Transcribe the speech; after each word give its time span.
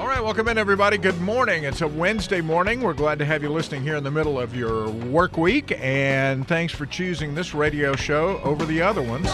All 0.00 0.06
right, 0.06 0.24
welcome 0.24 0.48
in, 0.48 0.56
everybody. 0.56 0.96
Good 0.96 1.20
morning. 1.20 1.64
It's 1.64 1.82
a 1.82 1.86
Wednesday 1.86 2.40
morning. 2.40 2.80
We're 2.80 2.94
glad 2.94 3.18
to 3.18 3.26
have 3.26 3.42
you 3.42 3.50
listening 3.50 3.82
here 3.82 3.96
in 3.96 4.02
the 4.02 4.10
middle 4.10 4.40
of 4.40 4.56
your 4.56 4.88
work 4.88 5.36
week, 5.36 5.78
and 5.78 6.48
thanks 6.48 6.72
for 6.72 6.86
choosing 6.86 7.34
this 7.34 7.52
radio 7.52 7.94
show 7.94 8.40
over 8.42 8.64
the 8.64 8.80
other 8.80 9.02
ones. 9.02 9.28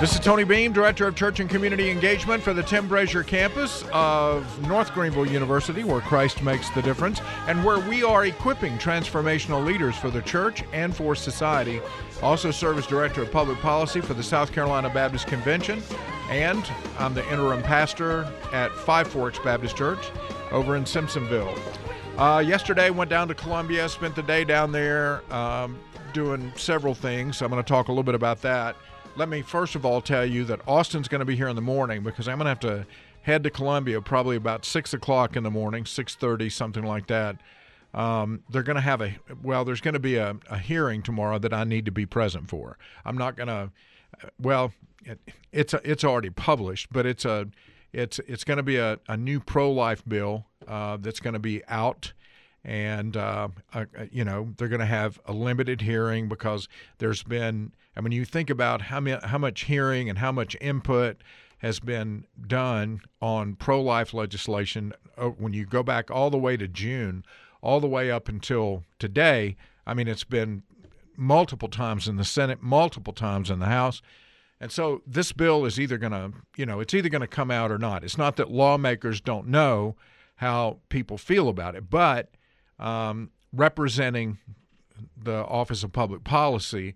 This 0.00 0.12
is 0.14 0.20
Tony 0.20 0.44
Beam, 0.44 0.72
Director 0.72 1.08
of 1.08 1.16
Church 1.16 1.40
and 1.40 1.50
Community 1.50 1.90
Engagement 1.90 2.40
for 2.40 2.54
the 2.54 2.62
Tim 2.62 2.88
Brashier 2.88 3.26
campus 3.26 3.82
of 3.92 4.46
North 4.68 4.94
Greenville 4.94 5.26
University, 5.26 5.82
where 5.82 6.00
Christ 6.00 6.40
makes 6.40 6.70
the 6.70 6.82
difference, 6.82 7.20
and 7.48 7.64
where 7.64 7.80
we 7.80 8.04
are 8.04 8.26
equipping 8.26 8.78
transformational 8.78 9.66
leaders 9.66 9.96
for 9.96 10.08
the 10.08 10.22
church 10.22 10.62
and 10.72 10.94
for 10.94 11.16
society. 11.16 11.80
Also 12.22 12.52
serve 12.52 12.78
as 12.78 12.86
Director 12.86 13.22
of 13.22 13.32
Public 13.32 13.58
Policy 13.58 14.00
for 14.00 14.14
the 14.14 14.22
South 14.22 14.52
Carolina 14.52 14.88
Baptist 14.88 15.26
Convention, 15.26 15.82
and 16.30 16.64
I'm 17.00 17.12
the 17.12 17.28
interim 17.32 17.64
pastor 17.64 18.22
at 18.52 18.70
Five 18.70 19.08
Forks 19.08 19.40
Baptist 19.40 19.76
Church 19.76 20.12
over 20.52 20.76
in 20.76 20.84
Simpsonville. 20.84 21.58
Uh, 22.16 22.38
yesterday, 22.38 22.90
went 22.90 23.10
down 23.10 23.26
to 23.26 23.34
Columbia, 23.34 23.88
spent 23.88 24.14
the 24.14 24.22
day 24.22 24.44
down 24.44 24.70
there 24.70 25.22
um, 25.34 25.76
doing 26.12 26.52
several 26.54 26.94
things. 26.94 27.42
I'm 27.42 27.50
going 27.50 27.60
to 27.60 27.68
talk 27.68 27.88
a 27.88 27.90
little 27.90 28.04
bit 28.04 28.14
about 28.14 28.40
that 28.42 28.76
let 29.18 29.28
me 29.28 29.42
first 29.42 29.74
of 29.74 29.84
all 29.84 30.00
tell 30.00 30.24
you 30.24 30.44
that 30.44 30.60
Austin's 30.66 31.08
going 31.08 31.18
to 31.18 31.24
be 31.24 31.34
here 31.34 31.48
in 31.48 31.56
the 31.56 31.62
morning 31.62 32.02
because 32.04 32.28
I'm 32.28 32.38
going 32.38 32.44
to 32.44 32.50
have 32.50 32.60
to 32.60 32.86
head 33.22 33.42
to 33.42 33.50
Columbia 33.50 34.00
probably 34.00 34.36
about 34.36 34.64
six 34.64 34.94
o'clock 34.94 35.36
in 35.36 35.42
the 35.42 35.50
morning, 35.50 35.84
six 35.84 36.14
thirty, 36.14 36.48
something 36.48 36.84
like 36.84 37.08
that. 37.08 37.36
Um, 37.94 38.44
they're 38.48 38.62
going 38.62 38.76
to 38.76 38.82
have 38.82 39.00
a 39.02 39.16
well. 39.42 39.64
There's 39.64 39.80
going 39.80 39.94
to 39.94 40.00
be 40.00 40.16
a, 40.16 40.36
a, 40.48 40.58
hearing 40.58 41.02
tomorrow 41.02 41.38
that 41.40 41.52
I 41.52 41.64
need 41.64 41.84
to 41.86 41.90
be 41.90 42.06
present 42.06 42.48
for. 42.48 42.78
I'm 43.04 43.18
not 43.18 43.36
going 43.36 43.48
to. 43.48 43.70
Well, 44.40 44.72
it, 45.04 45.18
it's 45.52 45.74
a, 45.74 45.80
it's 45.90 46.04
already 46.04 46.30
published, 46.30 46.92
but 46.92 47.04
it's 47.04 47.24
a 47.24 47.48
it's 47.92 48.20
it's 48.20 48.44
going 48.44 48.58
to 48.58 48.62
be 48.62 48.76
a, 48.76 49.00
a 49.08 49.16
new 49.16 49.40
pro 49.40 49.72
life 49.72 50.02
bill 50.06 50.46
uh, 50.68 50.96
that's 50.98 51.18
going 51.18 51.34
to 51.34 51.40
be 51.40 51.64
out 51.66 52.12
and 52.64 53.16
uh, 53.16 53.48
uh, 53.72 53.86
you 54.12 54.24
know 54.24 54.52
they're 54.56 54.68
going 54.68 54.80
to 54.80 54.86
have 54.86 55.18
a 55.24 55.32
limited 55.32 55.80
hearing 55.80 56.28
because 56.28 56.68
there's 56.98 57.22
been 57.22 57.72
I 57.96 58.00
mean 58.00 58.12
you 58.12 58.24
think 58.24 58.50
about 58.50 58.82
how 58.82 59.00
many, 59.00 59.20
how 59.24 59.38
much 59.38 59.62
hearing 59.62 60.08
and 60.08 60.18
how 60.18 60.32
much 60.32 60.56
input 60.60 61.22
has 61.58 61.80
been 61.80 62.24
done 62.46 63.00
on 63.20 63.56
pro-life 63.56 64.14
legislation 64.14 64.92
uh, 65.16 65.26
when 65.26 65.52
you 65.52 65.66
go 65.66 65.82
back 65.82 66.10
all 66.10 66.30
the 66.30 66.38
way 66.38 66.56
to 66.56 66.68
June 66.68 67.24
all 67.60 67.80
the 67.80 67.88
way 67.88 68.10
up 68.10 68.28
until 68.28 68.84
today 68.98 69.56
I 69.86 69.94
mean 69.94 70.08
it's 70.08 70.24
been 70.24 70.62
multiple 71.16 71.68
times 71.68 72.06
in 72.06 72.16
the 72.16 72.24
Senate 72.24 72.62
multiple 72.62 73.12
times 73.12 73.50
in 73.50 73.58
the 73.58 73.66
House. 73.66 74.00
And 74.60 74.72
so 74.72 75.02
this 75.06 75.32
bill 75.32 75.64
is 75.64 75.78
either 75.78 75.98
going 75.98 76.12
to 76.12 76.32
you 76.56 76.66
know 76.66 76.80
it's 76.80 76.94
either 76.94 77.08
going 77.08 77.22
to 77.22 77.26
come 77.26 77.50
out 77.50 77.70
or 77.70 77.78
not. 77.78 78.04
It's 78.04 78.18
not 78.18 78.36
that 78.36 78.50
lawmakers 78.50 79.20
don't 79.20 79.48
know 79.48 79.96
how 80.36 80.78
people 80.88 81.18
feel 81.18 81.48
about 81.48 81.74
it 81.74 81.90
but 81.90 82.30
um, 82.78 83.30
representing 83.52 84.38
the 85.16 85.44
Office 85.44 85.82
of 85.82 85.92
Public 85.92 86.24
Policy 86.24 86.94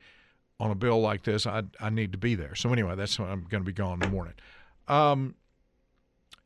on 0.62 0.70
a 0.70 0.76
bill 0.76 1.00
like 1.00 1.24
this, 1.24 1.44
I, 1.44 1.64
I 1.80 1.90
need 1.90 2.12
to 2.12 2.18
be 2.18 2.36
there. 2.36 2.54
So 2.54 2.72
anyway, 2.72 2.94
that's 2.94 3.18
why 3.18 3.26
I'm 3.26 3.44
going 3.48 3.64
to 3.64 3.66
be 3.66 3.72
gone 3.72 3.94
in 3.94 3.98
the 3.98 4.08
morning. 4.08 4.34
Um, 4.86 5.34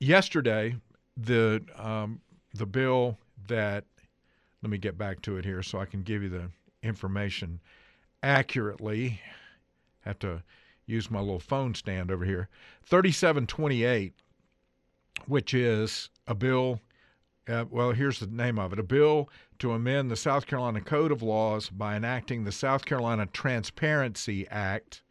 yesterday, 0.00 0.74
the 1.18 1.62
um, 1.76 2.22
the 2.54 2.64
bill 2.64 3.18
that 3.46 3.84
let 4.62 4.70
me 4.70 4.78
get 4.78 4.96
back 4.96 5.20
to 5.22 5.36
it 5.36 5.44
here 5.44 5.62
so 5.62 5.78
I 5.78 5.84
can 5.84 6.02
give 6.02 6.22
you 6.22 6.30
the 6.30 6.50
information 6.82 7.60
accurately. 8.22 9.20
Have 10.00 10.18
to 10.20 10.42
use 10.86 11.10
my 11.10 11.20
little 11.20 11.38
phone 11.38 11.74
stand 11.74 12.10
over 12.10 12.24
here. 12.24 12.48
3728, 12.86 14.14
which 15.26 15.52
is 15.52 16.08
a 16.26 16.34
bill 16.34 16.80
uh, 17.48 17.64
well, 17.70 17.92
here's 17.92 18.18
the 18.18 18.26
name 18.26 18.58
of 18.58 18.72
it 18.72 18.78
a 18.78 18.82
bill 18.82 19.28
to 19.58 19.72
amend 19.72 20.10
the 20.10 20.16
South 20.16 20.46
Carolina 20.46 20.80
Code 20.80 21.12
of 21.12 21.22
Laws 21.22 21.68
by 21.68 21.96
enacting 21.96 22.44
the 22.44 22.52
South 22.52 22.84
Carolina 22.84 23.26
Transparency 23.26 24.46
Act, 24.48 25.02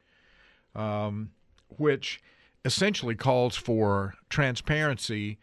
um, 0.74 1.32
which 1.78 2.22
essentially 2.64 3.16
calls 3.16 3.56
for 3.56 4.16
transparency 4.30 5.38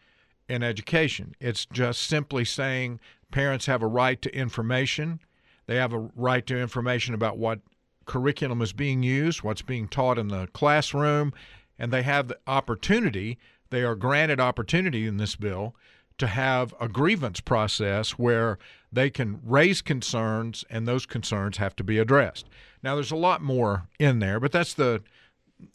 in 0.49 0.63
education. 0.63 1.35
It's 1.39 1.65
just 1.65 2.03
simply 2.03 2.45
saying 2.45 2.99
parents 3.31 3.65
have 3.65 3.81
a 3.81 3.87
right 3.87 4.21
to 4.21 4.35
information, 4.35 5.19
they 5.65 5.75
have 5.75 5.93
a 5.93 6.09
right 6.15 6.45
to 6.47 6.57
information 6.57 7.13
about 7.13 7.37
what 7.37 7.61
curriculum 8.05 8.61
is 8.61 8.73
being 8.73 9.01
used, 9.01 9.43
what's 9.43 9.61
being 9.61 9.87
taught 9.87 10.19
in 10.19 10.27
the 10.27 10.47
classroom, 10.47 11.33
and 11.79 11.91
they 11.91 12.03
have 12.03 12.27
the 12.27 12.37
opportunity, 12.45 13.37
they 13.69 13.83
are 13.83 13.95
granted 13.95 14.39
opportunity 14.39 15.07
in 15.07 15.17
this 15.17 15.35
bill 15.35 15.75
to 16.17 16.27
have 16.27 16.73
a 16.79 16.87
grievance 16.87 17.39
process 17.39 18.11
where 18.11 18.59
they 18.93 19.09
can 19.09 19.39
raise 19.43 19.81
concerns 19.81 20.63
and 20.69 20.87
those 20.87 21.05
concerns 21.05 21.57
have 21.57 21.75
to 21.77 21.83
be 21.83 21.97
addressed. 21.97 22.47
Now 22.81 22.95
there's 22.95 23.11
a 23.11 23.15
lot 23.15 23.41
more 23.41 23.87
in 23.99 24.19
there, 24.19 24.39
but 24.39 24.51
that's 24.51 24.73
the 24.73 25.01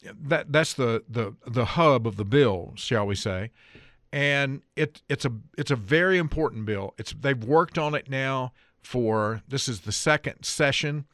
that 0.03 0.51
that's 0.51 0.73
the 0.73 1.03
the 1.09 1.35
the 1.45 1.65
hub 1.65 2.05
of 2.07 2.15
the 2.15 2.25
bill, 2.25 2.73
shall 2.75 3.05
we 3.05 3.15
say. 3.15 3.51
And 4.11 4.61
it 4.75 5.01
it's 5.09 5.25
a 5.25 5.31
it's 5.57 5.71
a 5.71 5.75
very 5.75 6.17
important 6.17 6.65
bill. 6.65 6.93
It's 6.97 7.13
they've 7.19 7.43
worked 7.43 7.77
on 7.77 7.95
it 7.95 8.09
now 8.09 8.53
for 8.81 9.41
this 9.47 9.67
is 9.67 9.81
the 9.81 9.91
second 9.91 10.43
session. 10.43 11.05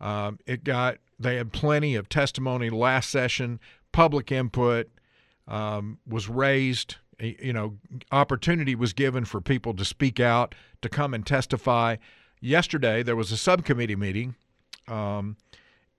Um, 0.00 0.38
it 0.46 0.64
got 0.64 0.98
they 1.18 1.36
had 1.36 1.52
plenty 1.52 1.94
of 1.94 2.08
testimony 2.08 2.70
last 2.70 3.10
session. 3.10 3.58
Public 3.92 4.30
input 4.30 4.88
um, 5.48 5.98
was 6.06 6.28
raised 6.28 6.96
you 7.18 7.52
know, 7.52 7.78
opportunity 8.12 8.74
was 8.74 8.92
given 8.92 9.24
for 9.24 9.40
people 9.40 9.74
to 9.74 9.84
speak 9.84 10.20
out, 10.20 10.54
to 10.82 10.88
come 10.88 11.14
and 11.14 11.26
testify. 11.26 11.96
Yesterday, 12.40 13.02
there 13.02 13.16
was 13.16 13.32
a 13.32 13.36
subcommittee 13.36 13.96
meeting, 13.96 14.34
um, 14.88 15.36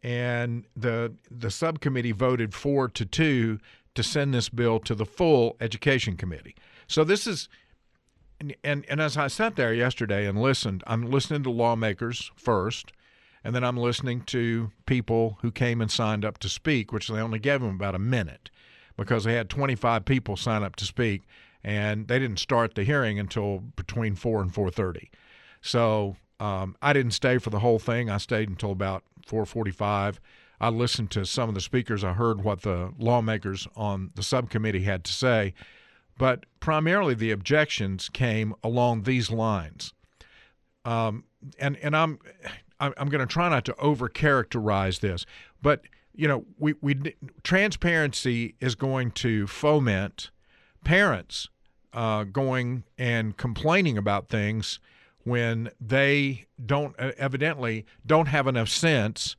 and 0.03 0.65
the 0.75 1.13
the 1.31 1.49
subcommittee 1.49 2.11
voted 2.11 2.53
four 2.53 2.87
to 2.89 3.05
two 3.05 3.59
to 3.95 4.03
send 4.03 4.33
this 4.33 4.49
bill 4.49 4.79
to 4.79 4.93
the 4.93 5.05
full 5.05 5.57
education 5.59 6.15
committee. 6.15 6.55
So 6.85 7.03
this 7.03 7.25
is, 7.25 7.49
and, 8.39 8.55
and, 8.63 8.85
and 8.87 9.01
as 9.01 9.17
I 9.17 9.27
sat 9.27 9.55
there 9.55 9.73
yesterday 9.73 10.27
and 10.27 10.39
listened, 10.39 10.83
I'm 10.85 11.09
listening 11.09 11.41
to 11.43 11.49
lawmakers 11.49 12.29
first, 12.35 12.93
and 13.43 13.55
then 13.55 13.63
I'm 13.63 13.75
listening 13.75 14.21
to 14.27 14.71
people 14.85 15.39
who 15.41 15.51
came 15.51 15.81
and 15.81 15.89
signed 15.89 16.23
up 16.23 16.37
to 16.39 16.49
speak, 16.49 16.93
which 16.93 17.07
they 17.07 17.19
only 17.19 17.39
gave 17.39 17.61
them 17.61 17.71
about 17.71 17.95
a 17.95 17.99
minute 17.99 18.51
because 18.97 19.23
they 19.23 19.33
had 19.33 19.49
25 19.49 20.05
people 20.05 20.35
sign 20.35 20.63
up 20.63 20.75
to 20.77 20.85
speak, 20.85 21.23
and 21.63 22.07
they 22.07 22.19
didn't 22.19 22.39
start 22.39 22.75
the 22.75 22.83
hearing 22.83 23.19
until 23.19 23.59
between 23.59 24.15
4 24.15 24.41
and 24.41 24.53
4:30. 24.53 25.09
So 25.61 26.17
um, 26.39 26.75
I 26.81 26.93
didn't 26.93 27.11
stay 27.11 27.37
for 27.37 27.49
the 27.49 27.59
whole 27.59 27.79
thing. 27.79 28.09
I 28.09 28.17
stayed 28.17 28.49
until 28.49 28.71
about 28.71 29.03
4:45. 29.27 30.19
I 30.59 30.69
listened 30.69 31.11
to 31.11 31.25
some 31.25 31.49
of 31.49 31.55
the 31.55 31.61
speakers. 31.61 32.03
I 32.03 32.13
heard 32.13 32.43
what 32.43 32.61
the 32.63 32.91
lawmakers 32.97 33.67
on 33.75 34.11
the 34.15 34.23
subcommittee 34.23 34.83
had 34.83 35.03
to 35.03 35.13
say, 35.13 35.53
but 36.17 36.45
primarily 36.59 37.13
the 37.13 37.31
objections 37.31 38.09
came 38.09 38.55
along 38.63 39.03
these 39.03 39.29
lines. 39.29 39.93
Um, 40.83 41.25
and 41.59 41.77
and 41.77 41.95
I'm 41.95 42.19
I'm 42.79 43.09
going 43.09 43.25
to 43.25 43.31
try 43.31 43.49
not 43.49 43.65
to 43.65 43.73
overcharacterize 43.73 44.99
this, 44.99 45.25
but 45.61 45.81
you 46.17 46.27
know, 46.27 46.45
we, 46.57 46.73
we 46.81 47.15
transparency 47.43 48.55
is 48.59 48.75
going 48.75 49.11
to 49.11 49.47
foment 49.47 50.31
parents 50.83 51.47
uh, 51.93 52.23
going 52.23 52.83
and 52.97 53.37
complaining 53.37 53.97
about 53.97 54.27
things 54.27 54.79
when 55.23 55.69
they 55.79 56.45
don't 56.63 56.97
evidently 56.99 57.85
don't 58.05 58.27
have 58.27 58.47
enough 58.47 58.69
sense 58.69 59.35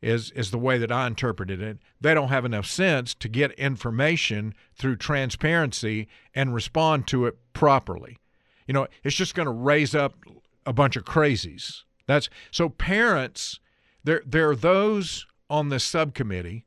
is 0.00 0.30
is 0.32 0.50
the 0.50 0.58
way 0.58 0.78
that 0.78 0.92
I 0.92 1.06
interpreted 1.06 1.60
it. 1.60 1.78
They 2.00 2.14
don't 2.14 2.28
have 2.28 2.44
enough 2.44 2.66
sense 2.66 3.14
to 3.14 3.28
get 3.28 3.52
information 3.52 4.54
through 4.76 4.96
transparency 4.96 6.08
and 6.34 6.54
respond 6.54 7.06
to 7.08 7.26
it 7.26 7.36
properly. 7.52 8.18
You 8.66 8.74
know, 8.74 8.86
it's 9.02 9.16
just 9.16 9.34
going 9.34 9.46
to 9.46 9.52
raise 9.52 9.94
up 9.94 10.14
a 10.66 10.72
bunch 10.72 10.96
of 10.96 11.04
crazies. 11.04 11.82
That's 12.06 12.28
so 12.50 12.68
parents 12.68 13.60
there 14.04 14.22
there 14.26 14.50
are 14.50 14.56
those 14.56 15.26
on 15.48 15.68
this 15.68 15.84
subcommittee 15.84 16.64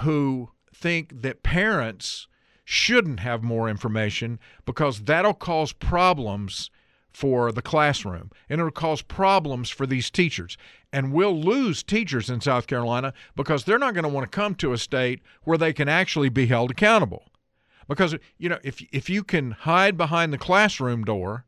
who 0.00 0.50
think 0.74 1.22
that 1.22 1.42
parents 1.42 2.26
shouldn't 2.64 3.20
have 3.20 3.42
more 3.42 3.68
information 3.68 4.38
because 4.64 5.02
that'll 5.02 5.34
cause 5.34 5.72
problems 5.72 6.70
for 7.10 7.52
the 7.52 7.62
classroom 7.62 8.30
and 8.48 8.60
it'll 8.60 8.72
cause 8.72 9.02
problems 9.02 9.70
for 9.70 9.86
these 9.86 10.10
teachers. 10.10 10.56
And 10.92 11.12
we'll 11.12 11.38
lose 11.38 11.82
teachers 11.82 12.28
in 12.28 12.40
South 12.40 12.66
Carolina 12.66 13.12
because 13.36 13.64
they're 13.64 13.78
not 13.78 13.94
going 13.94 14.04
to 14.04 14.08
want 14.08 14.30
to 14.30 14.36
come 14.36 14.54
to 14.56 14.72
a 14.72 14.78
state 14.78 15.20
where 15.42 15.58
they 15.58 15.72
can 15.72 15.88
actually 15.88 16.28
be 16.28 16.46
held 16.46 16.70
accountable. 16.70 17.24
Because 17.88 18.16
you 18.38 18.48
know, 18.48 18.58
if 18.64 18.82
if 18.92 19.10
you 19.10 19.22
can 19.22 19.52
hide 19.52 19.96
behind 19.96 20.32
the 20.32 20.38
classroom 20.38 21.04
door 21.04 21.44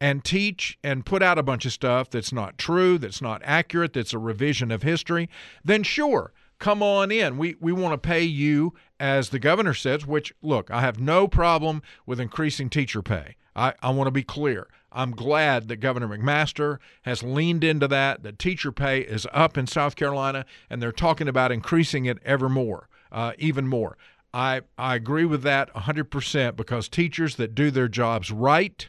and 0.00 0.24
teach 0.24 0.78
and 0.82 1.06
put 1.06 1.22
out 1.22 1.38
a 1.38 1.42
bunch 1.42 1.64
of 1.64 1.72
stuff 1.72 2.10
that's 2.10 2.32
not 2.32 2.58
true, 2.58 2.98
that's 2.98 3.22
not 3.22 3.40
accurate, 3.44 3.92
that's 3.92 4.12
a 4.12 4.18
revision 4.18 4.70
of 4.70 4.82
history, 4.82 5.28
then 5.64 5.82
sure, 5.82 6.32
come 6.58 6.82
on 6.82 7.10
in. 7.10 7.38
We 7.38 7.56
we 7.60 7.72
want 7.72 7.92
to 7.92 8.08
pay 8.08 8.22
you 8.22 8.74
as 8.98 9.30
the 9.30 9.38
governor 9.38 9.74
says, 9.74 10.06
which 10.06 10.32
look, 10.42 10.70
I 10.70 10.80
have 10.80 10.98
no 11.00 11.28
problem 11.28 11.82
with 12.06 12.20
increasing 12.20 12.70
teacher 12.70 13.02
pay. 13.02 13.36
I, 13.56 13.74
I 13.82 13.90
want 13.90 14.08
to 14.08 14.12
be 14.12 14.24
clear. 14.24 14.68
I'm 14.90 15.10
glad 15.10 15.68
that 15.68 15.76
Governor 15.76 16.08
McMaster 16.08 16.78
has 17.02 17.22
leaned 17.22 17.64
into 17.64 17.88
that, 17.88 18.22
that 18.22 18.38
teacher 18.38 18.70
pay 18.72 19.00
is 19.00 19.26
up 19.32 19.58
in 19.58 19.66
South 19.66 19.96
Carolina, 19.96 20.44
and 20.70 20.80
they're 20.80 20.92
talking 20.92 21.28
about 21.28 21.50
increasing 21.50 22.06
it 22.06 22.18
ever 22.24 22.48
more, 22.48 22.88
uh, 23.10 23.32
even 23.38 23.66
more. 23.66 23.96
I, 24.32 24.62
I 24.78 24.94
agree 24.94 25.24
with 25.24 25.42
that 25.42 25.72
100% 25.74 26.56
because 26.56 26.88
teachers 26.88 27.36
that 27.36 27.54
do 27.54 27.70
their 27.70 27.88
jobs 27.88 28.30
right 28.30 28.88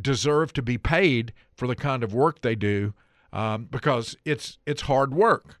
deserve 0.00 0.52
to 0.54 0.62
be 0.62 0.78
paid 0.78 1.32
for 1.54 1.66
the 1.66 1.76
kind 1.76 2.02
of 2.02 2.14
work 2.14 2.40
they 2.40 2.54
do 2.54 2.94
um, 3.32 3.66
because 3.70 4.16
it's, 4.24 4.58
it's 4.66 4.82
hard 4.82 5.14
work. 5.14 5.60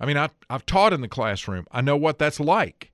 I 0.00 0.06
mean, 0.06 0.16
I, 0.16 0.30
I've 0.50 0.66
taught 0.66 0.92
in 0.92 1.00
the 1.00 1.08
classroom, 1.08 1.66
I 1.70 1.80
know 1.80 1.96
what 1.96 2.18
that's 2.18 2.40
like. 2.40 2.92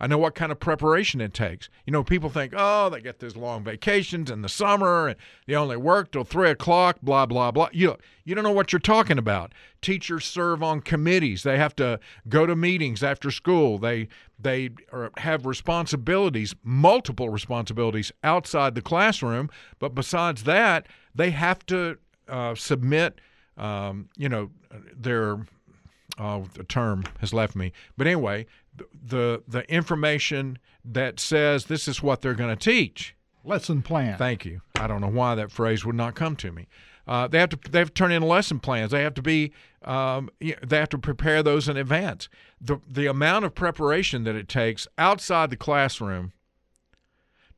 I 0.00 0.06
know 0.06 0.18
what 0.18 0.34
kind 0.34 0.50
of 0.50 0.58
preparation 0.58 1.20
it 1.20 1.32
takes. 1.32 1.68
You 1.86 1.92
know, 1.92 2.02
people 2.02 2.28
think, 2.28 2.52
oh, 2.56 2.90
they 2.90 3.00
get 3.00 3.20
these 3.20 3.36
long 3.36 3.62
vacations 3.62 4.30
in 4.30 4.42
the 4.42 4.48
summer 4.48 5.08
and 5.08 5.16
they 5.46 5.54
only 5.54 5.76
work 5.76 6.10
till 6.10 6.24
three 6.24 6.50
o'clock, 6.50 6.98
blah, 7.02 7.26
blah, 7.26 7.50
blah. 7.50 7.68
You, 7.72 7.96
you 8.24 8.34
don't 8.34 8.44
know 8.44 8.52
what 8.52 8.72
you're 8.72 8.80
talking 8.80 9.18
about. 9.18 9.52
Teachers 9.80 10.24
serve 10.24 10.62
on 10.62 10.80
committees. 10.80 11.42
They 11.42 11.58
have 11.58 11.76
to 11.76 12.00
go 12.28 12.46
to 12.46 12.56
meetings 12.56 13.02
after 13.02 13.30
school. 13.30 13.78
They 13.78 14.08
they 14.38 14.70
have 15.18 15.46
responsibilities, 15.46 16.54
multiple 16.62 17.28
responsibilities 17.28 18.12
outside 18.22 18.74
the 18.74 18.82
classroom. 18.82 19.48
But 19.78 19.94
besides 19.94 20.44
that, 20.44 20.86
they 21.14 21.30
have 21.30 21.64
to 21.66 21.98
uh, 22.28 22.54
submit, 22.54 23.20
um, 23.56 24.08
you 24.16 24.28
know, 24.28 24.50
their 24.94 25.46
oh, 26.18 26.46
the 26.54 26.64
term 26.64 27.04
has 27.20 27.32
left 27.32 27.54
me. 27.54 27.72
But 27.96 28.06
anyway, 28.06 28.46
the 28.92 29.42
the 29.46 29.70
information 29.72 30.58
that 30.84 31.20
says 31.20 31.66
this 31.66 31.88
is 31.88 32.02
what 32.02 32.20
they're 32.20 32.34
going 32.34 32.56
to 32.56 32.70
teach. 32.70 33.14
Lesson 33.44 33.82
plan. 33.82 34.16
Thank 34.16 34.44
you. 34.44 34.62
I 34.76 34.86
don't 34.86 35.00
know 35.00 35.08
why 35.08 35.34
that 35.34 35.50
phrase 35.50 35.84
would 35.84 35.96
not 35.96 36.14
come 36.14 36.36
to 36.36 36.50
me. 36.50 36.66
Uh, 37.06 37.28
they 37.28 37.38
have 37.38 37.50
to 37.50 37.58
they 37.70 37.78
have 37.78 37.88
to 37.88 37.94
turn 37.94 38.12
in 38.12 38.22
lesson 38.22 38.58
plans. 38.58 38.90
They 38.90 39.02
have 39.02 39.14
to 39.14 39.22
be 39.22 39.52
um, 39.84 40.30
they 40.40 40.78
have 40.78 40.88
to 40.90 40.98
prepare 40.98 41.42
those 41.42 41.68
in 41.68 41.76
advance. 41.76 42.28
The 42.60 42.78
the 42.88 43.06
amount 43.06 43.44
of 43.44 43.54
preparation 43.54 44.24
that 44.24 44.34
it 44.34 44.48
takes 44.48 44.88
outside 44.96 45.50
the 45.50 45.56
classroom 45.56 46.32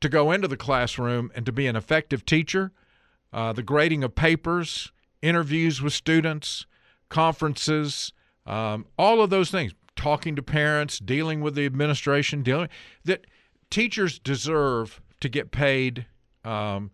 to 0.01 0.09
go 0.09 0.31
into 0.31 0.47
the 0.47 0.57
classroom 0.57 1.31
and 1.33 1.45
to 1.45 1.51
be 1.51 1.65
an 1.67 1.75
effective 1.75 2.25
teacher, 2.25 2.71
uh, 3.31 3.53
the 3.53 3.63
grading 3.63 4.03
of 4.03 4.15
papers, 4.15 4.91
interviews 5.21 5.81
with 5.81 5.93
students, 5.93 6.65
conferences, 7.09 8.11
um, 8.45 8.85
all 8.97 9.21
of 9.21 9.29
those 9.29 9.49
things, 9.49 9.73
talking 9.97 10.35
to 10.35 10.41
parents, 10.41 10.99
dealing 10.99 11.41
with 11.41 11.55
the 11.55 11.65
administration, 11.65 12.43
dealing 12.43 12.69
that 13.03 13.25
teachers 13.69 14.19
deserve 14.19 15.01
to 15.19 15.27
get 15.27 15.51
paid 15.51 16.05
um, 16.45 16.91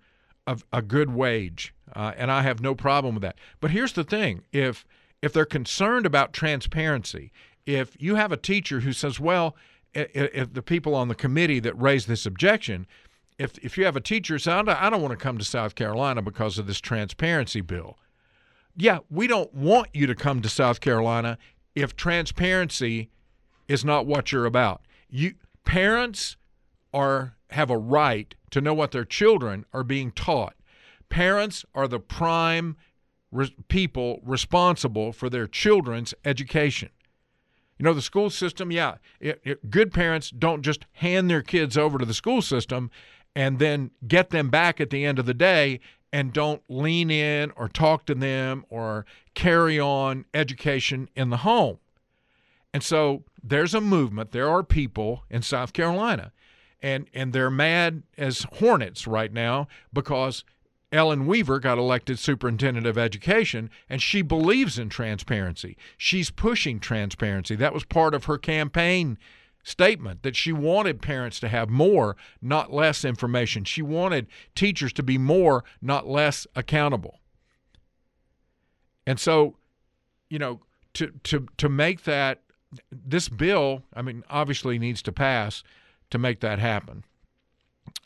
a, 0.47 0.57
a, 0.71 0.81
good 0.81 1.11
wage, 1.11 1.73
uh, 1.95 2.13
and 2.17 2.31
I 2.31 2.41
have 2.41 2.61
no 2.61 2.73
problem 2.73 3.15
with 3.15 3.21
that. 3.21 3.37
But 3.59 3.71
here's 3.71 3.93
the 3.93 4.03
thing: 4.03 4.43
if 4.51 4.85
if 5.21 5.31
they're 5.31 5.45
concerned 5.45 6.05
about 6.05 6.33
transparency, 6.33 7.31
if 7.65 7.95
you 7.99 8.15
have 8.15 8.31
a 8.31 8.37
teacher 8.37 8.79
who 8.79 8.93
says, 8.93 9.19
"Well," 9.19 9.55
if 9.93 10.53
the 10.53 10.63
people 10.63 10.95
on 10.95 11.07
the 11.07 11.15
committee 11.15 11.59
that 11.59 11.79
raised 11.79 12.07
this 12.07 12.25
objection, 12.25 12.87
if 13.37 13.57
if 13.59 13.77
you 13.77 13.85
have 13.85 13.95
a 13.95 14.01
teacher 14.01 14.39
say, 14.39 14.51
"I 14.51 14.89
don't 14.89 15.01
want 15.01 15.11
to 15.11 15.23
come 15.23 15.37
to 15.37 15.45
South 15.45 15.75
Carolina 15.75 16.21
because 16.21 16.57
of 16.57 16.65
this 16.65 16.81
transparency 16.81 17.61
bill," 17.61 17.97
yeah, 18.75 18.99
we 19.09 19.27
don't 19.27 19.53
want 19.53 19.89
you 19.93 20.07
to 20.07 20.15
come 20.15 20.41
to 20.41 20.49
South 20.49 20.81
Carolina 20.81 21.37
if 21.75 21.95
transparency 21.95 23.09
is 23.67 23.83
not 23.83 24.05
what 24.05 24.31
you're 24.31 24.45
about. 24.45 24.81
You 25.09 25.33
parents 25.65 26.37
are 26.93 27.35
have 27.51 27.69
a 27.69 27.77
right 27.77 28.35
to 28.51 28.61
know 28.61 28.73
what 28.73 28.91
their 28.91 29.05
children 29.05 29.65
are 29.73 29.83
being 29.83 30.11
taught. 30.11 30.55
Parents 31.09 31.65
are 31.73 31.87
the 31.87 31.99
prime 31.99 32.75
re- 33.31 33.55
people 33.67 34.19
responsible 34.23 35.11
for 35.11 35.29
their 35.29 35.47
children's 35.47 36.13
education. 36.25 36.89
You 37.77 37.85
know, 37.85 37.93
the 37.93 38.01
school 38.01 38.29
system, 38.29 38.71
yeah, 38.71 38.95
it, 39.19 39.41
it, 39.43 39.69
good 39.69 39.91
parents 39.93 40.29
don't 40.29 40.61
just 40.61 40.85
hand 40.93 41.29
their 41.29 41.41
kids 41.41 41.77
over 41.77 41.97
to 41.97 42.05
the 42.05 42.13
school 42.13 42.41
system 42.41 42.91
and 43.35 43.59
then 43.59 43.91
get 44.07 44.29
them 44.29 44.49
back 44.49 44.79
at 44.79 44.89
the 44.89 45.05
end 45.05 45.19
of 45.19 45.25
the 45.25 45.33
day 45.33 45.79
and 46.13 46.31
don't 46.31 46.61
lean 46.69 47.09
in 47.09 47.51
or 47.57 47.67
talk 47.67 48.05
to 48.05 48.13
them 48.13 48.63
or 48.69 49.03
carry 49.33 49.79
on 49.79 50.25
education 50.33 51.09
in 51.15 51.31
the 51.31 51.37
home. 51.37 51.79
And 52.71 52.83
so 52.83 53.23
there's 53.43 53.73
a 53.73 53.81
movement. 53.81 54.31
There 54.31 54.47
are 54.47 54.63
people 54.63 55.23
in 55.29 55.41
South 55.41 55.73
Carolina, 55.73 56.31
and, 56.81 57.07
and 57.15 57.33
they're 57.33 57.49
mad 57.49 58.03
as 58.15 58.45
hornets 58.59 59.07
right 59.07 59.33
now 59.33 59.67
because 59.91 60.43
Ellen 60.91 61.25
Weaver 61.25 61.59
got 61.59 61.79
elected 61.79 62.19
superintendent 62.19 62.85
of 62.85 62.97
education, 62.97 63.71
and 63.89 63.99
she 63.99 64.21
believes 64.21 64.77
in 64.77 64.89
transparency. 64.89 65.75
She's 65.97 66.29
pushing 66.29 66.79
transparency. 66.79 67.55
That 67.55 67.73
was 67.73 67.85
part 67.85 68.13
of 68.13 68.25
her 68.25 68.37
campaign 68.37 69.17
statement 69.63 70.23
that 70.23 70.35
she 70.35 70.51
wanted 70.51 71.01
parents 71.01 71.39
to 71.39 71.47
have 71.47 71.69
more, 71.69 72.15
not 72.41 72.73
less 72.73 73.05
information. 73.05 73.63
She 73.63 73.81
wanted 73.81 74.27
teachers 74.55 74.93
to 74.93 75.03
be 75.03 75.17
more, 75.17 75.63
not 75.81 76.07
less 76.07 76.45
accountable. 76.55 77.19
And 79.07 79.19
so, 79.19 79.55
you 80.29 80.39
know, 80.39 80.61
to 80.93 81.11
to 81.23 81.47
to 81.57 81.69
make 81.69 82.03
that 82.03 82.41
this 82.91 83.29
bill, 83.29 83.83
I 83.93 84.01
mean, 84.01 84.23
obviously 84.29 84.77
needs 84.79 85.01
to 85.03 85.11
pass 85.11 85.63
to 86.09 86.17
make 86.17 86.39
that 86.41 86.59
happen. 86.59 87.03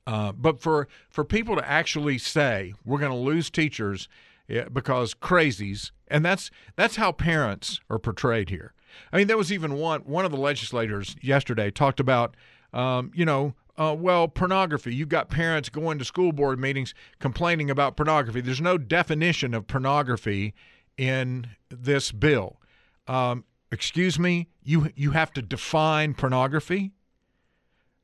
Uh, 0.05 0.31
but 0.31 0.59
for 0.59 0.87
for 1.09 1.23
people 1.23 1.55
to 1.55 1.69
actually 1.69 2.17
say 2.17 2.73
we're 2.85 2.99
going 2.99 3.11
to 3.11 3.17
lose 3.17 3.49
teachers 3.49 4.07
because 4.47 5.13
crazies, 5.13 5.91
and 6.07 6.23
that's 6.23 6.49
that's 6.75 6.95
how 6.95 7.11
parents 7.11 7.81
are 7.89 7.99
portrayed 7.99 8.49
here. 8.49 8.73
I 9.11 9.17
mean, 9.17 9.27
there 9.27 9.37
was 9.37 9.51
even 9.51 9.73
one 9.75 10.01
one 10.01 10.25
of 10.25 10.31
the 10.31 10.37
legislators 10.37 11.15
yesterday 11.21 11.71
talked 11.71 11.99
about, 11.99 12.35
um, 12.73 13.11
you 13.13 13.25
know, 13.25 13.53
uh, 13.77 13.95
well, 13.97 14.27
pornography. 14.27 14.93
You've 14.93 15.09
got 15.09 15.29
parents 15.29 15.69
going 15.69 15.99
to 15.99 16.05
school 16.05 16.31
board 16.31 16.59
meetings 16.59 16.93
complaining 17.19 17.69
about 17.69 17.95
pornography. 17.95 18.41
There's 18.41 18.61
no 18.61 18.77
definition 18.77 19.53
of 19.53 19.67
pornography 19.67 20.53
in 20.97 21.47
this 21.69 22.11
bill. 22.11 22.59
Um, 23.07 23.45
excuse 23.71 24.17
me, 24.17 24.47
you 24.63 24.91
you 24.95 25.11
have 25.11 25.31
to 25.33 25.41
define 25.41 26.13
pornography. 26.13 26.91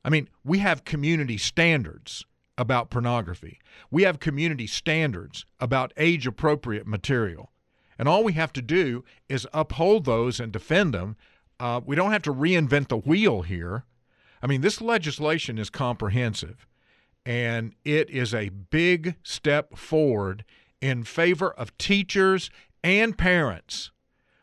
I 0.04 0.10
mean, 0.10 0.28
we 0.44 0.58
have 0.58 0.84
community 0.84 1.38
standards 1.38 2.24
about 2.56 2.90
pornography. 2.90 3.58
We 3.90 4.02
have 4.02 4.20
community 4.20 4.66
standards 4.66 5.44
about 5.58 5.92
age 5.96 6.26
appropriate 6.26 6.86
material. 6.86 7.50
And 7.98 8.08
all 8.08 8.24
we 8.24 8.32
have 8.34 8.52
to 8.54 8.62
do 8.62 9.04
is 9.28 9.46
uphold 9.52 10.04
those 10.04 10.40
and 10.40 10.52
defend 10.52 10.94
them. 10.94 11.16
Uh, 11.60 11.80
we 11.84 11.96
don't 11.96 12.12
have 12.12 12.22
to 12.22 12.34
reinvent 12.34 12.88
the 12.88 12.96
wheel 12.96 13.42
here. 13.42 13.84
I 14.42 14.46
mean, 14.46 14.60
this 14.60 14.80
legislation 14.80 15.58
is 15.58 15.70
comprehensive, 15.70 16.66
and 17.24 17.74
it 17.84 18.10
is 18.10 18.34
a 18.34 18.50
big 18.50 19.16
step 19.22 19.76
forward 19.78 20.44
in 20.80 21.04
favor 21.04 21.50
of 21.50 21.76
teachers 21.78 22.50
and 22.82 23.16
parents 23.16 23.90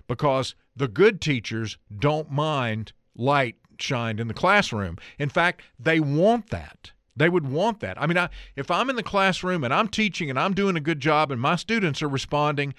because 0.08 0.56
the 0.76 0.88
good 0.88 1.22
teachers 1.22 1.78
don't 1.96 2.32
mind 2.32 2.94
light 3.16 3.58
shined 3.80 4.20
in 4.20 4.28
the 4.28 4.34
classroom. 4.34 4.98
In 5.20 5.30
fact, 5.30 5.62
they 5.80 6.00
want 6.00 6.50
that. 6.50 6.92
They 7.16 7.30
would 7.30 7.48
want 7.48 7.82
that. 7.82 8.02
I 8.02 8.08
mean, 8.08 8.18
I, 8.18 8.30
if 8.56 8.72
I'm 8.72 8.90
in 8.90 8.96
the 8.96 9.04
classroom 9.04 9.64
and 9.64 9.74
I'm 9.74 9.88
teaching 9.88 10.30
and 10.30 10.40
I'm 10.40 10.54
doing 10.54 10.76
a 10.76 10.82
good 10.82 11.00
job 11.00 11.32
and 11.32 11.40
my 11.40 11.56
students 11.56 12.02
are 12.02 12.10
responding, 12.10 12.74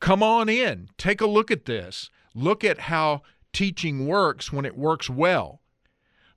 come 0.00 0.22
on 0.22 0.48
in, 0.48 0.88
take 0.98 1.20
a 1.20 1.26
look 1.26 1.50
at 1.50 1.66
this. 1.66 2.10
Look 2.34 2.64
at 2.64 2.80
how 2.80 3.22
teaching 3.52 4.06
works 4.06 4.52
when 4.52 4.64
it 4.64 4.76
works 4.76 5.10
well. 5.10 5.60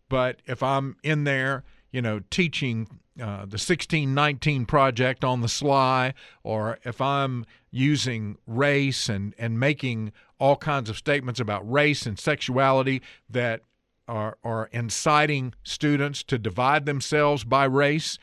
But 0.09 0.41
if 0.45 0.61
I'm 0.61 0.97
in 1.03 1.23
there, 1.23 1.63
you 1.91 2.01
know, 2.01 2.21
teaching 2.29 2.87
uh, 3.19 3.45
the 3.45 3.59
1619 3.59 4.65
project 4.65 5.23
on 5.23 5.41
the 5.41 5.47
sly, 5.47 6.13
or 6.43 6.79
if 6.83 6.99
I'm 6.99 7.45
using 7.71 8.37
race 8.47 9.07
and, 9.07 9.33
and 9.37 9.59
making 9.59 10.11
all 10.39 10.55
kinds 10.55 10.89
of 10.89 10.97
statements 10.97 11.39
about 11.39 11.69
race 11.71 12.05
and 12.05 12.19
sexuality 12.19 13.01
that 13.29 13.61
are, 14.07 14.37
are 14.43 14.69
inciting 14.71 15.53
students 15.63 16.23
to 16.23 16.37
divide 16.37 16.85
themselves 16.85 17.43
by 17.43 17.65
race 17.65 18.17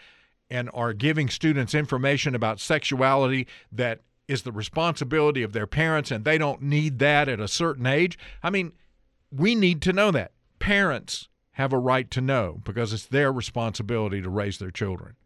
and 0.50 0.68
are 0.74 0.92
giving 0.92 1.28
students 1.28 1.74
information 1.74 2.34
about 2.34 2.60
sexuality 2.60 3.46
that 3.70 4.00
is 4.30 4.42
the 4.42 4.52
responsibility 4.52 5.42
of 5.42 5.52
their 5.52 5.66
parents 5.66 6.10
and 6.10 6.24
they 6.24 6.38
don't 6.38 6.62
need 6.62 7.00
that 7.00 7.28
at 7.28 7.40
a 7.40 7.48
certain 7.48 7.84
age. 7.84 8.16
I 8.42 8.50
mean, 8.50 8.72
we 9.30 9.54
need 9.54 9.82
to 9.82 9.92
know 9.92 10.10
that. 10.12 10.32
Parents 10.60 11.28
have 11.52 11.72
a 11.72 11.78
right 11.78 12.10
to 12.12 12.20
know 12.20 12.60
because 12.64 12.92
it's 12.92 13.06
their 13.06 13.32
responsibility 13.32 14.22
to 14.22 14.30
raise 14.30 14.58
their 14.58 14.70
children. 14.70 15.16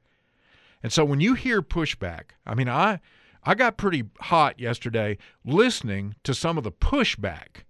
And 0.83 0.93
so 0.93 1.05
when 1.05 1.21
you 1.21 1.35
hear 1.35 1.63
pushback, 1.63 2.33
I 2.47 2.55
mean, 2.55 2.69
I 2.69 3.01
I 3.45 3.55
got 3.55 3.77
pretty 3.77 4.05
hot 4.21 4.59
yesterday 4.59 5.19
listening 5.45 6.15
to 6.25 6.33
some 6.33 6.57
of 6.57 6.65
the 6.65 6.73
pushback 6.73 7.65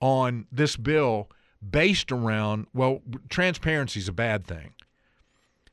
on 0.00 0.46
this 0.52 0.76
bill 0.76 1.30
based 1.68 2.12
around 2.12 2.66
well, 2.72 3.02
transparency 3.28 4.00
is 4.00 4.08
a 4.08 4.12
bad 4.12 4.46
thing. 4.46 4.74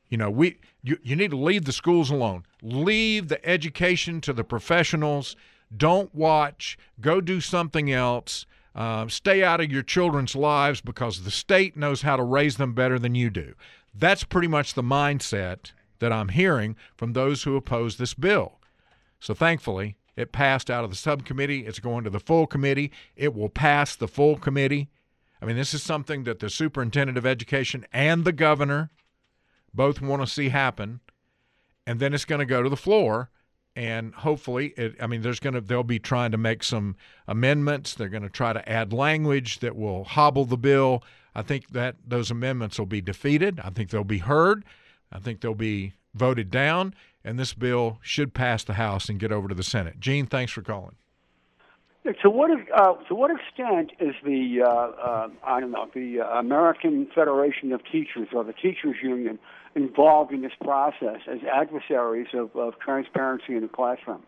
You 0.08 0.18
know, 0.18 0.30
we 0.30 0.58
you, 0.82 0.98
you 1.02 1.16
need 1.16 1.30
to 1.30 1.36
leave 1.36 1.64
the 1.64 1.72
schools 1.72 2.10
alone. 2.10 2.44
Leave 2.62 3.28
the 3.28 3.44
education 3.46 4.20
to 4.22 4.32
the 4.32 4.44
professionals. 4.44 5.36
Don't 5.76 6.14
watch. 6.14 6.78
Go 7.00 7.20
do 7.20 7.40
something 7.40 7.92
else. 7.92 8.46
Uh, 8.74 9.08
stay 9.08 9.42
out 9.42 9.60
of 9.60 9.70
your 9.70 9.82
children's 9.82 10.36
lives 10.36 10.80
because 10.80 11.24
the 11.24 11.30
state 11.30 11.76
knows 11.76 12.02
how 12.02 12.16
to 12.16 12.22
raise 12.22 12.56
them 12.56 12.72
better 12.74 12.98
than 12.98 13.14
you 13.14 13.28
do. 13.28 13.54
That's 13.94 14.24
pretty 14.24 14.48
much 14.48 14.74
the 14.74 14.82
mindset 14.82 15.72
that 15.98 16.12
I'm 16.12 16.28
hearing 16.28 16.76
from 16.96 17.12
those 17.12 17.42
who 17.42 17.56
oppose 17.56 17.96
this 17.96 18.14
bill. 18.14 18.60
So 19.18 19.34
thankfully, 19.34 19.96
it 20.16 20.32
passed 20.32 20.70
out 20.70 20.84
of 20.84 20.90
the 20.90 20.96
subcommittee. 20.96 21.66
It's 21.66 21.80
going 21.80 22.04
to 22.04 22.10
the 22.10 22.20
full 22.20 22.46
committee. 22.46 22.92
It 23.16 23.34
will 23.34 23.48
pass 23.48 23.96
the 23.96 24.08
full 24.08 24.36
committee. 24.36 24.88
I 25.42 25.46
mean, 25.46 25.56
this 25.56 25.74
is 25.74 25.82
something 25.82 26.24
that 26.24 26.38
the 26.38 26.50
superintendent 26.50 27.18
of 27.18 27.26
education 27.26 27.84
and 27.92 28.24
the 28.24 28.32
governor 28.32 28.90
both 29.74 30.00
want 30.00 30.22
to 30.22 30.26
see 30.26 30.48
happen. 30.48 31.00
And 31.86 32.00
then 32.00 32.12
it's 32.12 32.24
going 32.24 32.40
to 32.40 32.46
go 32.46 32.62
to 32.62 32.68
the 32.68 32.76
floor. 32.76 33.30
And 33.74 34.12
hopefully, 34.12 34.74
it, 34.76 34.96
I 35.00 35.06
mean, 35.06 35.22
there's 35.22 35.38
going 35.38 35.54
to 35.54 35.60
they'll 35.60 35.84
be 35.84 36.00
trying 36.00 36.32
to 36.32 36.38
make 36.38 36.64
some 36.64 36.96
amendments. 37.28 37.94
They're 37.94 38.08
going 38.08 38.24
to 38.24 38.28
try 38.28 38.52
to 38.52 38.68
add 38.68 38.92
language 38.92 39.60
that 39.60 39.76
will 39.76 40.04
hobble 40.04 40.44
the 40.44 40.56
bill. 40.56 41.04
I 41.34 41.42
think 41.42 41.68
that 41.70 41.96
those 42.04 42.30
amendments 42.30 42.78
will 42.78 42.86
be 42.86 43.00
defeated. 43.00 43.60
I 43.62 43.70
think 43.70 43.90
they'll 43.90 44.02
be 44.02 44.18
heard. 44.18 44.64
I 45.12 45.20
think 45.20 45.40
they'll 45.40 45.54
be 45.54 45.92
voted 46.14 46.50
down, 46.50 46.94
and 47.24 47.38
this 47.38 47.54
bill 47.54 47.98
should 48.02 48.34
pass 48.34 48.64
the 48.64 48.74
House 48.74 49.08
and 49.08 49.20
get 49.20 49.30
over 49.30 49.48
to 49.48 49.54
the 49.54 49.62
Senate. 49.62 50.00
Gene, 50.00 50.26
thanks 50.26 50.50
for 50.50 50.62
calling. 50.62 50.96
To 52.22 52.30
what 52.30 52.50
uh, 52.50 52.94
to 53.08 53.14
what 53.14 53.30
extent 53.30 53.92
is 54.00 54.14
the 54.24 54.62
uh, 54.64 54.70
uh, 54.70 55.28
I 55.44 55.60
don't 55.60 55.72
know 55.72 55.88
the 55.94 56.18
American 56.38 57.06
Federation 57.14 57.72
of 57.72 57.82
Teachers 57.84 58.28
or 58.32 58.44
the 58.44 58.54
Teachers 58.54 58.96
Union 59.02 59.38
involved 59.74 60.32
in 60.32 60.42
this 60.42 60.52
process 60.62 61.20
as 61.30 61.38
adversaries 61.52 62.28
of, 62.34 62.54
of 62.56 62.78
transparency 62.78 63.54
in 63.54 63.62
the 63.62 63.68
classroom? 63.68 64.22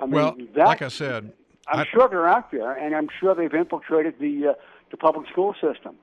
I 0.00 0.04
mean, 0.04 0.12
well, 0.12 0.36
that, 0.54 0.66
like 0.66 0.82
I 0.82 0.88
said, 0.88 1.32
I'm 1.68 1.80
I, 1.80 1.86
sure 1.86 2.08
they're 2.08 2.28
out 2.28 2.50
there, 2.50 2.72
and 2.72 2.94
I'm 2.94 3.08
sure 3.20 3.34
they've 3.34 3.52
infiltrated 3.52 4.14
the 4.18 4.48
uh, 4.48 4.52
the 4.90 4.96
public 4.96 5.28
school 5.28 5.54
system. 5.54 5.96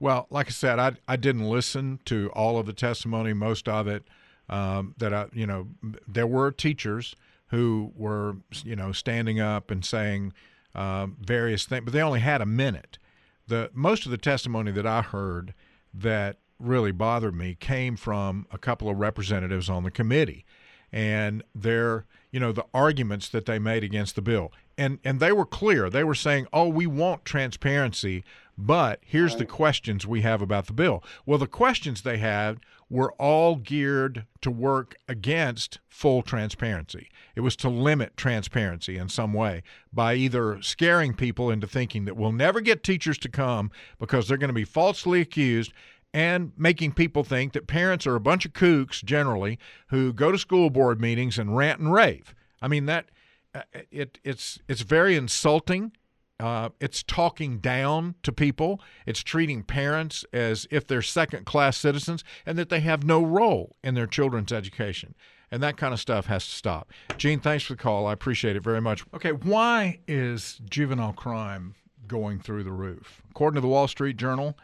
Well, 0.00 0.26
like 0.30 0.48
I 0.48 0.50
said, 0.50 0.78
I 0.78 0.92
I 1.06 1.16
didn't 1.16 1.48
listen 1.48 2.00
to 2.06 2.30
all 2.34 2.58
of 2.58 2.66
the 2.66 2.72
testimony, 2.72 3.32
most 3.32 3.68
of 3.68 3.86
it. 3.86 4.04
Um, 4.48 4.94
that 4.98 5.14
I, 5.14 5.26
you 5.32 5.46
know, 5.46 5.68
there 6.06 6.26
were 6.26 6.50
teachers 6.50 7.16
who 7.46 7.92
were, 7.96 8.36
you 8.62 8.76
know, 8.76 8.92
standing 8.92 9.40
up 9.40 9.70
and 9.70 9.82
saying 9.82 10.34
um, 10.74 11.16
various 11.20 11.64
things, 11.64 11.84
but 11.84 11.94
they 11.94 12.02
only 12.02 12.20
had 12.20 12.42
a 12.42 12.46
minute. 12.46 12.98
The 13.46 13.70
most 13.72 14.04
of 14.04 14.10
the 14.10 14.18
testimony 14.18 14.70
that 14.72 14.86
I 14.86 15.02
heard 15.02 15.54
that 15.94 16.38
really 16.64 16.92
bothered 16.92 17.34
me 17.34 17.56
came 17.58 17.96
from 17.96 18.46
a 18.50 18.58
couple 18.58 18.88
of 18.88 18.98
representatives 18.98 19.68
on 19.68 19.84
the 19.84 19.90
committee, 19.90 20.44
and 20.92 21.42
their, 21.54 22.06
you 22.30 22.40
know, 22.40 22.52
the 22.52 22.66
arguments 22.72 23.28
that 23.28 23.46
they 23.46 23.58
made 23.58 23.84
against 23.84 24.14
the 24.14 24.22
bill, 24.22 24.52
and 24.76 24.98
and 25.04 25.20
they 25.20 25.32
were 25.32 25.46
clear. 25.46 25.90
They 25.90 26.04
were 26.04 26.14
saying, 26.14 26.46
"Oh, 26.52 26.68
we 26.68 26.86
want 26.86 27.24
transparency." 27.24 28.24
But 28.56 29.00
here's 29.04 29.32
right. 29.32 29.40
the 29.40 29.46
questions 29.46 30.06
we 30.06 30.22
have 30.22 30.40
about 30.40 30.66
the 30.66 30.72
bill. 30.72 31.02
Well, 31.26 31.38
the 31.38 31.48
questions 31.48 32.02
they 32.02 32.18
had 32.18 32.60
were 32.88 33.12
all 33.12 33.56
geared 33.56 34.26
to 34.42 34.50
work 34.50 34.94
against 35.08 35.80
full 35.88 36.22
transparency. 36.22 37.08
It 37.34 37.40
was 37.40 37.56
to 37.56 37.68
limit 37.68 38.16
transparency 38.16 38.96
in 38.96 39.08
some 39.08 39.32
way 39.32 39.62
by 39.92 40.14
either 40.14 40.62
scaring 40.62 41.14
people 41.14 41.50
into 41.50 41.66
thinking 41.66 42.04
that 42.04 42.16
we'll 42.16 42.30
never 42.30 42.60
get 42.60 42.84
teachers 42.84 43.18
to 43.18 43.28
come 43.28 43.72
because 43.98 44.28
they're 44.28 44.36
going 44.36 44.48
to 44.48 44.54
be 44.54 44.64
falsely 44.64 45.20
accused 45.20 45.72
and 46.14 46.52
making 46.56 46.92
people 46.92 47.24
think 47.24 47.52
that 47.52 47.66
parents 47.66 48.06
are 48.06 48.14
a 48.14 48.20
bunch 48.20 48.46
of 48.46 48.54
kooks 48.54 49.04
generally 49.04 49.58
who 49.88 50.12
go 50.12 50.32
to 50.32 50.38
school 50.38 50.70
board 50.70 51.00
meetings 51.00 51.38
and 51.38 51.56
rant 51.56 51.80
and 51.80 51.92
rave. 51.92 52.34
I 52.62 52.68
mean 52.68 52.86
that 52.86 53.10
uh, 53.54 53.62
it 53.90 54.18
it's 54.24 54.58
it's 54.68 54.80
very 54.80 55.16
insulting 55.16 55.92
uh, 56.40 56.70
it's 56.80 57.02
talking 57.02 57.58
down 57.58 58.16
to 58.22 58.32
people. 58.32 58.80
It's 59.06 59.22
treating 59.22 59.62
parents 59.62 60.24
as 60.32 60.66
if 60.70 60.86
they're 60.86 61.02
second 61.02 61.46
class 61.46 61.76
citizens 61.76 62.24
and 62.44 62.58
that 62.58 62.70
they 62.70 62.80
have 62.80 63.04
no 63.04 63.22
role 63.22 63.76
in 63.84 63.94
their 63.94 64.06
children's 64.06 64.52
education. 64.52 65.14
And 65.50 65.62
that 65.62 65.76
kind 65.76 65.94
of 65.94 66.00
stuff 66.00 66.26
has 66.26 66.44
to 66.44 66.50
stop. 66.50 66.90
Gene, 67.16 67.38
thanks 67.38 67.64
for 67.64 67.74
the 67.74 67.82
call. 67.82 68.06
I 68.06 68.12
appreciate 68.12 68.56
it 68.56 68.62
very 68.64 68.80
much. 68.80 69.04
Okay, 69.14 69.30
why 69.30 70.00
is 70.08 70.60
juvenile 70.68 71.12
crime 71.12 71.76
going 72.08 72.40
through 72.40 72.64
the 72.64 72.72
roof? 72.72 73.22
According 73.30 73.56
to 73.56 73.60
the 73.60 73.68
Wall 73.68 73.86
Street 73.86 74.16
Journal, 74.16 74.58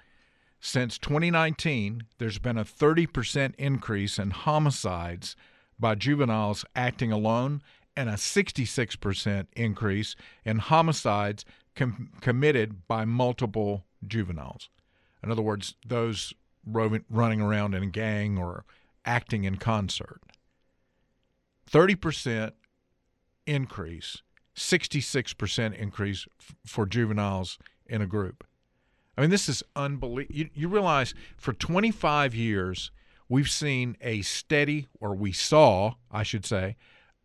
since 0.61 0.99
2019, 0.99 2.02
there's 2.19 2.38
been 2.38 2.59
a 2.59 2.64
30% 2.64 3.55
increase 3.57 4.19
in 4.19 4.31
homicides 4.31 5.35
by 5.79 5.95
juveniles 5.95 6.64
acting 6.76 7.11
alone 7.11 7.62
and 7.97 8.11
a 8.11 8.14
66% 8.14 9.47
increase 9.57 10.17
in 10.45 10.59
homicides 10.59 11.45
com- 11.75 12.11
committed 12.21 12.87
by 12.87 13.05
multiple 13.05 13.87
juveniles. 14.07 14.69
In 15.23 15.31
other 15.31 15.43
words, 15.43 15.75
those 15.87 16.35
roving, 16.67 17.05
running 17.09 17.40
around 17.40 17.75
in 17.75 17.83
a 17.83 17.87
gang 17.87 18.38
or 18.38 18.64
acting 19.05 19.45
in 19.45 19.57
concert. 19.57 20.21
30% 21.71 22.52
increase, 23.47 24.19
66% 24.55 25.75
increase 25.75 26.26
f- 26.38 26.55
for 26.67 26.85
juveniles 26.85 27.59
in 27.87 28.02
a 28.02 28.07
group. 28.07 28.45
I 29.21 29.25
mean, 29.25 29.31
this 29.31 29.50
is 29.50 29.62
unbelievable. 29.77 30.35
You, 30.35 30.49
you 30.55 30.67
realize 30.67 31.12
for 31.37 31.53
25 31.53 32.35
years, 32.35 32.91
we've 33.29 33.50
seen 33.50 33.99
a 34.00 34.23
steady, 34.23 34.89
or 34.99 35.15
we 35.15 35.31
saw, 35.31 35.97
I 36.11 36.23
should 36.23 36.47
say, 36.47 36.77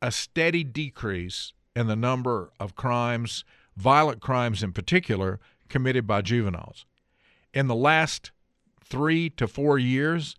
a 0.02 0.12
steady 0.12 0.66
decrease 0.66 1.54
in 1.74 1.88
the 1.88 1.96
number 1.96 2.52
of 2.60 2.76
crimes 2.76 3.46
violent 3.78 4.20
crimes 4.20 4.62
in 4.62 4.74
particular, 4.74 5.40
committed 5.70 6.06
by 6.06 6.22
juveniles. 6.22 6.86
In 7.54 7.68
the 7.68 7.76
last 7.76 8.32
three 8.84 9.30
to 9.30 9.48
four 9.48 9.80
years, 9.80 10.36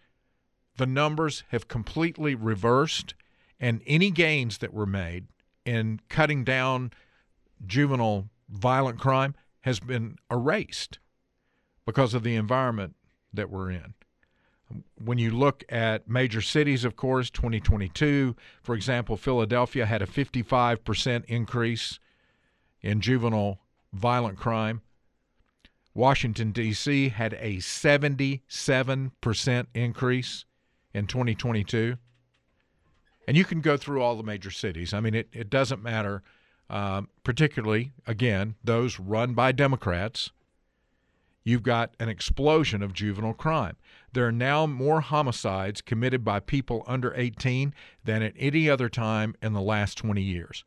the 0.77 0.87
numbers 0.87 1.43
have 1.49 1.69
completely 1.69 2.35
reversed, 2.35 3.15
and 3.59 3.81
any 3.87 4.11
gains 4.11 4.59
that 4.59 4.75
were 4.75 4.85
made 4.85 5.27
in 5.65 6.01
cutting 6.11 6.45
down 6.45 6.93
juvenile 7.67 8.29
violent 8.51 9.01
crime 9.01 9.35
has 9.63 9.81
been 9.81 10.19
erased 10.31 10.99
because 11.87 12.13
of 12.13 12.23
the 12.23 12.35
environment 12.35 12.95
that 13.33 13.49
we're 13.49 13.71
in. 13.71 13.95
When 14.97 15.19
you 15.19 15.31
look 15.31 15.65
at 15.69 16.09
major 16.09 16.41
cities, 16.41 16.85
of 16.85 16.97
course, 16.97 17.31
2022, 17.31 18.35
for 18.63 18.75
example, 18.75 19.17
Philadelphia 19.17 19.87
had 19.87 20.03
a 20.03 20.07
55% 20.07 21.25
increase 21.27 22.01
in 22.83 23.01
juvenile 23.01 23.61
violent 23.93 24.39
crime. 24.39 24.83
Washington, 25.95 26.51
D.C. 26.51 27.11
had 27.11 27.35
a 27.35 27.57
77% 27.57 29.67
increase 29.73 30.45
in 30.93 31.07
2022. 31.07 31.97
And 33.27 33.37
you 33.37 33.45
can 33.45 33.61
go 33.61 33.77
through 33.77 34.03
all 34.03 34.17
the 34.17 34.23
major 34.23 34.51
cities. 34.51 34.93
I 34.93 35.01
mean, 35.01 35.15
it, 35.15 35.29
it 35.33 35.49
doesn't 35.49 35.83
matter, 35.83 36.23
um, 36.69 37.09
particularly, 37.25 37.93
again, 38.07 38.57
those 38.63 39.01
run 39.01 39.35
by 39.35 39.53
Democrats. 39.53 40.33
You've 41.47 41.63
got 41.63 41.95
an 42.01 42.09
explosion 42.09 42.83
of 42.83 42.93
juvenile 42.93 43.33
crime. 43.33 43.77
There 44.13 44.27
are 44.27 44.33
now 44.33 44.67
more 44.67 45.01
homicides 45.01 45.81
committed 45.81 46.25
by 46.25 46.41
people 46.41 46.83
under 46.89 47.15
18 47.15 47.73
than 48.03 48.21
at 48.25 48.35
any 48.37 48.69
other 48.69 48.89
time 48.89 49.37
in 49.41 49.53
the 49.53 49.61
last 49.61 49.97
20 49.97 50.21
years. 50.21 50.65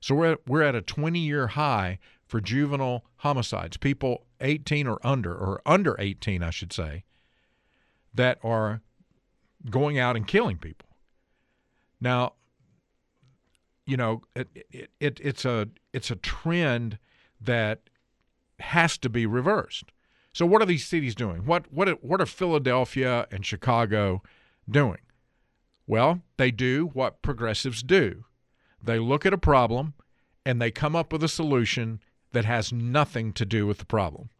So 0.00 0.16
we're 0.16 0.32
at, 0.32 0.40
we're 0.48 0.62
at 0.62 0.74
a 0.74 0.82
20 0.82 1.20
year 1.20 1.46
high 1.46 2.00
for 2.26 2.40
juvenile 2.40 3.04
homicides, 3.18 3.76
people 3.76 4.24
18 4.40 4.88
or 4.88 4.98
under, 5.04 5.32
or 5.32 5.62
under 5.64 5.94
18, 6.00 6.42
I 6.42 6.50
should 6.50 6.72
say, 6.72 7.04
that 8.12 8.40
are 8.42 8.80
going 9.70 9.96
out 9.96 10.16
and 10.16 10.26
killing 10.26 10.58
people. 10.58 10.88
Now, 12.00 12.32
you 13.86 13.96
know, 13.96 14.22
it, 14.34 14.48
it, 14.72 14.90
it, 14.98 15.20
it's 15.22 15.44
a 15.44 15.68
it's 15.92 16.10
a 16.10 16.16
trend 16.16 16.98
that 17.40 17.82
has 18.58 18.98
to 18.98 19.08
be 19.08 19.24
reversed. 19.24 19.92
So, 20.32 20.46
what 20.46 20.62
are 20.62 20.66
these 20.66 20.86
cities 20.86 21.14
doing? 21.14 21.44
What 21.44 21.72
what 21.72 22.02
what 22.04 22.20
are 22.20 22.26
Philadelphia 22.26 23.26
and 23.30 23.44
Chicago 23.44 24.22
doing? 24.68 25.00
Well, 25.86 26.22
they 26.36 26.50
do 26.50 26.90
what 26.92 27.22
progressives 27.22 27.82
do. 27.82 28.24
They 28.82 28.98
look 28.98 29.26
at 29.26 29.32
a 29.32 29.38
problem 29.38 29.94
and 30.46 30.60
they 30.60 30.70
come 30.70 30.94
up 30.94 31.12
with 31.12 31.24
a 31.24 31.28
solution 31.28 32.00
that 32.32 32.44
has 32.44 32.72
nothing 32.72 33.32
to 33.32 33.44
do 33.44 33.66
with 33.66 33.78
the 33.78 33.84
problem, 33.84 34.30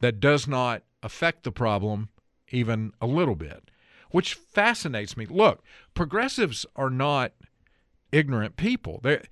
that 0.00 0.20
does 0.20 0.46
not 0.46 0.84
affect 1.02 1.42
the 1.42 1.52
problem 1.52 2.08
even 2.50 2.92
a 3.00 3.06
little 3.06 3.34
bit, 3.34 3.70
which 4.10 4.34
fascinates 4.34 5.16
me. 5.16 5.26
Look, 5.26 5.64
progressives 5.92 6.64
are 6.76 6.90
not 6.90 7.32
ignorant 8.12 8.56
people. 8.56 9.00
They 9.02 9.22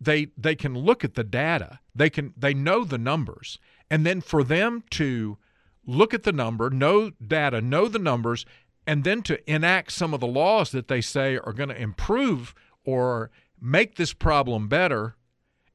they 0.00 0.26
they 0.36 0.54
can 0.54 0.74
look 0.74 1.04
at 1.04 1.14
the 1.14 1.24
data. 1.24 1.80
They 1.94 2.10
can 2.10 2.34
they 2.36 2.54
know 2.54 2.84
the 2.84 2.98
numbers 2.98 3.58
And 3.90 4.04
then 4.04 4.20
for 4.20 4.44
them 4.44 4.84
to 4.90 5.38
look 5.86 6.12
at 6.12 6.22
the 6.22 6.32
number, 6.32 6.70
know 6.70 7.10
data, 7.10 7.60
know 7.60 7.88
the 7.88 7.98
numbers, 7.98 8.44
and 8.86 9.04
then 9.04 9.22
to 9.22 9.50
enact 9.50 9.92
some 9.92 10.14
of 10.14 10.20
the 10.20 10.26
laws 10.26 10.70
that 10.70 10.88
they 10.88 11.00
say 11.00 11.36
are 11.36 11.52
going 11.52 11.68
to 11.68 11.80
improve 11.80 12.54
or 12.84 13.30
make 13.60 13.96
this 13.96 14.12
problem 14.12 14.68
better 14.68 15.16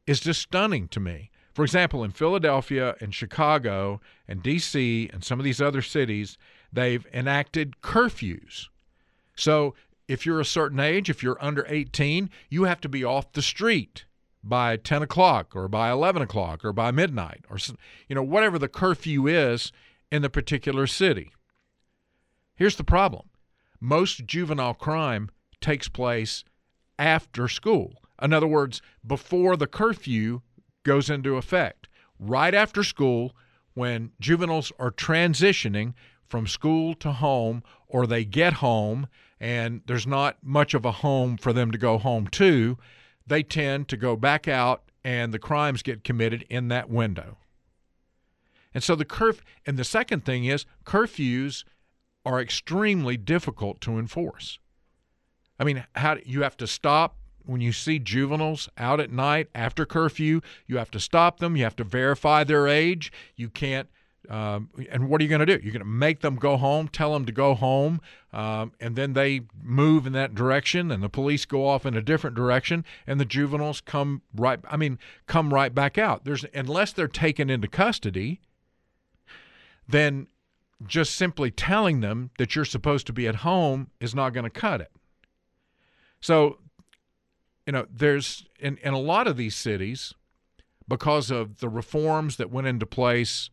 is 0.08 0.20
just 0.20 0.41
stunning 0.41 0.88
to 0.89 1.00
me. 1.00 1.29
For 1.53 1.63
example, 1.63 2.03
in 2.03 2.12
Philadelphia 2.12 2.96
and 3.00 3.13
Chicago 3.13 4.01
and 4.27 4.41
D.C. 4.41 5.10
and 5.13 5.24
some 5.24 5.39
of 5.39 5.43
these 5.43 5.62
other 5.62 5.84
cities, 5.84 6.38
they've 6.72 7.05
enacted 7.13 7.82
curfews. 7.82 8.67
So 9.36 9.75
if 10.08 10.25
you're 10.25 10.39
a 10.39 10.46
certain 10.46 10.79
age, 10.79 11.10
if 11.10 11.22
you're 11.22 11.43
under 11.43 11.65
18, 11.67 12.29
you 12.50 12.63
have 12.63 12.82
to 12.82 12.89
be 12.89 13.03
off 13.03 13.34
the 13.34 13.41
street 13.41 14.05
by 14.43 14.75
10 14.77 15.01
o'clock 15.03 15.55
or 15.55 15.67
by 15.67 15.89
11 15.89 16.21
o'clock 16.21 16.65
or 16.65 16.73
by 16.73 16.91
midnight 16.91 17.45
or 17.50 17.57
you 18.07 18.15
know 18.15 18.23
whatever 18.23 18.59
the 18.59 18.67
curfew 18.67 19.27
is 19.27 19.71
in 20.12 20.21
the 20.21 20.29
particular 20.29 20.85
city. 20.85 21.31
Here's 22.55 22.75
the 22.75 22.83
problem. 22.83 23.29
Most 23.79 24.25
juvenile 24.25 24.73
crime 24.73 25.29
takes 25.59 25.88
place 25.88 26.43
after 27.00 27.47
school. 27.47 27.93
In 28.21 28.33
other 28.33 28.47
words, 28.47 28.81
before 29.05 29.57
the 29.57 29.67
curfew 29.67 30.41
goes 30.83 31.09
into 31.09 31.38
effect. 31.38 31.88
Right 32.19 32.53
after 32.53 32.83
school, 32.83 33.35
when 33.73 34.12
juveniles 34.19 34.71
are 34.77 34.91
transitioning 34.91 35.93
from 36.27 36.47
school 36.47 36.93
to 36.95 37.12
home 37.12 37.63
or 37.88 38.05
they 38.05 38.23
get 38.23 38.53
home 38.53 39.07
and 39.39 39.81
there's 39.88 40.07
not 40.07 40.38
much 40.41 40.73
of 40.73 40.85
a 40.85 40.91
home 40.91 41.38
for 41.38 41.51
them 41.51 41.71
to 41.71 41.77
go 41.77 41.97
home 41.97 42.27
to, 42.27 42.77
they 43.27 43.44
tend 43.44 43.88
to 43.89 43.98
go 43.98 44.15
back 44.15 44.48
out 44.48 44.84
and 45.03 45.34
the 45.34 45.39
crimes 45.39 45.84
get 45.84 46.03
committed 46.03 46.46
in 46.50 46.68
that 46.70 46.89
window. 46.89 47.38
And 48.74 48.84
so 48.84 48.96
the 48.96 49.06
curf 49.06 49.42
and 49.65 49.77
the 49.77 49.84
second 49.84 50.25
thing 50.25 50.46
is 50.46 50.65
curfews 50.86 51.63
are 52.25 52.42
extremely 52.42 53.18
difficult 53.18 53.82
to 53.82 54.00
enforce. 54.00 54.60
I 55.60 55.63
mean, 55.63 55.86
how 55.96 56.18
you 56.25 56.42
have 56.42 56.58
to 56.58 56.68
stop 56.68 57.18
when 57.46 57.62
you 57.62 57.74
see 57.74 58.00
juveniles 58.00 58.70
out 58.77 59.00
at 59.00 59.12
night 59.12 59.50
after 59.53 59.86
curfew, 59.86 60.42
you 60.65 60.77
have 60.77 60.92
to 60.92 61.00
stop 61.00 61.39
them. 61.39 61.56
You 61.56 61.63
have 61.65 61.75
to 61.75 61.84
verify 61.84 62.44
their 62.44 62.68
age. 62.68 63.12
You 63.36 63.50
can't. 63.50 63.89
Um, 64.30 64.70
and 64.89 65.10
what 65.10 65.20
are 65.20 65.24
you 65.24 65.30
going 65.30 65.46
to 65.46 65.58
do? 65.58 65.62
You're 65.62 65.74
going 65.74 65.82
to 65.82 65.86
make 65.86 66.22
them 66.22 66.38
go 66.38 66.56
home, 66.56 66.88
tell 66.88 67.13
them 67.13 67.25
to 67.25 67.32
go 67.32 67.56
home, 67.56 68.00
um, 68.32 68.72
and 68.80 68.96
then 68.96 69.13
they 69.13 69.42
move 69.62 70.08
in 70.08 70.13
that 70.13 70.34
direction, 70.34 70.92
and 70.92 71.03
the 71.03 71.10
police 71.10 71.46
go 71.46 71.68
off 71.68 71.86
in 71.86 71.96
a 71.96 72.01
different 72.01 72.36
direction, 72.36 72.86
and 73.06 73.20
the 73.20 73.25
juveniles 73.25 73.82
come 73.82 74.22
right. 74.34 74.60
I 74.70 74.77
mean, 74.77 74.98
come 75.27 75.53
right 75.53 75.75
back 75.75 75.98
out. 75.98 76.24
There's 76.24 76.46
unless 76.53 76.94
they're 76.94 77.08
taken 77.08 77.50
into 77.50 77.68
custody, 77.68 78.39
then 79.88 80.27
just 80.86 81.15
simply 81.15 81.51
telling 81.51 82.00
them 82.00 82.32
that 82.38 82.56
you're 82.56 82.65
supposed 82.65 83.08
to 83.08 83.13
be 83.13 83.27
at 83.27 83.36
home 83.36 83.89
is 84.00 84.15
not 84.15 84.34
going 84.34 84.46
to 84.46 84.50
cut 84.50 84.82
it. 84.82 84.92
So 86.22 86.60
you 87.65 87.74
know, 87.74 87.86
there's 87.89 88.46
in, 88.60 88.77
in 88.77 88.94
a 88.94 89.00
lot 89.00 89.27
of 89.27 89.38
these 89.38 89.56
cities, 89.56 90.13
because 90.88 91.32
of 91.32 91.60
the 91.60 91.70
reforms 91.70 92.38
that 92.38 92.51
went 92.51 92.68
into 92.68 92.86
place 92.86 93.50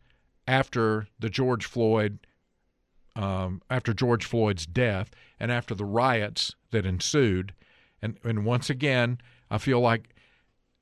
after 0.47 1.07
the 1.19 1.29
George 1.29 1.65
Floyd, 1.65 2.19
um, 3.15 3.61
after 3.69 3.93
George 3.93 4.25
Floyd's 4.25 4.65
death, 4.65 5.11
and 5.39 5.51
after 5.51 5.75
the 5.75 5.85
riots 5.85 6.55
that 6.71 6.85
ensued, 6.85 7.53
and 8.01 8.17
and 8.23 8.45
once 8.45 8.69
again, 8.69 9.19
I 9.49 9.57
feel 9.57 9.79
like 9.79 10.15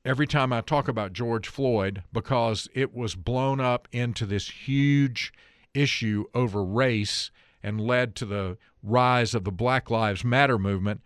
every 0.05 0.27
time 0.27 0.53
I 0.53 0.61
talk 0.61 0.87
about 0.87 1.13
George 1.13 1.47
Floyd, 1.47 2.03
because 2.13 2.67
it 2.73 2.93
was 2.93 3.15
blown 3.15 3.59
up 3.59 3.87
into 3.91 4.25
this 4.25 4.49
huge 4.49 5.33
issue 5.73 6.25
over 6.33 6.63
race 6.63 7.31
and 7.61 7.81
led 7.81 8.15
to 8.15 8.25
the 8.25 8.57
rise 8.81 9.33
of 9.33 9.43
the 9.43 9.51
Black 9.51 9.89
Lives 9.89 10.23
Matter 10.23 10.57
movement 10.57 11.01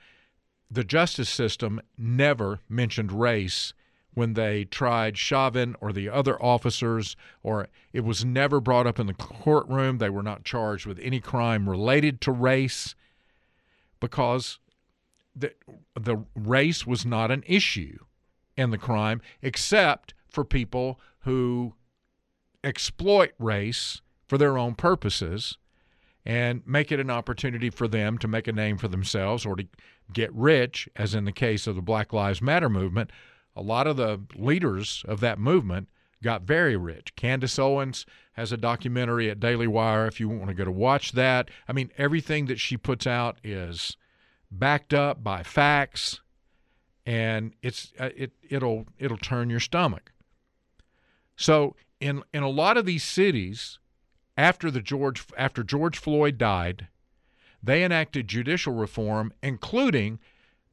the 0.73 0.83
justice 0.83 1.29
system 1.29 1.79
never 1.97 2.59
mentioned 2.67 3.11
race 3.11 3.73
when 4.13 4.33
they 4.33 4.65
tried 4.65 5.17
Chauvin 5.17 5.75
or 5.81 5.91
the 5.91 6.09
other 6.09 6.41
officers, 6.41 7.15
or 7.41 7.67
it 7.91 8.01
was 8.01 8.23
never 8.23 8.59
brought 8.59 8.87
up 8.87 8.99
in 8.99 9.07
the 9.07 9.13
courtroom. 9.13 9.97
They 9.97 10.09
were 10.09 10.23
not 10.23 10.43
charged 10.43 10.85
with 10.85 10.99
any 10.99 11.19
crime 11.19 11.69
related 11.69 12.21
to 12.21 12.31
race 12.31 12.95
because 13.99 14.59
the, 15.35 15.53
the 15.99 16.23
race 16.35 16.85
was 16.85 17.05
not 17.05 17.31
an 17.31 17.43
issue 17.47 17.97
in 18.55 18.69
the 18.69 18.77
crime, 18.77 19.21
except 19.41 20.13
for 20.29 20.43
people 20.43 20.99
who 21.21 21.73
exploit 22.63 23.31
race 23.39 24.01
for 24.27 24.37
their 24.37 24.57
own 24.57 24.75
purposes 24.75 25.57
and 26.25 26.61
make 26.65 26.91
it 26.91 26.99
an 26.99 27.09
opportunity 27.09 27.69
for 27.69 27.87
them 27.87 28.17
to 28.17 28.27
make 28.27 28.47
a 28.47 28.53
name 28.53 28.77
for 28.77 28.87
themselves 28.87 29.45
or 29.45 29.55
to 29.55 29.67
get 30.11 30.33
rich, 30.33 30.87
as 30.95 31.13
in 31.13 31.25
the 31.25 31.31
case 31.31 31.67
of 31.67 31.75
the 31.75 31.81
Black 31.81 32.13
Lives 32.13 32.41
Matter 32.41 32.69
movement, 32.69 33.11
a 33.55 33.61
lot 33.61 33.87
of 33.87 33.97
the 33.97 34.21
leaders 34.35 35.03
of 35.07 35.19
that 35.21 35.39
movement 35.39 35.89
got 36.23 36.43
very 36.43 36.77
rich. 36.77 37.15
Candace 37.15 37.59
Owens 37.59 38.05
has 38.33 38.51
a 38.51 38.57
documentary 38.57 39.29
at 39.29 39.39
Daily 39.39 39.67
Wire 39.67 40.07
if 40.07 40.19
you 40.19 40.29
want 40.29 40.47
to 40.47 40.53
go 40.53 40.65
to 40.65 40.71
watch 40.71 41.11
that. 41.11 41.49
I 41.67 41.73
mean, 41.73 41.91
everything 41.97 42.45
that 42.47 42.59
she 42.59 42.77
puts 42.77 43.05
out 43.05 43.37
is 43.43 43.97
backed 44.49 44.93
up 44.93 45.23
by 45.23 45.43
facts 45.43 46.21
and 47.05 47.53
it's 47.61 47.91
uh, 47.99 48.09
it 48.15 48.31
it'll 48.49 48.85
it'll 48.97 49.17
turn 49.17 49.49
your 49.49 49.59
stomach. 49.59 50.11
So 51.35 51.75
in 51.99 52.23
in 52.33 52.43
a 52.43 52.49
lot 52.49 52.77
of 52.77 52.85
these 52.85 53.03
cities 53.03 53.79
after 54.37 54.71
the 54.71 54.81
George 54.81 55.25
after 55.37 55.63
George 55.63 55.97
Floyd 55.97 56.37
died, 56.37 56.87
they 57.61 57.83
enacted 57.83 58.27
judicial 58.27 58.73
reform, 58.73 59.33
including 59.41 60.19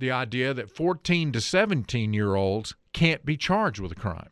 the 0.00 0.10
idea 0.10 0.52
that 0.52 0.74
14 0.74 1.30
to 1.32 1.40
17 1.40 2.12
year 2.12 2.34
olds 2.34 2.74
can't 2.92 3.24
be 3.24 3.36
charged 3.36 3.78
with 3.78 3.92
a 3.92 3.96
crime. 3.96 4.30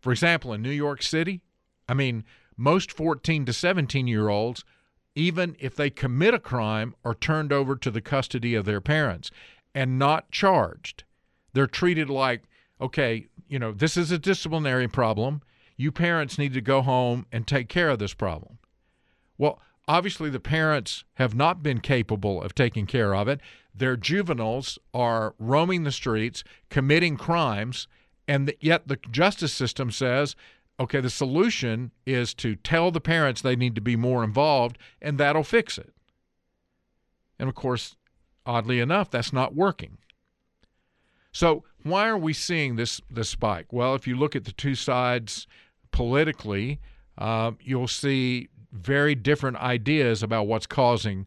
For 0.00 0.12
example, 0.12 0.52
in 0.52 0.62
New 0.62 0.70
York 0.70 1.02
City, 1.02 1.40
I 1.88 1.94
mean, 1.94 2.24
most 2.56 2.92
14 2.92 3.46
to 3.46 3.52
17 3.52 4.06
year 4.06 4.28
olds, 4.28 4.64
even 5.14 5.56
if 5.58 5.74
they 5.74 5.90
commit 5.90 6.34
a 6.34 6.38
crime, 6.38 6.94
are 7.04 7.14
turned 7.14 7.52
over 7.52 7.76
to 7.76 7.90
the 7.90 8.00
custody 8.00 8.54
of 8.54 8.64
their 8.64 8.80
parents 8.80 9.30
and 9.74 9.98
not 9.98 10.30
charged. 10.30 11.04
They're 11.52 11.66
treated 11.66 12.10
like, 12.10 12.42
okay, 12.80 13.28
you 13.48 13.58
know, 13.58 13.72
this 13.72 13.96
is 13.96 14.10
a 14.10 14.18
disciplinary 14.18 14.88
problem. 14.88 15.42
You 15.76 15.92
parents 15.92 16.38
need 16.38 16.52
to 16.54 16.60
go 16.60 16.82
home 16.82 17.26
and 17.32 17.46
take 17.46 17.68
care 17.68 17.88
of 17.88 17.98
this 17.98 18.14
problem. 18.14 18.58
Well, 19.38 19.60
obviously 19.88 20.30
the 20.30 20.40
parents 20.40 21.04
have 21.14 21.34
not 21.34 21.62
been 21.62 21.80
capable 21.80 22.42
of 22.42 22.54
taking 22.54 22.86
care 22.86 23.14
of 23.14 23.28
it. 23.28 23.40
Their 23.80 23.96
juveniles 23.96 24.78
are 24.92 25.34
roaming 25.38 25.84
the 25.84 25.90
streets, 25.90 26.44
committing 26.68 27.16
crimes, 27.16 27.88
and 28.28 28.52
yet 28.60 28.88
the 28.88 28.98
justice 29.10 29.54
system 29.54 29.90
says, 29.90 30.36
okay, 30.78 31.00
the 31.00 31.08
solution 31.08 31.90
is 32.04 32.34
to 32.34 32.56
tell 32.56 32.90
the 32.90 33.00
parents 33.00 33.40
they 33.40 33.56
need 33.56 33.74
to 33.76 33.80
be 33.80 33.96
more 33.96 34.22
involved, 34.22 34.76
and 35.00 35.16
that'll 35.16 35.44
fix 35.44 35.78
it. 35.78 35.94
And 37.38 37.48
of 37.48 37.54
course, 37.54 37.96
oddly 38.44 38.80
enough, 38.80 39.10
that's 39.10 39.32
not 39.32 39.54
working. 39.54 39.96
So, 41.32 41.64
why 41.82 42.06
are 42.06 42.18
we 42.18 42.34
seeing 42.34 42.76
this, 42.76 43.00
this 43.10 43.30
spike? 43.30 43.72
Well, 43.72 43.94
if 43.94 44.06
you 44.06 44.14
look 44.14 44.36
at 44.36 44.44
the 44.44 44.52
two 44.52 44.74
sides 44.74 45.46
politically, 45.90 46.80
uh, 47.16 47.52
you'll 47.62 47.88
see 47.88 48.50
very 48.72 49.14
different 49.14 49.56
ideas 49.56 50.22
about 50.22 50.46
what's 50.46 50.66
causing 50.66 51.24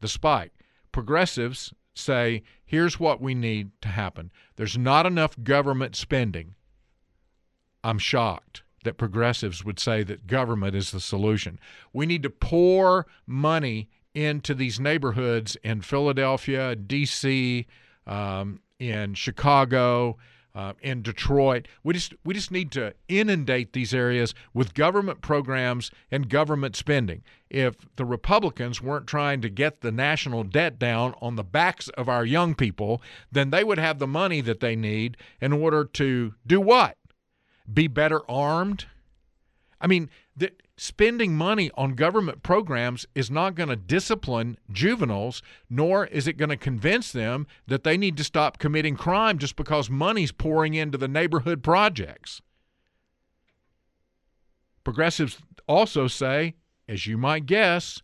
the 0.00 0.08
spike. 0.08 0.50
Progressives 0.90 1.72
say, 1.94 2.42
here's 2.64 2.98
what 2.98 3.20
we 3.20 3.34
need 3.34 3.70
to 3.82 3.88
happen. 3.88 4.30
There's 4.56 4.78
not 4.78 5.06
enough 5.06 5.36
government 5.42 5.96
spending. 5.96 6.54
I'm 7.84 7.98
shocked 7.98 8.62
that 8.84 8.98
progressives 8.98 9.64
would 9.64 9.78
say 9.78 10.02
that 10.02 10.26
government 10.26 10.74
is 10.74 10.90
the 10.90 11.00
solution. 11.00 11.58
We 11.92 12.06
need 12.06 12.22
to 12.24 12.30
pour 12.30 13.06
money 13.26 13.88
into 14.14 14.54
these 14.54 14.80
neighborhoods 14.80 15.56
in 15.62 15.80
Philadelphia, 15.80 16.76
D.C., 16.76 17.66
um, 18.06 18.60
in 18.78 19.14
Chicago, 19.14 20.18
uh, 20.54 20.74
in 20.80 21.02
Detroit. 21.02 21.66
We 21.82 21.94
just 21.94 22.14
we 22.24 22.34
just 22.34 22.50
need 22.50 22.70
to 22.72 22.94
inundate 23.08 23.72
these 23.72 23.94
areas 23.94 24.34
with 24.52 24.74
government 24.74 25.20
programs 25.20 25.90
and 26.10 26.28
government 26.28 26.76
spending. 26.76 27.22
If 27.48 27.76
the 27.96 28.04
Republicans 28.04 28.80
weren't 28.80 29.06
trying 29.06 29.40
to 29.42 29.48
get 29.48 29.80
the 29.80 29.92
national 29.92 30.44
debt 30.44 30.78
down 30.78 31.14
on 31.20 31.36
the 31.36 31.44
backs 31.44 31.88
of 31.90 32.08
our 32.08 32.24
young 32.24 32.54
people, 32.54 33.02
then 33.30 33.50
they 33.50 33.64
would 33.64 33.78
have 33.78 33.98
the 33.98 34.06
money 34.06 34.40
that 34.42 34.60
they 34.60 34.76
need 34.76 35.16
in 35.40 35.52
order 35.52 35.84
to 35.84 36.34
do 36.46 36.60
what? 36.60 36.96
Be 37.72 37.88
better 37.88 38.20
armed? 38.30 38.86
I 39.80 39.86
mean, 39.86 40.10
the, 40.36 40.52
spending 40.82 41.36
money 41.36 41.70
on 41.76 41.94
government 41.94 42.42
programs 42.42 43.06
is 43.14 43.30
not 43.30 43.54
going 43.54 43.68
to 43.68 43.76
discipline 43.76 44.58
juveniles, 44.68 45.40
nor 45.70 46.06
is 46.06 46.26
it 46.26 46.36
going 46.36 46.48
to 46.48 46.56
convince 46.56 47.12
them 47.12 47.46
that 47.68 47.84
they 47.84 47.96
need 47.96 48.16
to 48.16 48.24
stop 48.24 48.58
committing 48.58 48.96
crime 48.96 49.38
just 49.38 49.54
because 49.54 49.88
money's 49.88 50.32
pouring 50.32 50.74
into 50.74 50.98
the 50.98 51.06
neighborhood 51.06 51.62
projects. 51.62 52.42
progressives 54.82 55.38
also 55.68 56.08
say, 56.08 56.56
as 56.88 57.06
you 57.06 57.16
might 57.16 57.46
guess, 57.46 58.02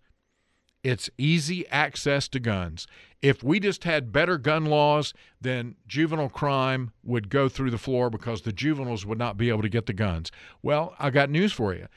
it's 0.84 1.10
easy 1.18 1.66
access 1.70 2.28
to 2.28 2.38
guns. 2.38 2.86
If 3.20 3.42
we 3.42 3.58
just 3.58 3.82
had 3.82 4.12
better 4.12 4.38
gun 4.38 4.66
laws, 4.66 5.12
then 5.40 5.74
juvenile 5.88 6.28
crime 6.28 6.92
would 7.02 7.28
go 7.28 7.48
through 7.48 7.72
the 7.72 7.78
floor 7.78 8.08
because 8.08 8.42
the 8.42 8.52
juveniles 8.52 9.04
would 9.04 9.18
not 9.18 9.36
be 9.36 9.48
able 9.48 9.62
to 9.62 9.68
get 9.68 9.86
the 9.86 9.92
guns. 9.92 10.30
Well, 10.62 10.94
I 11.00 11.10
got 11.10 11.28
news 11.28 11.52
for 11.52 11.74
you. 11.74 11.88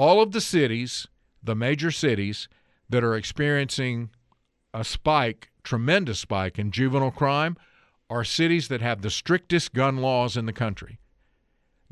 All 0.00 0.22
of 0.22 0.32
the 0.32 0.40
cities, 0.40 1.06
the 1.42 1.54
major 1.54 1.90
cities 1.90 2.48
that 2.88 3.04
are 3.04 3.14
experiencing 3.14 4.08
a 4.72 4.82
spike, 4.82 5.50
tremendous 5.62 6.18
spike 6.18 6.58
in 6.58 6.70
juvenile 6.70 7.10
crime, 7.10 7.58
are 8.08 8.24
cities 8.24 8.68
that 8.68 8.80
have 8.80 9.02
the 9.02 9.10
strictest 9.10 9.74
gun 9.74 9.98
laws 9.98 10.38
in 10.38 10.46
the 10.46 10.54
country. 10.54 11.00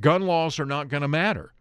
Gun 0.00 0.22
laws 0.22 0.58
are 0.58 0.64
not 0.64 0.88
going 0.88 1.02
to 1.02 1.06
matter. 1.06 1.52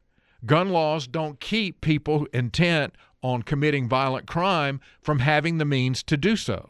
Gun 0.46 0.70
laws 0.70 1.06
don't 1.06 1.42
keep 1.42 1.82
people 1.82 2.26
intent 2.32 2.96
on 3.22 3.42
committing 3.42 3.90
violent 3.90 4.26
crime 4.26 4.80
from 5.02 5.20
having 5.20 5.58
the 5.58 5.66
means 5.66 6.02
to 6.04 6.16
do 6.16 6.38
so. 6.38 6.70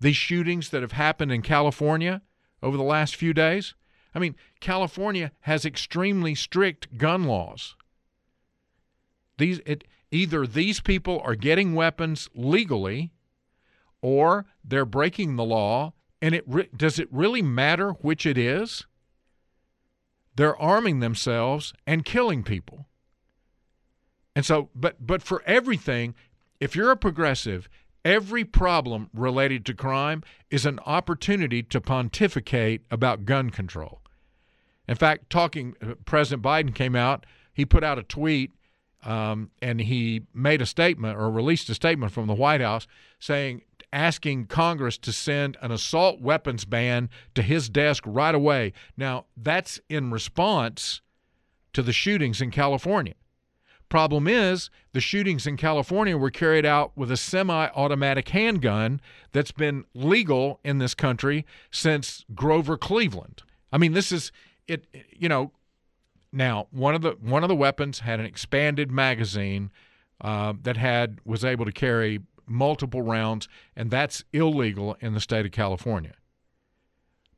These 0.00 0.16
shootings 0.16 0.68
that 0.68 0.82
have 0.82 0.92
happened 0.92 1.32
in 1.32 1.40
California 1.40 2.20
over 2.62 2.76
the 2.76 2.82
last 2.82 3.16
few 3.16 3.32
days, 3.32 3.74
I 4.14 4.18
mean, 4.18 4.34
California 4.60 5.32
has 5.40 5.64
extremely 5.64 6.34
strict 6.34 6.98
gun 6.98 7.24
laws. 7.24 7.76
These 9.38 9.60
it, 9.64 9.84
either 10.10 10.46
these 10.46 10.80
people 10.80 11.20
are 11.24 11.34
getting 11.34 11.74
weapons 11.74 12.28
legally 12.34 13.12
or 14.02 14.46
they're 14.64 14.84
breaking 14.84 15.36
the 15.36 15.44
law 15.44 15.92
and 16.20 16.34
it 16.34 16.44
re- 16.46 16.68
does 16.76 16.98
it 16.98 17.08
really 17.10 17.42
matter 17.42 17.90
which 17.92 18.26
it 18.26 18.36
is? 18.36 18.86
They're 20.36 20.60
arming 20.60 21.00
themselves 21.00 21.72
and 21.86 22.04
killing 22.04 22.42
people. 22.42 22.86
And 24.36 24.44
so, 24.44 24.70
but 24.74 25.06
but 25.06 25.22
for 25.22 25.42
everything, 25.44 26.14
if 26.60 26.76
you're 26.76 26.90
a 26.90 26.96
progressive, 26.96 27.68
every 28.04 28.44
problem 28.44 29.10
related 29.12 29.64
to 29.66 29.74
crime 29.74 30.22
is 30.50 30.66
an 30.66 30.78
opportunity 30.86 31.62
to 31.64 31.80
pontificate 31.80 32.82
about 32.90 33.24
gun 33.24 33.50
control. 33.50 33.99
In 34.90 34.96
fact, 34.96 35.30
talking, 35.30 35.76
uh, 35.80 35.94
President 36.04 36.42
Biden 36.42 36.74
came 36.74 36.96
out, 36.96 37.24
he 37.52 37.64
put 37.64 37.84
out 37.84 37.96
a 37.96 38.02
tweet 38.02 38.50
um, 39.04 39.52
and 39.62 39.80
he 39.80 40.22
made 40.34 40.60
a 40.60 40.66
statement 40.66 41.16
or 41.16 41.30
released 41.30 41.70
a 41.70 41.74
statement 41.74 42.12
from 42.12 42.26
the 42.26 42.34
White 42.34 42.60
House 42.60 42.88
saying, 43.20 43.62
asking 43.92 44.46
Congress 44.46 44.98
to 44.98 45.12
send 45.12 45.56
an 45.62 45.70
assault 45.70 46.20
weapons 46.20 46.64
ban 46.64 47.08
to 47.36 47.42
his 47.42 47.68
desk 47.68 48.02
right 48.04 48.34
away. 48.34 48.72
Now, 48.96 49.26
that's 49.36 49.80
in 49.88 50.10
response 50.10 51.02
to 51.72 51.82
the 51.82 51.92
shootings 51.92 52.40
in 52.40 52.50
California. 52.50 53.14
Problem 53.88 54.26
is, 54.26 54.70
the 54.92 55.00
shootings 55.00 55.46
in 55.46 55.56
California 55.56 56.16
were 56.16 56.30
carried 56.30 56.66
out 56.66 56.96
with 56.96 57.12
a 57.12 57.16
semi 57.16 57.68
automatic 57.68 58.28
handgun 58.30 59.00
that's 59.30 59.52
been 59.52 59.84
legal 59.94 60.58
in 60.64 60.78
this 60.78 60.94
country 60.94 61.46
since 61.70 62.24
Grover 62.34 62.76
Cleveland. 62.76 63.42
I 63.72 63.78
mean, 63.78 63.92
this 63.92 64.10
is 64.10 64.32
it, 64.70 64.86
you 65.10 65.28
know. 65.28 65.52
Now, 66.32 66.68
one 66.70 66.94
of 66.94 67.02
the 67.02 67.16
one 67.20 67.42
of 67.42 67.48
the 67.48 67.56
weapons 67.56 68.00
had 68.00 68.20
an 68.20 68.26
expanded 68.26 68.90
magazine 68.90 69.72
uh, 70.20 70.54
that 70.62 70.76
had 70.76 71.18
was 71.24 71.44
able 71.44 71.64
to 71.64 71.72
carry 71.72 72.20
multiple 72.46 73.02
rounds, 73.02 73.48
and 73.74 73.90
that's 73.90 74.24
illegal 74.32 74.96
in 75.00 75.14
the 75.14 75.20
state 75.20 75.44
of 75.44 75.52
California. 75.52 76.14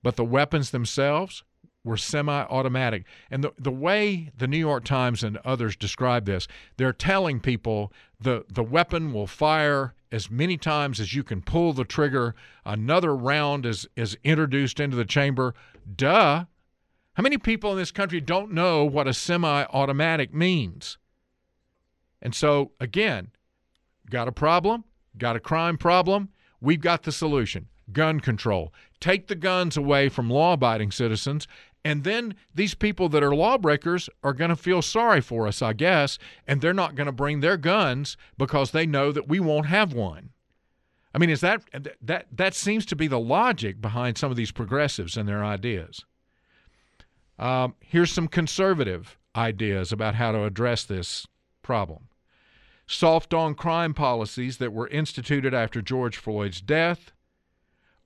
But 0.03 0.17
the 0.17 0.25
weapons 0.25 0.71
themselves 0.71 1.45
were 1.85 1.97
semi-automatic. 1.97 3.05
And 3.31 3.43
the 3.43 3.53
the 3.59 3.71
way 3.71 4.31
the 4.37 4.47
New 4.47 4.59
York 4.59 4.85
Times 4.85 5.23
and 5.23 5.37
others 5.39 5.77
describe 5.77 6.27
this, 6.27 6.47
they're 6.77 6.93
telling 6.93 7.41
people 7.41 7.93
the 8.21 8.45
the 8.49 8.63
weapon 8.63 9.13
will 9.13 9.27
fire 9.27 9.95
as 10.11 10.31
many 10.31 10.57
times 10.57 11.01
as 11.01 11.15
you 11.15 11.25
can 11.25 11.41
pull 11.41 11.73
the 11.73 11.85
trigger. 11.85 12.35
Another 12.65 13.15
round 13.17 13.67
is 13.67 13.87
is 13.97 14.17
introduced 14.23 14.81
into 14.81 14.97
the 14.97 15.05
chamber. 15.05 15.55
Duh. 15.97 16.45
How 17.15 17.23
many 17.23 17.39
people 17.39 17.73
in 17.73 17.79
this 17.79 17.91
country 17.91 18.21
don't 18.21 18.53
know 18.53 18.85
what 18.85 19.07
a 19.07 19.15
semi-automatic 19.15 20.33
means? 20.33 20.99
And 22.21 22.35
so 22.35 22.73
again, 22.81 23.31
got 24.11 24.29
a 24.29 24.33
problem? 24.33 24.85
Got 25.19 25.37
a 25.37 25.41
crime 25.41 25.77
problem? 25.77 26.31
We've 26.61 26.81
got 26.81 27.03
the 27.03 27.13
solution 27.13 27.69
gun 27.93 28.21
control. 28.21 28.73
Take 29.01 29.27
the 29.27 29.35
guns 29.35 29.77
away 29.77 30.09
from 30.09 30.31
law 30.31 30.55
abiding 30.55 30.93
citizens 30.93 31.47
and 31.85 32.05
then 32.05 32.35
these 32.55 32.75
people 32.75 33.09
that 33.09 33.23
are 33.23 33.35
lawbreakers 33.35 34.09
are 34.23 34.33
going 34.33 34.51
to 34.51 34.57
feel 34.57 34.83
sorry 34.83 35.21
for 35.21 35.47
us, 35.49 35.63
I 35.63 35.73
guess, 35.73 36.19
and 36.47 36.61
they're 36.61 36.73
not 36.73 36.95
going 36.95 37.07
to 37.07 37.13
bring 37.13 37.41
their 37.41 37.57
guns 37.57 38.17
because 38.39 38.71
they 38.71 38.87
know 38.87 39.11
that 39.11 39.29
we 39.29 39.41
won't 39.41 39.67
have 39.67 39.93
one. 39.93 40.31
I 41.15 41.19
mean, 41.19 41.29
is 41.29 41.41
that 41.41 41.63
that 42.01 42.27
that 42.33 42.55
seems 42.55 42.87
to 42.87 42.97
be 42.97 43.07
the 43.07 43.21
logic 43.21 43.81
behind 43.83 44.17
some 44.17 44.31
of 44.31 44.37
these 44.37 44.53
progressives 44.53 45.17
and 45.17 45.29
their 45.29 45.45
ideas? 45.45 46.07
Um, 47.43 47.75
here's 47.81 48.13
some 48.13 48.29
conservative 48.29 49.19
ideas 49.35 49.91
about 49.91 50.15
how 50.15 50.31
to 50.31 50.45
address 50.45 50.85
this 50.85 51.27
problem. 51.61 52.07
Soft 52.87 53.35
on 53.35 53.57
crime 53.57 53.95
policies 53.95 54.59
that 54.59 54.73
were 54.73 54.87
instituted 54.87 55.53
after 55.53 55.83
George 55.83 56.17
Floyd's 56.17 56.61
death 56.61 57.11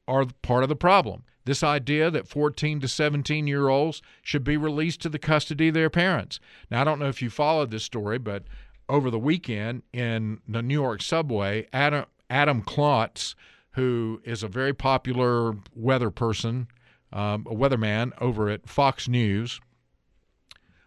are 0.08 0.24
part 0.40 0.62
of 0.62 0.70
the 0.70 0.74
problem. 0.76 1.24
This 1.44 1.62
idea 1.62 2.10
that 2.10 2.26
14 2.26 2.80
to 2.80 2.88
17 2.88 3.46
year 3.46 3.68
olds 3.68 4.00
should 4.22 4.42
be 4.42 4.56
released 4.56 5.02
to 5.02 5.10
the 5.10 5.18
custody 5.18 5.68
of 5.68 5.74
their 5.74 5.90
parents. 5.90 6.40
Now, 6.70 6.80
I 6.80 6.84
don't 6.84 6.98
know 6.98 7.08
if 7.08 7.20
you 7.20 7.28
followed 7.28 7.70
this 7.70 7.84
story, 7.84 8.16
but 8.16 8.44
over 8.88 9.10
the 9.10 9.18
weekend 9.18 9.82
in 9.92 10.40
the 10.48 10.62
New 10.62 10.80
York 10.80 11.02
subway, 11.02 11.68
Adam, 11.74 12.06
Adam 12.30 12.62
Klotz, 12.62 13.34
who 13.72 14.18
is 14.24 14.42
a 14.42 14.48
very 14.48 14.72
popular 14.72 15.56
weather 15.74 16.10
person, 16.10 16.68
um, 17.12 17.46
a 17.48 17.54
weatherman 17.54 18.12
over 18.20 18.48
at 18.48 18.68
Fox 18.68 19.08
News, 19.08 19.60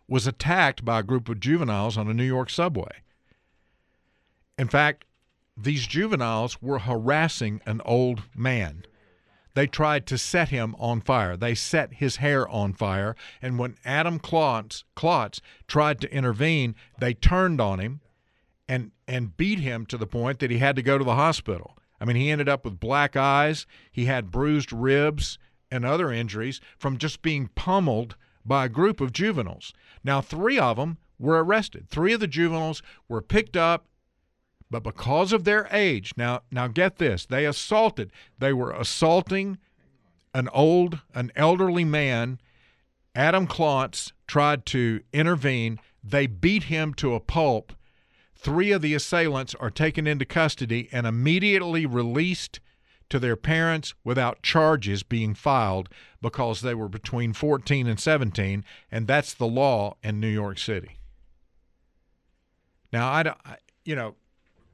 was 0.08 0.26
attacked 0.26 0.84
by 0.84 1.00
a 1.00 1.04
group 1.04 1.30
of 1.30 1.40
juveniles 1.40 1.98
on 1.98 2.10
a 2.10 2.14
New 2.14 2.24
York 2.24 2.50
subway. 2.50 3.04
In 4.58 4.68
fact, 4.68 5.06
these 5.56 5.86
juveniles 5.86 6.62
were 6.62 6.80
harassing 6.80 7.62
an 7.66 7.82
old 7.86 8.24
man 8.36 8.86
they 9.60 9.68
tried 9.68 10.06
to 10.08 10.18
set 10.18 10.50
him 10.50 10.74
on 10.80 11.02
fire. 11.02 11.36
They 11.36 11.56
set 11.56 11.96
his 11.96 12.16
hair 12.16 12.48
on 12.48 12.72
fire. 12.72 13.16
And 13.42 13.60
when 13.60 13.76
Adam 13.84 14.18
Klotz, 14.18 14.86
Klotz 14.96 15.42
tried 15.68 16.00
to 16.02 16.14
intervene, 16.14 16.76
they 17.00 17.14
turned 17.14 17.60
on 17.60 17.80
him 17.80 18.00
and, 18.70 18.92
and 19.06 19.36
beat 19.36 19.60
him 19.60 19.86
to 19.88 19.98
the 19.98 20.08
point 20.08 20.40
that 20.40 20.50
he 20.50 20.60
had 20.60 20.78
to 20.78 20.82
go 20.82 20.98
to 20.98 21.04
the 21.04 21.16
hospital. 21.16 21.76
I 22.00 22.06
mean, 22.06 22.16
he 22.16 22.32
ended 22.32 22.48
up 22.48 22.64
with 22.64 22.80
black 22.80 23.18
eyes, 23.18 23.66
he 23.92 24.06
had 24.06 24.32
bruised 24.32 24.72
ribs 24.72 25.38
and 25.72 25.86
other 25.86 26.12
injuries 26.12 26.60
from 26.78 26.98
just 26.98 27.22
being 27.22 27.50
pummeled 27.56 28.16
by 28.46 28.66
a 28.66 28.70
group 28.70 29.02
of 29.02 29.14
juveniles. 29.14 29.74
Now, 30.04 30.22
three 30.22 30.58
of 30.58 30.78
them 30.78 30.98
were 31.18 31.44
arrested. 31.44 31.90
Three 31.90 32.14
of 32.14 32.20
the 32.20 32.28
juveniles 32.28 32.82
were 33.08 33.22
picked 33.22 33.58
up 33.58 33.86
but 34.72 34.84
because 34.84 35.34
of 35.34 35.46
their 35.46 35.68
age, 35.72 36.14
now 36.16 36.42
now 36.52 36.68
get 36.68 36.98
this, 36.98 37.26
they 37.26 37.46
assaulted. 37.46 38.12
They 38.38 38.54
were 38.54 38.72
assaulting 38.72 39.58
an 40.34 40.48
old, 40.50 41.00
an 41.16 41.32
elderly 41.36 41.84
man. 41.84 42.40
Adam 43.16 43.48
Klotz 43.48 44.14
tried 44.28 44.66
to 44.68 45.02
intervene. 45.12 45.80
They 46.04 46.28
beat 46.28 46.64
him 46.64 46.94
to 46.96 47.16
a 47.16 47.20
pulp. 47.20 47.74
Three 48.36 48.72
of 48.72 48.82
the 48.82 48.94
assailants 48.94 49.56
are 49.56 49.72
taken 49.72 50.06
into 50.06 50.24
custody 50.24 50.88
and 50.92 51.08
immediately 51.08 51.86
released 51.86 52.60
to 53.10 53.20
their 53.20 53.36
parents 53.36 53.94
without 54.04 54.42
charges 54.42 55.04
being 55.04 55.34
filed 55.34 55.90
because 56.22 56.62
they 56.62 56.74
were 56.74 56.90
between 56.90 57.34
14 57.34 57.88
and 57.88 58.00
17, 58.00 58.64
and 58.92 59.08
that's 59.08 59.34
the 59.34 59.48
law 59.48 59.96
in 60.04 60.20
New 60.20 60.28
York 60.28 60.60
City. 60.60 60.98
Now, 62.92 63.12
I, 63.12 63.24
don't, 63.24 63.38
you 63.86 63.96
know, 63.96 64.16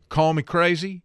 call 0.10 0.34
me 0.34 0.44
crazy, 0.44 1.04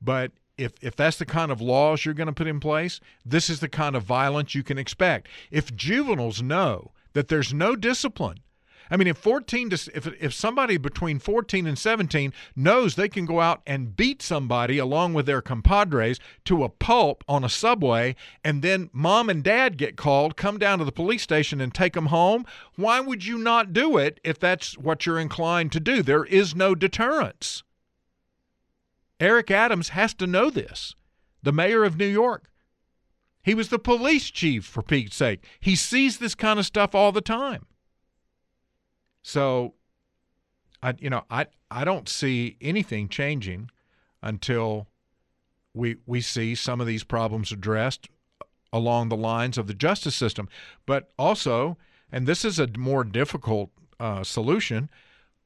but 0.00 0.32
if 0.56 0.72
if 0.80 0.94
that's 0.94 1.18
the 1.18 1.26
kind 1.26 1.50
of 1.50 1.60
laws 1.60 2.04
you're 2.04 2.14
going 2.14 2.28
to 2.28 2.32
put 2.32 2.46
in 2.46 2.60
place, 2.60 3.00
this 3.24 3.50
is 3.50 3.60
the 3.60 3.68
kind 3.68 3.96
of 3.96 4.04
violence 4.04 4.54
you 4.54 4.62
can 4.62 4.78
expect. 4.78 5.28
If 5.50 5.74
juveniles 5.74 6.42
know 6.42 6.92
that 7.12 7.28
there's 7.28 7.52
no 7.52 7.74
discipline, 7.74 8.38
I 8.90 8.96
mean, 8.96 9.08
if 9.08 9.18
14 9.18 9.70
to 9.70 9.90
if 9.94 10.06
if 10.20 10.34
somebody 10.34 10.76
between 10.76 11.18
14 11.18 11.66
and 11.66 11.78
17 11.78 12.32
knows 12.54 12.94
they 12.94 13.08
can 13.08 13.26
go 13.26 13.40
out 13.40 13.62
and 13.66 13.96
beat 13.96 14.22
somebody 14.22 14.78
along 14.78 15.14
with 15.14 15.26
their 15.26 15.42
compadres 15.42 16.20
to 16.44 16.64
a 16.64 16.68
pulp 16.68 17.24
on 17.28 17.44
a 17.44 17.48
subway, 17.48 18.16
and 18.42 18.62
then 18.62 18.90
mom 18.92 19.30
and 19.30 19.42
dad 19.42 19.76
get 19.76 19.96
called, 19.96 20.36
come 20.36 20.58
down 20.58 20.78
to 20.78 20.84
the 20.84 20.92
police 20.92 21.22
station 21.22 21.60
and 21.60 21.74
take 21.74 21.94
them 21.94 22.06
home, 22.06 22.44
why 22.76 23.00
would 23.00 23.24
you 23.24 23.38
not 23.38 23.72
do 23.72 23.96
it 23.96 24.20
if 24.24 24.38
that's 24.38 24.76
what 24.76 25.06
you're 25.06 25.18
inclined 25.18 25.72
to 25.72 25.80
do? 25.80 26.02
There 26.02 26.24
is 26.24 26.54
no 26.54 26.74
deterrence. 26.74 27.62
Eric 29.20 29.50
Adams 29.50 29.90
has 29.90 30.12
to 30.14 30.26
know 30.26 30.50
this, 30.50 30.94
the 31.42 31.52
mayor 31.52 31.84
of 31.84 31.96
New 31.96 32.06
York. 32.06 32.50
He 33.42 33.54
was 33.54 33.68
the 33.68 33.78
police 33.78 34.30
chief, 34.30 34.64
for 34.64 34.82
Pete's 34.82 35.16
sake. 35.16 35.44
He 35.60 35.76
sees 35.76 36.18
this 36.18 36.34
kind 36.34 36.58
of 36.58 36.66
stuff 36.66 36.94
all 36.94 37.12
the 37.12 37.20
time. 37.20 37.66
So, 39.24 39.72
I 40.82 40.94
you 40.98 41.08
know 41.08 41.24
I 41.30 41.46
I 41.70 41.84
don't 41.84 42.08
see 42.08 42.56
anything 42.60 43.08
changing 43.08 43.70
until 44.22 44.86
we 45.72 45.96
we 46.06 46.20
see 46.20 46.54
some 46.54 46.80
of 46.80 46.86
these 46.86 47.04
problems 47.04 47.50
addressed 47.50 48.08
along 48.70 49.08
the 49.08 49.16
lines 49.16 49.56
of 49.56 49.66
the 49.66 49.74
justice 49.74 50.14
system, 50.14 50.48
but 50.84 51.12
also, 51.18 51.78
and 52.12 52.26
this 52.26 52.44
is 52.44 52.58
a 52.58 52.68
more 52.76 53.02
difficult 53.02 53.70
uh, 53.98 54.22
solution, 54.22 54.90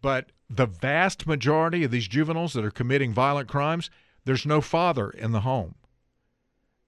but 0.02 0.32
the 0.50 0.66
vast 0.66 1.26
majority 1.26 1.84
of 1.84 1.90
these 1.92 2.08
juveniles 2.08 2.54
that 2.54 2.64
are 2.64 2.70
committing 2.70 3.12
violent 3.12 3.48
crimes, 3.48 3.90
there's 4.24 4.46
no 4.46 4.60
father 4.60 5.10
in 5.10 5.30
the 5.30 5.40
home. 5.40 5.76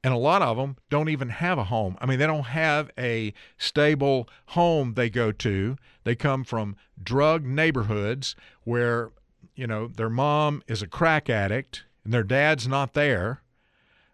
And 0.03 0.15
a 0.15 0.19
lot 0.19 0.41
of 0.41 0.57
them 0.57 0.77
don't 0.89 1.11
even 1.11 1.29
have 1.29 1.59
a 1.59 1.65
home. 1.65 1.97
I 2.01 2.07
mean, 2.07 2.19
they 2.19 2.27
don't 2.27 2.45
have 2.45 2.91
a 2.99 3.35
stable 3.59 4.29
home 4.47 4.95
they 4.95 5.11
go 5.11 5.31
to. 5.31 5.77
They 6.05 6.15
come 6.15 6.43
from 6.43 6.77
drug 7.03 7.45
neighborhoods 7.45 8.35
where, 8.65 9.11
you 9.55 9.67
know, 9.67 9.89
their 9.89 10.09
mom 10.09 10.63
is 10.67 10.81
a 10.81 10.87
crack 10.87 11.29
addict 11.29 11.85
and 12.05 12.15
their 12.15 12.23
dad's 12.23 12.67
not 12.67 12.95
there. 12.95 13.43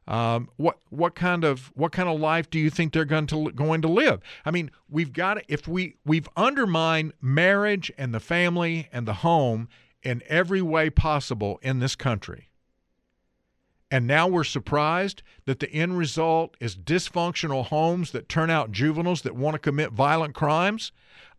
Um, 0.08 0.50
what 0.56 0.78
what 0.90 1.16
kind 1.16 1.42
of 1.42 1.72
what 1.74 1.90
kind 1.90 2.08
of 2.08 2.20
life 2.20 2.48
do 2.48 2.60
you 2.60 2.70
think 2.70 2.92
they're 2.92 3.04
going 3.04 3.26
to 3.26 3.50
going 3.50 3.82
to 3.82 3.88
live? 3.88 4.20
I 4.44 4.52
mean, 4.52 4.70
we've 4.88 5.12
got 5.12 5.34
to, 5.34 5.42
if 5.48 5.66
we 5.66 5.96
we've 6.04 6.28
undermined 6.36 7.12
marriage 7.20 7.90
and 7.98 8.14
the 8.14 8.20
family 8.20 8.88
and 8.92 9.06
the 9.06 9.14
home 9.14 9.68
in 10.02 10.22
every 10.28 10.62
way 10.62 10.90
possible 10.90 11.58
in 11.62 11.80
this 11.80 11.96
country. 11.96 12.50
And 13.90 14.06
now 14.06 14.26
we're 14.26 14.44
surprised 14.44 15.22
that 15.44 15.60
the 15.60 15.70
end 15.70 15.96
result 15.96 16.56
is 16.58 16.76
dysfunctional 16.76 17.66
homes 17.66 18.10
that 18.10 18.28
turn 18.28 18.50
out 18.50 18.72
juveniles 18.72 19.22
that 19.22 19.36
want 19.36 19.54
to 19.54 19.60
commit 19.60 19.92
violent 19.92 20.34
crimes. 20.34 20.90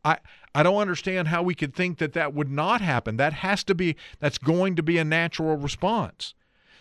I 0.06 0.20
I 0.56 0.64
don't 0.64 0.78
understand 0.78 1.28
how 1.28 1.44
we 1.44 1.54
could 1.54 1.76
think 1.76 1.98
that 1.98 2.14
that 2.14 2.34
would 2.34 2.50
not 2.50 2.82
happen. 2.82 3.18
That 3.18 3.34
has 3.34 3.64
to 3.66 3.76
be 3.76 3.96
that's 4.20 4.38
going 4.38 4.76
to 4.78 4.84
be 4.84 4.98
a 4.98 5.04
natural 5.04 5.58
response. 5.58 6.34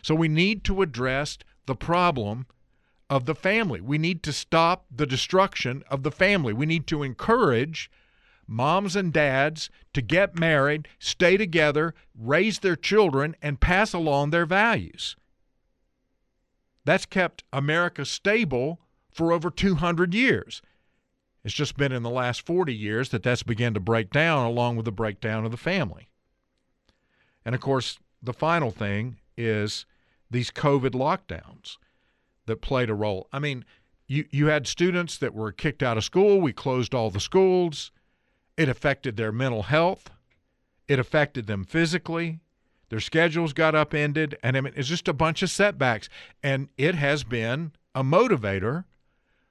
So 0.03 0.15
we 0.15 0.29
need 0.29 0.63
to 0.65 0.83
address 0.83 1.39
the 1.67 1.75
problem 1.75 2.47
of 3.11 3.27
the 3.27 3.35
family. 3.35 3.81
We 3.81 3.99
need 3.99 4.23
to 4.23 4.33
stop 4.33 4.87
the 4.95 5.07
destruction 5.07 5.83
of 5.91 6.05
the 6.05 6.13
family. 6.13 6.53
We 6.53 6.67
need 6.67 6.87
to 6.89 7.03
encourage 7.03 7.91
moms 8.47 8.95
and 8.95 9.13
dads 9.13 9.69
to 9.95 10.01
get 10.01 10.39
married, 10.39 10.87
stay 11.01 11.37
together, 11.37 11.95
raise 12.17 12.61
their 12.61 12.77
children, 12.77 13.35
and 13.43 13.61
pass 13.61 13.93
along 13.93 14.31
their 14.31 14.47
values. 14.47 15.17
That's 16.87 17.05
kept 17.05 17.42
America 17.53 18.05
stable 18.05 18.81
for 19.11 19.33
over 19.33 19.51
200 19.51 20.14
years. 20.14 20.62
It's 21.44 21.53
just 21.53 21.77
been 21.77 21.90
in 21.90 22.05
the 22.05 22.11
last 22.11 22.46
40 22.46 22.72
years 22.72 23.09
that 23.11 23.25
that's 23.25 23.42
begun 23.42 23.75
to 23.75 23.81
break 23.81 24.11
down 24.11 24.46
along 24.46 24.77
with 24.77 24.85
the 24.85 24.92
breakdown 24.92 25.44
of 25.44 25.51
the 25.51 25.57
family. 25.57 26.09
And 27.44 27.55
of 27.57 27.61
course, 27.61 27.99
the 28.22 28.33
final 28.33 28.70
thing 28.70 29.16
is 29.37 29.85
these 30.31 30.53
COVID 30.53 30.90
lockdowns 30.90 31.77
that 32.46 32.62
played 32.62 32.88
a 32.88 32.94
role. 32.94 33.29
I 33.33 33.40
mean, 33.40 33.64
you, 34.07 34.25
you 34.31 34.46
had 34.46 34.68
students 34.68 35.18
that 35.18 35.35
were 35.35 35.51
kicked 35.51 35.83
out 35.83 35.96
of 35.96 36.05
school. 36.05 36.40
We 36.40 36.53
closed 36.53 36.94
all 36.94 37.11
the 37.11 37.20
schools. 37.20 37.90
It 38.57 38.68
affected 38.68 39.16
their 39.16 39.33
mental 39.33 39.64
health. 39.64 40.09
It 40.87 41.01
affected 41.01 41.49
them 41.49 41.64
physically. 41.64 42.38
Their 42.88 43.01
schedules 43.01 43.53
got 43.53 43.75
upended. 43.75 44.38
And 44.42 44.57
I 44.57 44.61
mean, 44.61 44.72
it's 44.77 44.88
just 44.88 45.09
a 45.09 45.12
bunch 45.12 45.42
of 45.42 45.51
setbacks. 45.51 46.09
And 46.42 46.68
it 46.77 46.94
has 46.94 47.25
been 47.25 47.72
a 47.94 48.03
motivator 48.03 48.85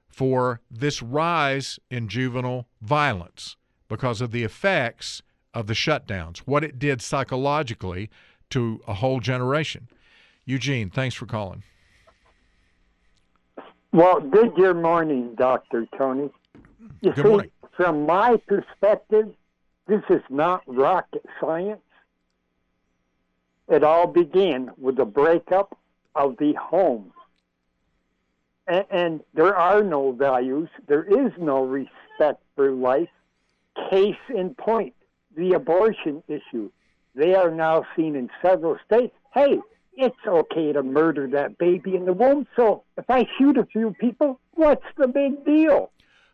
for 0.08 0.60
this 0.70 1.02
rise 1.02 1.78
in 1.90 2.08
juvenile 2.08 2.66
violence 2.80 3.56
because 3.88 4.20
of 4.20 4.30
the 4.30 4.44
effects 4.44 5.22
of 5.52 5.66
the 5.66 5.74
shutdowns, 5.74 6.38
what 6.38 6.64
it 6.64 6.78
did 6.78 7.00
psychologically 7.02 8.10
to 8.50 8.80
a 8.86 8.94
whole 8.94 9.20
generation. 9.20 9.88
Eugene, 10.44 10.90
thanks 10.90 11.14
for 11.14 11.26
calling. 11.26 11.62
Well, 13.92 14.20
good 14.20 14.76
morning, 14.76 15.34
Dr. 15.36 15.86
Tony. 15.96 16.30
You 17.00 17.12
good 17.12 17.16
see, 17.16 17.22
morning. 17.22 17.50
from 17.76 18.06
my 18.06 18.36
perspective, 18.46 19.34
this 19.86 20.02
is 20.10 20.22
not 20.28 20.62
rocket 20.66 21.24
science. 21.40 21.80
It 23.68 23.82
all 23.82 24.06
began 24.06 24.70
with 24.78 24.96
the 24.96 25.04
breakup 25.04 25.76
of 26.14 26.36
the 26.38 26.54
home. 26.54 27.12
And, 28.66 28.84
and 28.90 29.20
there 29.34 29.56
are 29.56 29.82
no 29.82 30.12
values, 30.12 30.68
there 30.86 31.04
is 31.04 31.32
no 31.38 31.64
respect 31.64 32.42
for 32.54 32.70
life. 32.70 33.08
Case 33.90 34.14
in 34.34 34.54
point, 34.54 34.94
the 35.36 35.52
abortion 35.52 36.22
issue. 36.28 36.70
They 37.14 37.34
are 37.34 37.50
now 37.50 37.84
seen 37.94 38.16
in 38.16 38.30
several 38.42 38.78
states. 38.86 39.14
Hey, 39.34 39.58
it's 39.96 40.16
okay 40.26 40.72
to 40.72 40.82
murder 40.82 41.26
that 41.28 41.58
baby 41.58 41.94
in 41.94 42.04
the 42.04 42.12
womb. 42.12 42.46
So 42.56 42.84
if 42.96 43.04
I 43.08 43.26
shoot 43.38 43.56
a 43.56 43.66
few 43.66 43.94
people, 43.98 44.40
what's 44.52 44.84
the 44.96 45.08
big 45.08 45.44
deal? 45.44 45.90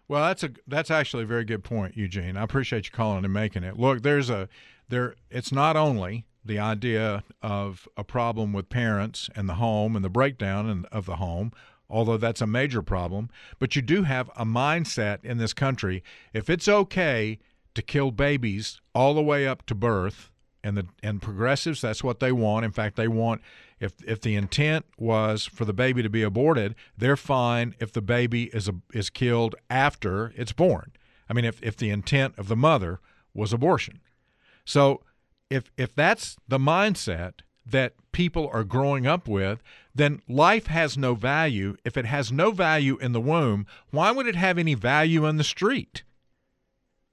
Well, 0.08 0.24
that's 0.24 0.42
a 0.42 0.50
that's 0.66 0.90
actually 0.90 1.22
a 1.22 1.26
very 1.26 1.44
good 1.44 1.64
point, 1.64 1.96
Eugene. 1.96 2.36
I 2.36 2.42
appreciate 2.42 2.86
you 2.86 2.90
calling 2.90 3.24
and 3.24 3.32
making 3.32 3.62
it. 3.62 3.78
Look, 3.78 4.02
there's 4.02 4.28
a 4.28 4.48
there. 4.88 5.14
It's 5.30 5.52
not 5.52 5.76
only 5.76 6.26
the 6.44 6.58
idea 6.58 7.22
of 7.40 7.88
a 7.96 8.04
problem 8.04 8.52
with 8.52 8.68
parents 8.68 9.30
and 9.34 9.48
the 9.48 9.54
home 9.54 9.94
and 9.96 10.04
the 10.04 10.10
breakdown 10.10 10.86
of 10.90 11.06
the 11.06 11.16
home, 11.16 11.52
although 11.88 12.16
that's 12.16 12.40
a 12.40 12.46
major 12.46 12.82
problem, 12.82 13.28
but 13.58 13.76
you 13.76 13.82
do 13.82 14.02
have 14.02 14.30
a 14.36 14.44
mindset 14.44 15.24
in 15.24 15.38
this 15.38 15.52
country. 15.52 16.02
If 16.32 16.50
it's 16.50 16.68
okay 16.68 17.38
to 17.74 17.82
kill 17.82 18.10
babies 18.10 18.80
all 18.94 19.14
the 19.14 19.22
way 19.22 19.46
up 19.46 19.64
to 19.66 19.74
birth, 19.74 20.30
and 20.64 20.76
the 20.76 20.86
and 21.02 21.20
progressives 21.20 21.80
that's 21.80 22.04
what 22.04 22.20
they 22.20 22.32
want. 22.32 22.64
In 22.64 22.72
fact 22.72 22.96
they 22.96 23.08
want 23.08 23.42
if 23.80 23.92
if 24.06 24.20
the 24.20 24.34
intent 24.34 24.86
was 24.96 25.44
for 25.44 25.64
the 25.64 25.72
baby 25.72 26.02
to 26.02 26.08
be 26.08 26.22
aborted 26.22 26.74
they're 26.96 27.16
fine 27.16 27.74
if 27.80 27.92
the 27.92 28.02
baby 28.02 28.44
is 28.54 28.68
a, 28.68 28.74
is 28.92 29.10
killed 29.10 29.54
after 29.68 30.32
it's 30.36 30.52
born. 30.52 30.92
I 31.28 31.32
mean 31.32 31.44
if 31.44 31.62
if 31.62 31.76
the 31.76 31.90
intent 31.90 32.34
of 32.38 32.48
the 32.48 32.56
mother 32.56 33.00
was 33.34 33.52
abortion. 33.52 34.00
So 34.64 35.02
if 35.52 35.70
if 35.76 35.94
that's 35.94 36.36
the 36.48 36.58
mindset 36.58 37.34
that 37.64 37.94
people 38.10 38.50
are 38.52 38.64
growing 38.64 39.06
up 39.06 39.28
with 39.28 39.62
then 39.94 40.20
life 40.28 40.66
has 40.66 40.98
no 40.98 41.14
value 41.14 41.76
if 41.84 41.96
it 41.96 42.06
has 42.06 42.32
no 42.32 42.50
value 42.50 42.96
in 42.98 43.12
the 43.12 43.20
womb 43.20 43.66
why 43.90 44.10
would 44.10 44.26
it 44.26 44.36
have 44.36 44.58
any 44.58 44.74
value 44.74 45.26
in 45.26 45.36
the 45.36 45.44
street 45.44 46.02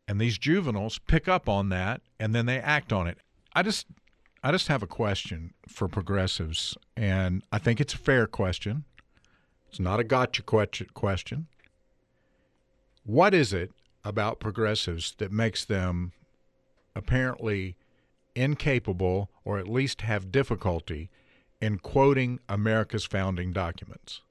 and 0.08 0.20
these 0.20 0.38
juveniles 0.38 1.00
pick 1.00 1.28
up 1.28 1.48
on 1.48 1.70
that 1.70 2.02
and 2.20 2.34
then 2.34 2.46
they 2.46 2.60
act 2.60 2.92
on 2.92 3.08
it 3.08 3.20
I 3.54 3.62
just 3.62 3.88
I 4.44 4.52
just 4.52 4.70
have 4.70 4.82
a 4.82 4.88
question 4.88 5.54
for 5.68 5.88
progressives, 5.88 6.78
and 6.96 7.44
I 7.52 7.58
think 7.58 7.82
it's 7.82 7.94
a 7.94 7.98
fair 7.98 8.26
question. 8.26 8.86
It's 9.68 9.80
not 9.80 10.00
a 10.00 10.04
gotcha 10.04 10.44
question. 10.44 11.48
What 13.04 13.34
is 13.34 13.52
it 13.52 13.72
about 14.06 14.40
progressives 14.40 15.14
that 15.18 15.32
makes 15.32 15.66
them 15.66 16.14
apparently 16.96 17.76
incapable 18.40 19.30
or 19.44 19.60
at 19.60 19.68
least 19.68 20.02
have 20.02 20.32
difficulty 20.32 21.10
in 21.62 21.78
quoting 21.78 22.40
America's 22.48 23.06
founding 23.06 23.52
documents? 23.52 24.22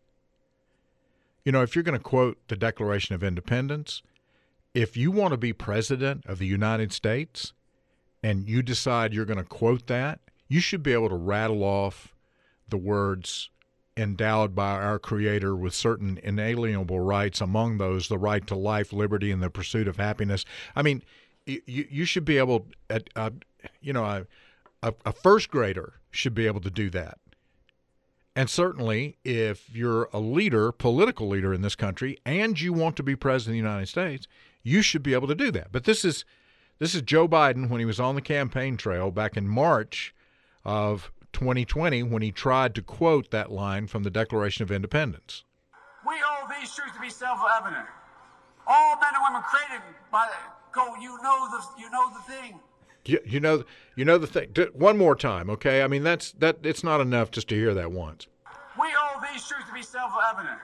You 1.45 1.53
know, 1.53 1.63
if 1.63 1.75
you're 1.75 1.85
going 1.85 1.99
to 1.99 2.03
quote 2.03 2.39
the 2.49 2.57
Declaration 2.57 3.15
of 3.15 3.23
Independence, 3.23 4.03
if 4.75 4.97
you 4.97 5.11
want 5.11 5.33
to 5.33 5.37
be 5.37 5.53
president 5.53 6.25
of 6.27 6.39
the 6.39 6.47
United 6.47 6.93
States, 6.93 7.53
and 8.23 8.49
you 8.49 8.63
decide 8.63 9.13
you're 9.13 9.25
going 9.25 9.39
to 9.39 9.45
quote 9.45 9.87
that, 9.87 10.21
you 10.49 10.61
should 10.61 10.83
be 10.83 10.93
able 10.93 11.09
to 11.09 11.15
rattle 11.15 11.63
off 11.63 12.15
the 12.69 12.79
words 12.79 13.51
endowed 13.97 14.55
by 14.55 14.71
our 14.71 14.99
Creator 14.99 15.57
with 15.57 15.75
certain 15.75 16.19
inalienable 16.23 17.01
rights, 17.01 17.41
among 17.41 17.79
those 17.79 18.09
the 18.09 18.19
right 18.19 18.47
to 18.47 18.55
life, 18.55 18.93
liberty, 18.93 19.31
and 19.31 19.43
the 19.43 19.51
pursuit 19.51 19.89
of 19.89 19.97
happiness. 19.97 20.45
I 20.77 20.83
mean, 20.83 21.03
you, 21.47 21.87
you 21.91 22.05
should 22.05 22.25
be 22.25 22.39
able, 22.39 22.67
uh, 23.17 23.31
you 23.81 23.93
know, 23.93 24.27
a, 24.83 24.95
a 25.05 25.13
first 25.13 25.51
grader 25.51 25.95
should 26.11 26.35
be 26.35 26.47
able 26.47 26.61
to 26.61 26.71
do 26.71 26.91
that. 26.91 27.19
And 28.37 28.49
certainly, 28.49 29.19
if 29.25 29.69
you're 29.75 30.09
a 30.13 30.21
leader, 30.21 30.71
political 30.71 31.29
leader 31.29 31.53
in 31.53 31.63
this 31.63 31.75
country, 31.75 32.19
and 32.25 32.61
you 32.61 32.73
want 32.73 32.97
to 32.97 33.03
be 33.03 33.17
president 33.17 33.59
of 33.59 33.65
the 33.65 33.69
United 33.69 33.89
States, 33.89 34.29
you 34.63 34.81
should 34.81 35.03
be 35.03 35.15
able 35.15 35.27
to 35.27 35.35
do 35.35 35.51
that. 35.51 35.73
But 35.73 35.85
this 35.85 36.05
is 36.05 36.25
this 36.79 36.95
is 36.95 37.03
Joe 37.03 37.27
Biden 37.27 37.69
when 37.69 37.81
he 37.81 37.85
was 37.85 37.99
on 37.99 38.15
the 38.15 38.21
campaign 38.21 38.77
trail 38.77 39.11
back 39.11 39.37
in 39.37 39.49
March 39.49 40.15
of 40.65 41.11
2020 41.33 42.05
when 42.05 42.23
he 42.23 42.31
tried 42.31 42.75
to 42.77 42.83
quote 42.83 43.33
that 43.33 43.51
line 43.51 43.89
from 43.89 44.05
the 44.05 44.11
Declaration 44.11 44.63
of 44.63 44.71
Independence. 44.71 45.43
We 46.07 46.15
hold 46.23 46.51
these 46.51 46.73
truths 46.73 46.95
to 46.95 47.01
be 47.01 47.11
self-evident. 47.11 47.87
All 48.69 48.97
men 49.01 49.11
and 49.15 49.23
women 49.29 49.43
created 49.43 49.83
by 50.13 50.31
go. 50.73 50.95
You 51.01 51.21
know 51.23 51.49
the 51.51 51.83
you 51.83 51.91
know 51.91 52.11
the 52.15 52.33
thing. 52.33 52.61
You, 53.09 53.21
you 53.25 53.41
know 53.41 53.65
you 53.97 54.05
know 54.05 54.19
the 54.19 54.27
thing. 54.27 54.55
One 54.75 54.99
more 54.99 55.17
time, 55.17 55.49
okay? 55.49 55.83
I 55.83 55.89
mean 55.89 56.03
that's 56.03 56.33
that. 56.33 56.59
It's 56.63 56.85
not 56.85 57.01
enough 57.01 57.31
just 57.31 57.49
to 57.49 57.55
hear 57.55 57.73
that 57.73 57.91
once. 57.91 58.27
We 58.79 58.89
hold 58.95 59.25
these 59.25 59.47
truths 59.49 59.67
to 59.67 59.75
be 59.75 59.83
self-evident. 59.83 60.59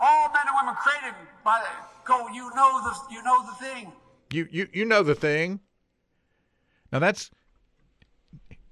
All 0.00 0.32
men 0.32 0.42
and 0.46 0.56
women 0.60 0.74
created 0.76 1.14
by 1.44 1.62
go. 2.06 2.26
You 2.28 2.50
know 2.56 2.82
the 2.82 3.14
you 3.14 3.22
know 3.22 3.44
the 3.46 3.52
thing. 3.64 3.92
You, 4.32 4.48
you 4.50 4.68
you 4.72 4.84
know 4.86 5.02
the 5.02 5.14
thing. 5.14 5.60
Now 6.90 7.00
that's 7.00 7.30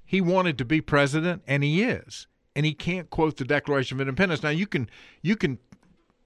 he 0.06 0.22
wanted 0.22 0.56
to 0.56 0.64
be 0.64 0.80
president 0.80 1.42
and 1.46 1.62
he 1.62 1.82
is. 1.82 2.26
And 2.54 2.64
he 2.64 2.72
can't 2.72 3.11
quote 3.11 3.37
the 3.37 3.44
Declaration 3.44 3.98
of 3.98 4.00
Independence. 4.00 4.42
Now 4.42 4.48
you 4.48 4.66
can 4.66 4.88
you 5.20 5.37
can 5.37 5.59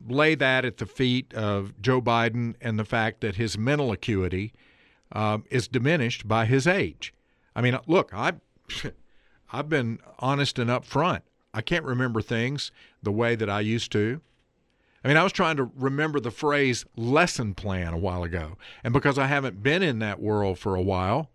lay 0.06 0.37
that 0.37 0.64
at 0.64 0.76
the 0.76 0.87
feet 0.87 1.35
of 1.35 1.83
Joe 1.83 2.00
Biden 2.00 2.54
and 2.61 2.78
the 2.78 2.85
fact 2.85 3.22
that 3.22 3.35
his 3.35 3.59
mental 3.59 3.90
acuity 3.90 4.52
um, 5.12 5.44
is 5.51 5.68
diminished 5.68 6.27
by 6.29 6.46
his 6.46 6.66
age. 6.66 7.12
I 7.55 7.61
mean, 7.61 7.79
look, 7.87 8.12
I 8.14 8.35
I've 9.53 9.68
been 9.68 9.99
honest 10.18 10.59
and 10.59 10.70
upfront. 10.70 11.23
I 11.53 11.62
can't 11.62 11.85
remember 11.85 12.23
things 12.23 12.70
the 13.03 13.12
way 13.12 13.35
that 13.35 13.51
I 13.51 13.61
used 13.61 13.90
to. 13.92 14.20
I 15.05 15.09
mean, 15.09 15.16
I 15.16 15.25
was 15.25 15.33
trying 15.33 15.57
to 15.57 15.70
remember 15.77 16.20
the 16.20 16.31
phrase 16.31 16.85
lesson 16.94 17.55
plan 17.55 17.92
a 17.92 17.99
while 17.99 18.23
ago. 18.23 18.57
And 18.85 18.92
because 18.92 19.18
I 19.18 19.27
haven't 19.27 19.62
been 19.62 19.83
in 19.83 19.99
that 20.01 20.20
world 20.20 20.59
for 20.59 20.75
a 20.75 20.83
while, 20.83 21.31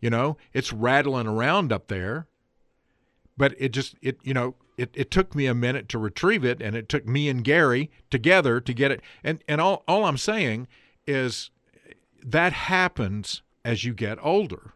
you 0.00 0.10
know, 0.10 0.36
it's 0.52 0.72
rattling 0.72 1.26
around 1.26 1.72
up 1.72 1.86
there. 1.86 2.26
But 3.36 3.54
it 3.58 3.68
just, 3.70 3.94
it, 4.02 4.18
you 4.22 4.34
know, 4.34 4.56
it, 4.76 4.90
it 4.94 5.10
took 5.10 5.34
me 5.34 5.46
a 5.46 5.54
minute 5.54 5.88
to 5.90 5.98
retrieve 5.98 6.44
it 6.44 6.60
and 6.60 6.74
it 6.74 6.88
took 6.88 7.06
me 7.06 7.28
and 7.28 7.44
Gary 7.44 7.90
together 8.10 8.60
to 8.60 8.74
get 8.74 8.90
it. 8.90 9.00
And, 9.22 9.42
and 9.46 9.60
all, 9.60 9.84
all 9.86 10.04
I'm 10.04 10.18
saying 10.18 10.66
is 11.06 11.50
that 12.26 12.52
happens 12.52 13.42
as 13.64 13.84
you 13.84 13.94
get 13.94 14.18
older. 14.20 14.72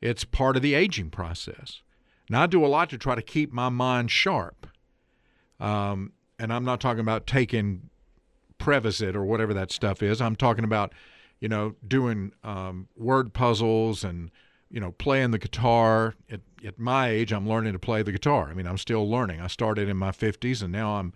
It's 0.00 0.24
part 0.24 0.56
of 0.56 0.62
the 0.62 0.74
aging 0.74 1.10
process. 1.10 1.82
Now, 2.30 2.42
I 2.42 2.46
do 2.46 2.64
a 2.64 2.68
lot 2.68 2.88
to 2.90 2.98
try 2.98 3.14
to 3.14 3.22
keep 3.22 3.52
my 3.52 3.68
mind 3.68 4.10
sharp. 4.10 4.66
Um, 5.58 6.12
and 6.38 6.52
I'm 6.52 6.64
not 6.64 6.80
talking 6.80 7.00
about 7.00 7.26
taking 7.26 7.90
Prevacid 8.58 9.14
or 9.14 9.24
whatever 9.24 9.52
that 9.52 9.70
stuff 9.70 10.02
is. 10.02 10.22
I'm 10.22 10.36
talking 10.36 10.64
about, 10.64 10.94
you 11.40 11.48
know, 11.48 11.74
doing 11.86 12.32
um, 12.42 12.88
word 12.96 13.34
puzzles 13.34 14.02
and, 14.02 14.30
you 14.70 14.80
know, 14.80 14.92
playing 14.92 15.32
the 15.32 15.38
guitar. 15.38 16.14
At, 16.30 16.40
at 16.64 16.78
my 16.78 17.08
age, 17.10 17.32
I'm 17.32 17.46
learning 17.46 17.74
to 17.74 17.78
play 17.78 18.02
the 18.02 18.12
guitar. 18.12 18.48
I 18.48 18.54
mean, 18.54 18.66
I'm 18.66 18.78
still 18.78 19.08
learning. 19.10 19.40
I 19.40 19.48
started 19.48 19.88
in 19.88 19.98
my 19.98 20.10
50s, 20.10 20.62
and 20.62 20.72
now 20.72 20.96
I'm 20.96 21.12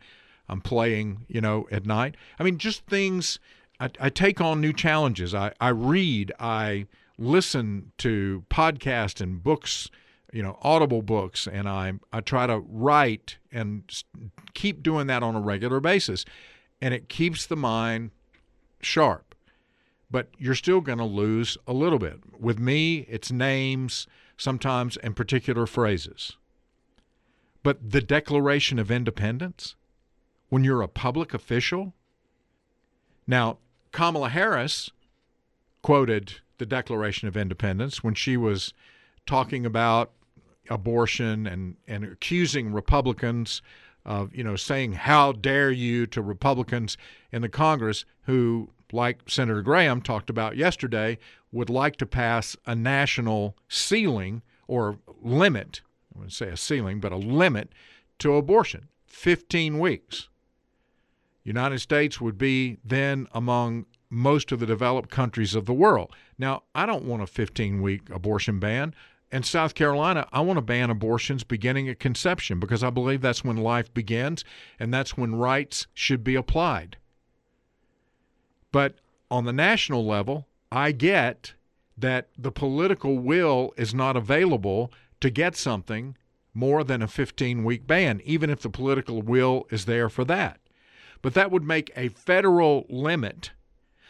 I'm 0.47 0.61
playing, 0.61 1.25
you 1.29 1.41
know, 1.41 1.67
at 1.71 1.87
night. 1.87 2.17
I 2.39 2.43
mean, 2.43 2.59
just 2.59 2.85
things. 2.87 3.39
I, 3.85 4.07
I 4.07 4.11
take 4.11 4.41
on 4.41 4.61
new 4.61 4.73
challenges. 4.73 5.35
I, 5.35 5.53
I 5.61 5.69
read. 5.69 6.33
I 6.41 6.87
listen 7.19 7.93
to 7.99 8.45
podcasts 8.51 9.21
and 9.21 9.43
books 9.43 9.91
you 10.33 10.43
know 10.43 10.59
audible 10.63 11.01
books 11.01 11.47
and 11.47 11.69
i 11.69 11.93
i 12.13 12.21
try 12.21 12.45
to 12.45 12.59
write 12.59 13.37
and 13.53 14.03
keep 14.53 14.83
doing 14.83 15.07
that 15.07 15.23
on 15.23 15.37
a 15.37 15.41
regular 15.41 15.79
basis 15.79 16.25
and 16.83 16.93
it 16.93 17.09
keeps 17.09 17.47
the 17.47 17.55
mind 17.55 18.11
sharp 18.81 19.37
but 20.11 20.27
you're 20.39 20.57
still 20.57 20.81
going 20.81 20.99
to 20.99 21.05
lose 21.05 21.57
a 21.69 21.73
little 21.73 22.01
bit 22.01 22.19
with 22.41 22.59
me 22.59 23.07
it's 23.09 23.31
names 23.31 24.09
sometimes 24.37 24.97
and 24.97 25.15
particular 25.15 25.67
phrases 25.67 26.37
but 27.63 27.93
the 27.93 28.01
declaration 28.01 28.81
of 28.81 28.91
independence 28.91 29.77
when 30.49 30.65
you're 30.65 30.83
a 30.83 30.89
public 30.89 31.33
official 31.33 31.95
now 33.25 33.57
kamala 33.95 34.29
harris 34.29 34.91
quoted 35.83 36.35
the 36.59 36.67
declaration 36.67 37.29
of 37.29 37.37
independence 37.37 38.05
when 38.05 38.15
she 38.15 38.37
was 38.37 38.73
talking 39.27 39.65
about 39.65 40.13
abortion 40.71 41.47
and, 41.47 41.77
and 41.87 42.05
accusing 42.05 42.73
Republicans 42.73 43.63
of, 44.05 44.35
you 44.35 44.45
know, 44.45 44.57
saying, 44.57 44.93
how 44.93 45.33
dare 45.33 45.71
you 45.71 46.07
to 46.07 46.23
Republicans 46.23 46.97
in 47.33 47.43
the 47.43 47.49
Congress 47.49 48.05
who, 48.23 48.71
like 48.93 49.21
Senator 49.27 49.63
Graham 49.63 50.01
talked 50.01 50.31
about 50.31 50.57
yesterday, 50.57 51.19
would 51.53 51.71
like 51.71 51.97
to 51.97 52.07
pass 52.07 52.57
a 52.67 52.75
national 52.75 53.57
ceiling 53.69 54.43
or 54.67 54.99
limit, 55.23 55.83
I 56.15 56.19
wouldn't 56.19 56.33
say 56.33 56.49
a 56.49 56.57
ceiling, 56.57 57.01
but 57.01 57.13
a 57.13 57.17
limit 57.17 57.71
to 58.19 58.35
abortion 58.35 58.89
15 59.07 59.79
weeks. 59.79 60.29
United 61.45 61.79
States 61.79 62.21
would 62.21 62.39
be 62.39 62.79
then 62.83 63.29
among 63.33 63.87
most 64.11 64.51
of 64.51 64.61
the 64.61 64.67
developed 64.67 65.11
countries 65.11 65.55
of 65.55 65.67
the 65.67 65.75
world. 65.75 66.13
Now, 66.39 66.63
I 66.75 66.87
don't 66.87 67.05
want 67.05 67.23
a 67.23 67.27
15 67.27 67.83
week 67.83 68.09
abortion 68.11 68.59
ban. 68.59 68.95
In 69.31 69.43
South 69.43 69.75
Carolina, 69.75 70.29
I 70.33 70.41
want 70.41 70.59
to 70.59 70.63
ban 70.63 70.91
abortions 70.91 71.43
beginning 71.45 71.89
at 71.89 71.99
conception 71.99 72.61
because 72.61 72.85
I 72.85 72.91
believe 72.91 73.21
that's 73.21 73.45
when 73.45 73.57
life 73.57 73.93
begins 73.93 74.45
and 74.79 74.95
that's 74.95 75.17
when 75.17 75.35
rights 75.35 75.87
should 75.93 76.23
be 76.23 76.35
applied. 76.35 76.97
But 78.71 78.97
on 79.31 79.45
the 79.45 79.53
national 79.53 80.07
level, 80.07 80.47
I 80.71 80.93
get 80.93 81.55
that 81.99 82.29
the 82.39 82.53
political 82.53 83.19
will 83.19 83.73
is 83.77 83.95
not 83.95 84.17
available 84.17 84.93
to 85.21 85.31
get 85.31 85.57
something 85.57 86.17
more 86.53 86.85
than 86.85 87.03
a 87.03 87.09
15 87.09 87.65
week 87.65 87.87
ban, 87.87 88.21
even 88.25 88.51
if 88.51 88.61
the 88.61 88.71
political 88.71 89.21
will 89.21 89.67
is 89.71 89.85
there 89.85 90.09
for 90.09 90.25
that. 90.25 90.61
But 91.25 91.33
that 91.33 91.51
would 91.51 91.65
make 91.65 91.91
a 91.97 92.11
federal 92.11 92.85
limit 92.91 93.53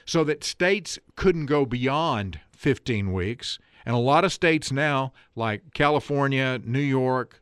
so 0.05 0.24
that 0.24 0.42
states 0.42 0.98
couldn't 1.14 1.46
go 1.46 1.64
beyond 1.64 2.40
15 2.50 3.12
weeks 3.12 3.61
and 3.87 3.94
a 3.94 4.00
lot 4.00 4.24
of 4.24 4.33
states 4.33 4.72
now, 4.72 5.12
like 5.37 5.74
California, 5.74 6.61
New 6.64 6.81
York, 6.81 7.40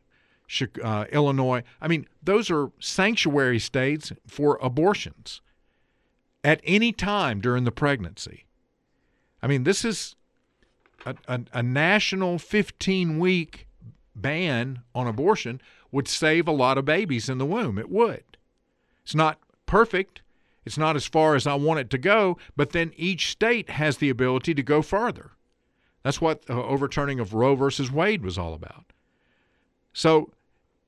uh, 0.83 1.05
Illinois, 1.11 1.63
I 1.81 1.87
mean, 1.87 2.07
those 2.21 2.51
are 2.51 2.69
sanctuary 2.79 3.57
states 3.57 4.11
for 4.27 4.59
abortions 4.61 5.41
at 6.43 6.61
any 6.63 6.91
time 6.91 7.41
during 7.41 7.63
the 7.63 7.71
pregnancy. 7.71 8.45
I 9.41 9.47
mean, 9.47 9.63
this 9.63 9.83
is 9.83 10.15
a, 11.03 11.15
a, 11.27 11.41
a 11.51 11.63
national 11.63 12.37
15 12.37 13.17
week 13.17 13.67
ban 14.13 14.83
on 14.93 15.07
abortion 15.07 15.59
would 15.91 16.07
save 16.07 16.47
a 16.47 16.51
lot 16.51 16.77
of 16.77 16.85
babies 16.85 17.27
in 17.27 17.39
the 17.39 17.45
womb. 17.47 17.79
It 17.79 17.89
would. 17.89 18.37
It's 19.03 19.15
not 19.15 19.39
perfect. 19.73 20.21
It's 20.65 20.77
not 20.77 20.95
as 20.95 21.07
far 21.07 21.35
as 21.35 21.47
I 21.47 21.55
want 21.55 21.79
it 21.79 21.89
to 21.89 21.97
go, 21.97 22.37
but 22.55 22.73
then 22.73 22.93
each 22.95 23.31
state 23.31 23.71
has 23.71 23.97
the 23.97 24.11
ability 24.11 24.53
to 24.53 24.61
go 24.61 24.83
farther. 24.83 25.31
That's 26.03 26.21
what 26.21 26.45
the 26.45 26.53
overturning 26.53 27.19
of 27.19 27.33
Roe 27.33 27.55
versus 27.55 27.91
Wade 27.91 28.23
was 28.23 28.37
all 28.37 28.53
about. 28.53 28.93
So 29.91 30.31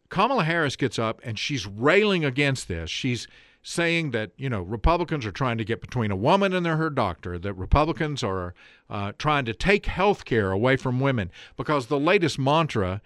Kamala 0.09 0.43
Harris 0.43 0.75
gets 0.75 0.99
up 0.99 1.19
and 1.23 1.39
she's 1.39 1.65
railing 1.65 2.23
against 2.23 2.67
this. 2.67 2.91
She's 2.91 3.27
saying 3.63 4.11
that 4.11 4.29
you 4.37 4.51
know 4.51 4.61
Republicans 4.61 5.25
are 5.25 5.31
trying 5.31 5.57
to 5.57 5.65
get 5.65 5.81
between 5.81 6.11
a 6.11 6.15
woman 6.15 6.53
and 6.53 6.67
her 6.67 6.91
doctor, 6.91 7.39
that 7.39 7.53
Republicans 7.53 8.23
are 8.23 8.53
uh, 8.87 9.13
trying 9.17 9.45
to 9.45 9.53
take 9.55 9.87
health 9.87 10.25
care 10.25 10.51
away 10.51 10.77
from 10.77 10.99
women 10.99 11.31
because 11.57 11.87
the 11.87 11.99
latest 11.99 12.37
mantra 12.37 13.01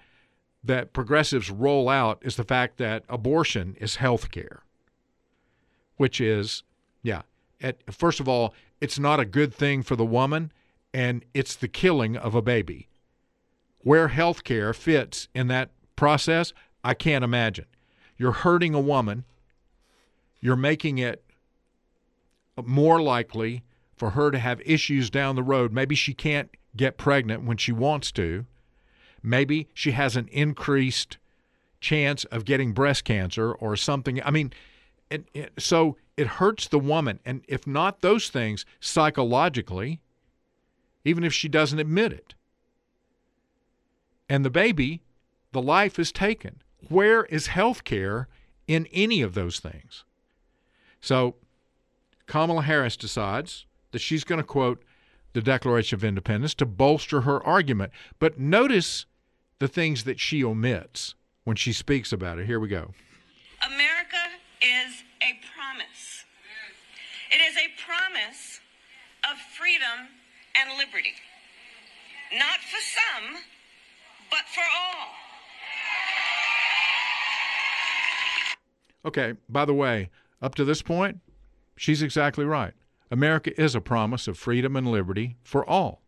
that 0.62 0.92
progressives 0.92 1.50
roll 1.50 1.88
out 1.88 2.22
is 2.22 2.36
the 2.36 2.44
fact 2.44 2.78
that 2.80 3.06
abortion 3.08 3.78
is 3.80 3.96
health 3.96 4.30
care, 4.30 4.64
which 6.00 6.22
is, 6.22 6.64
yeah, 7.04 7.24
at, 7.60 7.76
first 7.94 8.22
of 8.22 8.30
all, 8.30 8.54
it's 8.80 8.98
not 8.98 9.20
a 9.20 9.26
good 9.26 9.54
thing 9.54 9.84
for 9.84 9.98
the 9.98 10.06
woman 10.06 10.50
and 10.94 11.26
it's 11.34 11.58
the 11.58 11.68
killing 11.68 12.16
of 12.16 12.34
a 12.34 12.42
baby. 12.42 12.88
Where 13.80 14.08
health 14.08 14.46
care 14.46 14.74
fits 14.74 15.28
in 15.36 15.48
that 15.48 15.72
process, 15.98 16.54
I 16.86 16.94
can't 16.94 17.26
imagine. 17.26 17.66
You're 18.18 18.32
hurting 18.32 18.74
a 18.74 18.80
woman, 18.80 19.26
you're 20.40 20.56
making 20.56 21.00
it 21.00 21.22
more 22.64 23.02
likely 23.02 23.64
for 23.98 24.12
her 24.12 24.32
to 24.32 24.40
have 24.40 24.62
issues 24.62 25.10
down 25.10 25.36
the 25.36 25.44
road. 25.44 25.74
Maybe 25.74 25.96
she 25.96 26.14
can't 26.14 26.50
get 26.78 26.98
pregnant 26.98 27.44
when 27.44 27.58
she 27.58 27.74
wants 27.74 28.10
to. 28.14 28.46
Maybe 29.22 29.68
she 29.74 29.92
has 29.92 30.16
an 30.16 30.30
increased 30.32 31.18
chance 31.82 32.24
of 32.26 32.46
getting 32.46 32.72
breast 32.72 33.04
cancer 33.04 33.52
or 33.52 33.76
something. 33.76 34.24
I 34.24 34.32
mean, 34.32 34.54
it, 35.10 35.26
it, 35.34 35.54
so 35.58 35.98
it 36.18 36.28
hurts 36.28 36.68
the 36.68 36.80
woman. 36.80 37.20
And 37.26 37.44
if 37.48 37.66
not 37.66 38.02
those 38.02 38.30
things, 38.30 38.66
psychologically, 38.80 40.00
even 41.04 41.24
if 41.24 41.34
she 41.34 41.48
doesn't 41.48 41.80
admit 41.80 42.12
it. 42.12 42.36
And 44.28 44.46
the 44.46 44.50
baby, 44.50 45.02
the 45.52 45.62
life 45.62 45.98
is 45.98 46.12
taken. 46.12 46.62
Where 46.88 47.26
is 47.26 47.48
health 47.48 47.84
care 47.84 48.28
in 48.68 48.88
any 48.94 49.22
of 49.22 49.34
those 49.34 49.60
things? 49.60 50.04
So 51.02 51.36
Kamala 52.28 52.62
Harris 52.62 52.96
decides 52.96 53.66
that 53.92 54.00
she's 54.00 54.24
going 54.24 54.40
to 54.40 54.46
quote 54.46 54.84
the 55.34 55.42
Declaration 55.42 55.96
of 55.96 56.04
Independence 56.04 56.54
to 56.56 56.66
bolster 56.66 57.22
her 57.22 57.44
argument. 57.44 57.92
But 58.20 58.40
notice 58.40 59.06
the 59.60 59.68
things 59.68 60.04
that 60.04 60.20
she 60.20 60.44
omits 60.44 61.16
when 61.44 61.56
she 61.56 61.74
speaks 61.74 62.12
about 62.12 62.40
it. 62.40 62.46
Here 62.46 62.60
we 62.60 62.68
go. 62.68 62.94
America 63.66 64.18
is 64.62 65.04
a 65.22 65.40
promise. 65.54 66.26
It 67.32 67.42
is 67.42 67.56
a 67.58 67.70
promise 67.86 68.60
of 69.30 69.38
freedom 69.58 70.08
and 70.56 70.78
liberty. 70.78 71.14
Not 72.34 72.60
for 72.60 72.82
some, 72.82 73.42
but 74.30 74.42
for 74.54 74.62
all. 74.62 75.08
Okay, 79.06 79.36
by 79.48 79.66
the 79.66 79.74
way, 79.74 80.10
up 80.42 80.56
to 80.56 80.66
this 80.66 80.82
point, 80.82 81.20
she's 81.76 82.02
exactly 82.02 82.46
right. 82.46 82.74
America 83.12 83.60
is 83.60 83.76
a 83.76 83.82
promise 83.82 84.28
of 84.28 84.38
freedom 84.38 84.76
and 84.76 84.88
liberty 84.88 85.38
for 85.44 85.68
all. 85.68 86.02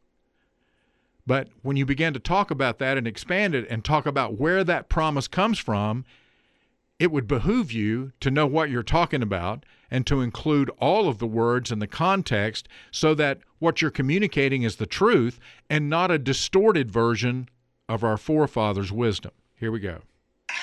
But 1.25 1.49
when 1.61 1.77
you 1.77 1.85
begin 1.85 2.13
to 2.13 2.19
talk 2.19 2.51
about 2.51 2.79
that 2.79 2.97
and 2.97 3.07
expand 3.07 3.55
it 3.55 3.67
and 3.69 3.83
talk 3.83 4.05
about 4.05 4.39
where 4.39 4.63
that 4.63 4.89
promise 4.89 5.27
comes 5.27 5.59
from, 5.59 6.03
it 7.01 7.11
would 7.11 7.27
behoove 7.27 7.71
you 7.71 8.11
to 8.19 8.29
know 8.29 8.45
what 8.45 8.69
you're 8.69 8.83
talking 8.83 9.23
about 9.23 9.65
and 9.89 10.05
to 10.05 10.21
include 10.21 10.69
all 10.77 11.09
of 11.09 11.17
the 11.17 11.25
words 11.25 11.71
in 11.71 11.79
the 11.79 11.87
context 11.87 12.67
so 12.91 13.15
that 13.15 13.39
what 13.57 13.81
you're 13.81 13.89
communicating 13.89 14.61
is 14.61 14.75
the 14.75 14.85
truth 14.85 15.39
and 15.67 15.89
not 15.89 16.11
a 16.11 16.19
distorted 16.19 16.91
version 16.91 17.49
of 17.89 18.03
our 18.03 18.17
forefathers' 18.17 18.91
wisdom. 18.91 19.31
Here 19.55 19.71
we 19.71 19.79
go. 19.79 20.01
A 20.51 20.53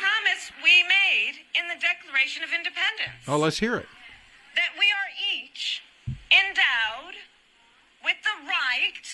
promise 0.00 0.50
we 0.64 0.82
made 0.84 1.34
in 1.60 1.68
the 1.68 1.76
Declaration 1.78 2.42
of 2.42 2.48
Independence. 2.56 3.20
Oh, 3.28 3.36
let's 3.36 3.58
hear 3.58 3.76
it. 3.76 3.86
that 4.56 4.70
we 4.78 4.86
are 4.86 5.10
each 5.44 5.82
endowed 6.32 7.16
with 8.02 8.16
the 8.24 8.48
right 8.48 9.04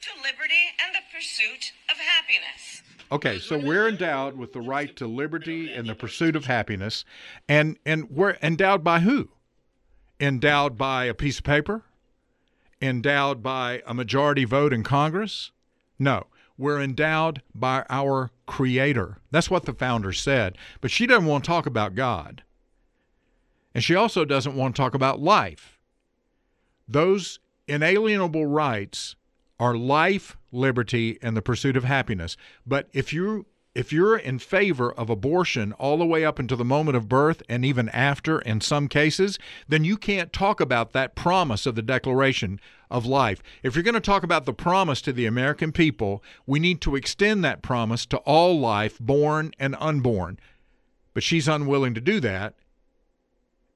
to 0.00 0.08
liberty 0.24 0.72
and 0.82 0.94
the 0.94 1.02
pursuit 1.14 1.72
of 1.90 1.98
happiness. 1.98 2.82
Okay, 3.12 3.40
so 3.40 3.58
we're 3.58 3.88
endowed 3.88 4.36
with 4.36 4.52
the 4.52 4.60
right 4.60 4.94
to 4.94 5.06
liberty 5.06 5.72
and 5.72 5.88
the 5.88 5.96
pursuit 5.96 6.36
of 6.36 6.44
happiness, 6.44 7.04
and 7.48 7.76
and 7.84 8.08
we're 8.08 8.36
endowed 8.40 8.84
by 8.84 9.00
who? 9.00 9.30
Endowed 10.20 10.78
by 10.78 11.06
a 11.06 11.14
piece 11.14 11.38
of 11.38 11.44
paper? 11.44 11.82
Endowed 12.80 13.42
by 13.42 13.82
a 13.84 13.94
majority 13.94 14.44
vote 14.44 14.72
in 14.72 14.84
Congress? 14.84 15.50
No, 15.98 16.28
we're 16.56 16.80
endowed 16.80 17.42
by 17.52 17.84
our 17.90 18.30
Creator. 18.46 19.18
That's 19.32 19.50
what 19.50 19.64
the 19.64 19.74
founder 19.74 20.12
said. 20.12 20.56
But 20.80 20.92
she 20.92 21.06
doesn't 21.06 21.26
want 21.26 21.42
to 21.42 21.48
talk 21.48 21.66
about 21.66 21.96
God, 21.96 22.44
and 23.74 23.82
she 23.82 23.96
also 23.96 24.24
doesn't 24.24 24.54
want 24.54 24.76
to 24.76 24.80
talk 24.80 24.94
about 24.94 25.18
life. 25.18 25.80
Those 26.86 27.40
inalienable 27.66 28.46
rights 28.46 29.16
are 29.60 29.76
life, 29.76 30.36
liberty, 30.50 31.18
and 31.22 31.36
the 31.36 31.42
pursuit 31.42 31.76
of 31.76 31.84
happiness. 31.84 32.36
But 32.66 32.88
if 32.92 33.12
you 33.12 33.46
if 33.72 33.92
you're 33.92 34.16
in 34.16 34.40
favor 34.40 34.90
of 34.92 35.08
abortion 35.08 35.72
all 35.74 35.98
the 35.98 36.04
way 36.04 36.24
up 36.24 36.40
until 36.40 36.56
the 36.56 36.64
moment 36.64 36.96
of 36.96 37.08
birth 37.08 37.40
and 37.48 37.64
even 37.64 37.88
after 37.90 38.40
in 38.40 38.60
some 38.60 38.88
cases, 38.88 39.38
then 39.68 39.84
you 39.84 39.96
can't 39.96 40.32
talk 40.32 40.60
about 40.60 40.92
that 40.92 41.14
promise 41.14 41.66
of 41.66 41.76
the 41.76 41.82
Declaration 41.82 42.58
of 42.90 43.06
Life. 43.06 43.40
If 43.62 43.76
you're 43.76 43.84
going 43.84 43.94
to 43.94 44.00
talk 44.00 44.24
about 44.24 44.44
the 44.44 44.52
promise 44.52 45.00
to 45.02 45.12
the 45.12 45.24
American 45.24 45.70
people, 45.70 46.20
we 46.46 46.58
need 46.58 46.80
to 46.80 46.96
extend 46.96 47.44
that 47.44 47.62
promise 47.62 48.06
to 48.06 48.16
all 48.18 48.58
life, 48.58 48.98
born 48.98 49.52
and 49.56 49.76
unborn. 49.78 50.40
But 51.14 51.22
she's 51.22 51.46
unwilling 51.46 51.94
to 51.94 52.00
do 52.00 52.18
that. 52.20 52.54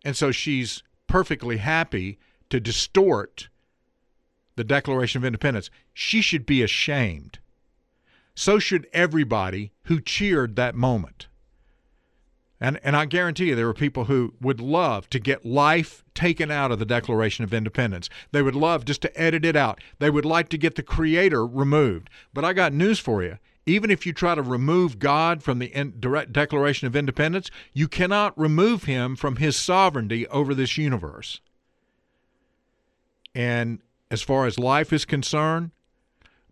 And 0.05 0.17
so 0.17 0.33
she's 0.33 0.83
perfectly 1.07 1.59
happy 1.59 2.19
to 2.51 2.59
distort 2.59 3.49
the 4.57 4.65
Declaration 4.65 5.21
of 5.21 5.25
Independence. 5.25 5.71
She 5.93 6.21
should 6.21 6.47
be 6.47 6.63
ashamed. 6.63 7.39
So 8.35 8.59
should 8.59 8.89
everybody 8.93 9.73
who 9.85 10.01
cheered 10.01 10.57
that 10.57 10.75
moment. 10.75 11.29
And, 12.61 12.81
and 12.83 12.97
I 12.97 13.05
guarantee 13.05 13.49
you, 13.49 13.57
there 13.57 13.67
were 13.67 13.75
people 13.75 14.05
who 14.05 14.35
would 14.41 14.61
love 14.61 15.11
to 15.11 15.19
get 15.19 15.45
life 15.45 16.05
taken 16.15 16.51
out 16.51 16.73
of 16.73 16.79
the 16.79 16.87
Declaration 16.87 17.45
of 17.45 17.53
Independence. 17.53 18.09
They 18.33 18.43
would 18.43 18.55
love 18.55 18.85
just 18.85 19.03
to 19.03 19.21
edit 19.21 19.45
it 19.45 19.57
out. 19.57 19.81
They 19.99 20.09
would 20.09 20.25
like 20.25 20.49
to 20.51 20.59
get 20.59 20.75
the 20.75 20.83
Creator 20.83 21.47
removed. 21.47 22.09
But 22.33 22.45
I 22.45 22.53
got 22.53 22.73
news 22.73 22.99
for 22.99 23.23
you. 23.23 23.39
Even 23.67 23.91
if 23.91 24.07
you 24.07 24.13
try 24.13 24.35
to 24.35 24.43
remove 24.43 24.99
God 24.99 25.43
from 25.43 25.59
the 25.59 25.67
in, 25.67 26.01
Declaration 26.01 26.87
of 26.87 26.97
Independence, 26.97 27.51
you 27.73 27.89
cannot 27.89 28.39
remove 28.39 28.85
him 28.85 29.17
from 29.17 29.37
his 29.37 29.57
sovereignty 29.57 30.27
over 30.29 30.55
this 30.55 30.79
universe. 30.79 31.41
And 33.35 33.81
as 34.11 34.23
far 34.23 34.47
as 34.47 34.59
life 34.59 34.93
is 34.93 35.05
concerned, 35.05 35.71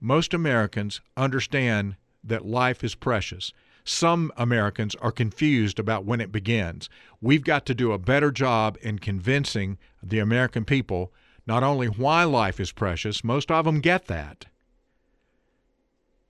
most 0.01 0.35
Americans 0.35 1.01
understand 1.17 1.97
that 2.25 2.45
life 2.45 2.83
is 2.83 2.95
precious. 2.95 3.53
Some 3.85 4.33
Americans 4.37 4.95
are 4.97 5.13
confused 5.13 5.79
about 5.79 6.05
when 6.05 6.21
it 6.21 6.33
begins. 6.33 6.89
We've 7.21 7.45
got 7.45 7.67
to 7.67 7.75
do 7.75 7.93
a 7.93 7.99
better 7.99 8.31
job 8.31 8.79
in 8.81 8.99
convincing 8.99 9.79
the 10.03 10.19
American 10.19 10.65
people 10.65 11.13
not 11.47 11.63
only 11.63 11.89
why 11.89 12.25
life 12.25 12.61
is 12.61 12.73
precious, 12.73 13.25
most 13.25 13.51
of 13.51 13.65
them 13.65 13.81
get 13.81 14.07
that, 14.07 14.47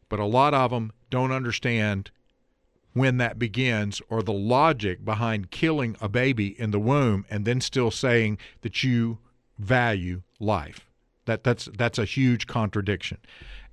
but 0.08 0.20
a 0.20 0.24
lot 0.24 0.54
of 0.54 0.70
them 0.70 0.92
don't 1.10 1.32
understand 1.32 2.10
when 2.94 3.16
that 3.18 3.38
begins 3.38 4.00
or 4.08 4.22
the 4.22 4.32
logic 4.32 5.04
behind 5.04 5.50
killing 5.50 5.96
a 6.00 6.08
baby 6.08 6.58
in 6.60 6.70
the 6.70 6.78
womb 6.78 7.24
and 7.30 7.44
then 7.44 7.60
still 7.60 7.90
saying 7.90 8.38
that 8.62 8.82
you 8.82 9.18
value 9.58 10.22
life. 10.38 10.86
That 11.26 11.44
that's 11.44 11.68
that's 11.76 11.98
a 11.98 12.04
huge 12.04 12.46
contradiction. 12.46 13.18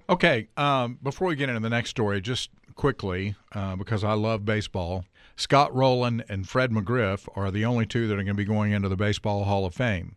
Okay, 0.07 0.47
um, 0.57 0.97
before 1.03 1.27
we 1.27 1.35
get 1.35 1.49
into 1.49 1.61
the 1.61 1.69
next 1.69 1.89
story, 1.91 2.21
just 2.21 2.49
quickly 2.75 3.35
uh, 3.53 3.75
because 3.75 4.03
I 4.03 4.13
love 4.13 4.45
baseball, 4.45 5.05
Scott 5.35 5.73
Rolen 5.75 6.23
and 6.29 6.47
Fred 6.47 6.71
McGriff 6.71 7.27
are 7.35 7.51
the 7.51 7.65
only 7.65 7.85
two 7.85 8.07
that 8.07 8.13
are 8.13 8.23
going 8.23 8.27
to 8.27 8.33
be 8.33 8.45
going 8.45 8.71
into 8.71 8.89
the 8.89 8.95
Baseball 8.95 9.43
Hall 9.43 9.65
of 9.65 9.73
Fame 9.73 10.15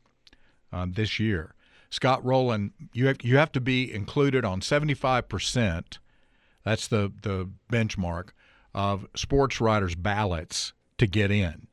uh, 0.72 0.86
this 0.88 1.18
year. 1.18 1.54
Scott 1.90 2.24
Rolen, 2.24 2.72
you 2.94 3.06
have, 3.08 3.18
you 3.22 3.36
have 3.36 3.52
to 3.52 3.60
be 3.60 3.92
included 3.92 4.44
on 4.44 4.62
seventy 4.62 4.94
five 4.94 5.28
percent. 5.28 5.98
That's 6.64 6.88
the 6.88 7.12
the 7.22 7.50
benchmark 7.70 8.30
of 8.74 9.06
sports 9.14 9.60
writers' 9.60 9.94
ballots 9.94 10.72
to 10.98 11.06
get 11.06 11.30
in. 11.30 11.66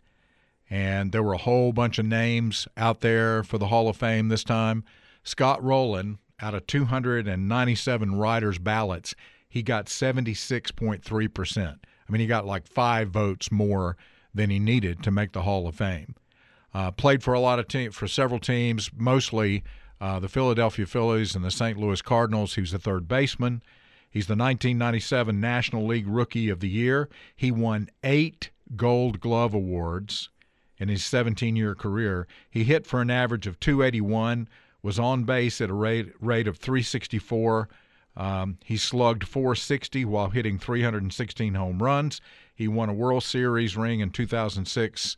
And 0.69 1.11
there 1.11 1.23
were 1.23 1.33
a 1.33 1.37
whole 1.37 1.71
bunch 1.71 1.99
of 1.99 2.05
names 2.05 2.67
out 2.75 3.01
there 3.01 3.43
for 3.43 3.57
the 3.57 3.67
Hall 3.67 3.87
of 3.87 3.97
Fame 3.97 4.27
this 4.27 4.43
time. 4.43 4.83
Scott 5.29 5.63
Rolen, 5.63 6.17
out 6.41 6.55
of 6.55 6.65
297 6.65 8.15
writers' 8.15 8.57
ballots, 8.57 9.13
he 9.47 9.61
got 9.61 9.85
76.3%. 9.85 11.67
I 11.67 12.11
mean, 12.11 12.19
he 12.19 12.25
got 12.25 12.47
like 12.47 12.65
five 12.65 13.11
votes 13.11 13.51
more 13.51 13.95
than 14.33 14.49
he 14.49 14.57
needed 14.57 15.03
to 15.03 15.11
make 15.11 15.33
the 15.33 15.43
Hall 15.43 15.67
of 15.67 15.75
Fame. 15.75 16.15
Uh, 16.73 16.89
played 16.89 17.21
for 17.21 17.35
a 17.35 17.39
lot 17.39 17.59
of 17.59 17.67
teams, 17.67 17.95
for 17.95 18.07
several 18.07 18.39
teams, 18.39 18.89
mostly 18.95 19.63
uh, 20.01 20.19
the 20.19 20.29
Philadelphia 20.29 20.87
Phillies 20.87 21.35
and 21.35 21.45
the 21.45 21.51
St. 21.51 21.77
Louis 21.77 22.01
Cardinals. 22.01 22.55
He 22.55 22.61
was 22.61 22.71
the 22.71 22.79
third 22.79 23.07
baseman. 23.07 23.61
He's 24.09 24.25
the 24.25 24.31
1997 24.31 25.39
National 25.39 25.85
League 25.85 26.07
Rookie 26.07 26.49
of 26.49 26.59
the 26.59 26.69
Year. 26.69 27.07
He 27.35 27.51
won 27.51 27.89
eight 28.03 28.49
Gold 28.75 29.19
Glove 29.19 29.53
awards 29.53 30.29
in 30.79 30.89
his 30.89 31.05
17 31.05 31.55
year 31.55 31.75
career. 31.75 32.25
He 32.49 32.63
hit 32.63 32.87
for 32.87 33.01
an 33.01 33.11
average 33.11 33.45
of 33.45 33.59
281, 33.59 34.47
was 34.81 34.99
on 34.99 35.23
base 35.23 35.59
at 35.61 35.69
a 35.69 35.73
rate, 35.73 36.13
rate 36.21 36.47
of 36.47 36.57
364. 36.57 37.67
Um, 38.17 38.57
he 38.65 38.75
slugged 38.77 39.27
460 39.27 40.05
while 40.05 40.29
hitting 40.29 40.57
316 40.59 41.53
home 41.53 41.81
runs. 41.81 42.21
He 42.53 42.67
won 42.67 42.89
a 42.89 42.93
World 42.93 43.23
Series 43.23 43.77
ring 43.77 43.99
in 44.01 44.09
2006 44.09 45.15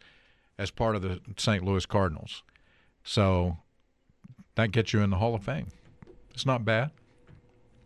as 0.58 0.70
part 0.72 0.96
of 0.96 1.02
the 1.02 1.20
St. 1.38 1.64
Louis 1.64 1.86
Cardinals. 1.86 2.44
So 3.04 3.58
that 4.56 4.72
gets 4.72 4.94
you 4.94 5.02
in 5.02 5.10
the 5.10 5.18
Hall 5.18 5.34
of 5.34 5.44
Fame. 5.44 5.68
It's 6.34 6.46
not 6.46 6.64
bad. 6.64 6.92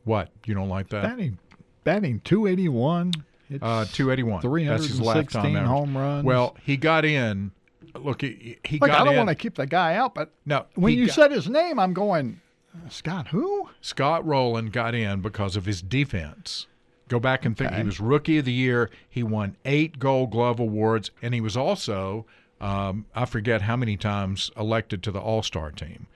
What? 0.03 0.29
You 0.45 0.53
don't 0.53 0.69
like 0.69 0.89
that? 0.89 1.03
Batting, 1.03 1.39
batting 1.83 2.19
281. 2.25 3.13
It's 3.49 3.63
Uh, 3.63 3.85
281. 3.91 4.41
That's 4.67 4.87
his 4.87 4.99
lifetime 4.99 5.43
316 5.43 5.55
average. 5.55 5.67
home 5.69 5.97
runs. 5.97 6.25
Well, 6.25 6.57
he 6.63 6.77
got 6.77 7.05
in. 7.05 7.51
Look, 7.99 8.21
he, 8.21 8.57
he 8.63 8.77
Look, 8.79 8.89
got 8.89 9.01
I 9.01 9.03
don't 9.03 9.13
in. 9.13 9.17
want 9.17 9.29
to 9.29 9.35
keep 9.35 9.55
the 9.55 9.65
guy 9.65 9.95
out, 9.95 10.13
but 10.15 10.31
No, 10.45 10.65
when 10.75 10.93
you 10.93 11.07
got- 11.07 11.15
said 11.15 11.31
his 11.31 11.47
name, 11.49 11.79
I'm 11.79 11.93
going, 11.93 12.41
Scott, 12.89 13.27
who? 13.29 13.69
Scott 13.81 14.25
Rolen 14.25 14.67
got 14.69 14.93
in 14.95 15.21
because 15.21 15.55
of 15.55 15.65
his 15.65 15.81
defense. 15.81 16.67
Go 17.07 17.19
back 17.19 17.45
and 17.45 17.55
think. 17.55 17.71
He 17.71 17.83
was 17.83 17.99
Rookie 17.99 18.39
of 18.39 18.45
the 18.45 18.51
Year. 18.51 18.89
He 19.07 19.21
won 19.23 19.55
eight 19.63 19.99
Gold 19.99 20.31
Glove 20.31 20.59
awards, 20.59 21.11
and 21.21 21.33
he 21.35 21.39
was 21.41 21.55
also, 21.55 22.25
um, 22.59 23.05
I 23.15 23.25
forget 23.25 23.61
how 23.61 23.75
many 23.75 23.95
times, 23.95 24.49
elected 24.57 25.03
to 25.03 25.11
the 25.11 25.19
All 25.19 25.43
Star 25.43 25.71
team. 25.71 26.07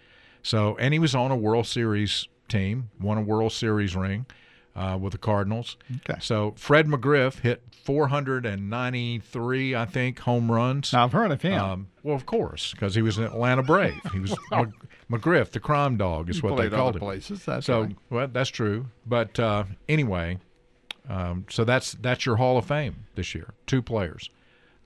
So, 0.42 0.76
and 0.78 0.94
he 0.94 1.00
was 1.00 1.14
on 1.14 1.30
a 1.32 1.36
World 1.36 1.68
Series 1.68 2.28
team, 2.48 2.90
won 3.00 3.18
a 3.20 3.22
World 3.22 3.52
Series 3.54 3.96
ring 3.96 4.26
uh, 4.76 4.98
with 5.00 5.12
the 5.12 5.18
Cardinals. 5.18 5.78
Okay. 6.08 6.20
So, 6.22 6.54
Fred 6.58 6.88
McGriff 6.88 7.40
hit 7.40 7.62
493, 7.84 9.76
I 9.76 9.86
think, 9.86 10.20
home 10.20 10.52
runs. 10.52 10.94
Now, 10.94 11.06
I've 11.06 11.12
heard 11.12 11.32
of 11.32 11.42
him. 11.42 11.62
Um, 11.62 11.88
well, 12.04 12.16
of 12.16 12.26
course, 12.26 12.72
because 12.72 12.96
he 12.96 13.02
was 13.02 13.18
an 13.18 13.26
Atlanta 13.26 13.64
Brave. 13.64 14.00
He 14.12 14.20
was 14.20 14.36
Mc- 14.52 14.70
McGriff, 15.10 15.52
the 15.52 15.60
crime 15.60 15.98
dog, 15.98 16.30
is 16.30 16.44
what 16.44 16.58
they 16.58 16.70
called 16.70 16.96
him. 16.96 17.00
places. 17.00 17.44
That's 17.46 17.66
so, 17.66 17.82
right. 17.82 17.96
well, 18.10 18.28
that's 18.28 18.50
true. 18.50 18.88
But 19.06 19.40
uh, 19.40 19.64
anyway, 19.88 20.38
um, 21.10 21.46
so 21.50 21.64
that's 21.64 21.94
that's 21.94 22.26
your 22.26 22.36
Hall 22.36 22.58
of 22.58 22.66
Fame 22.66 23.08
this 23.16 23.34
year. 23.34 23.54
Two 23.66 23.82
players. 23.82 24.30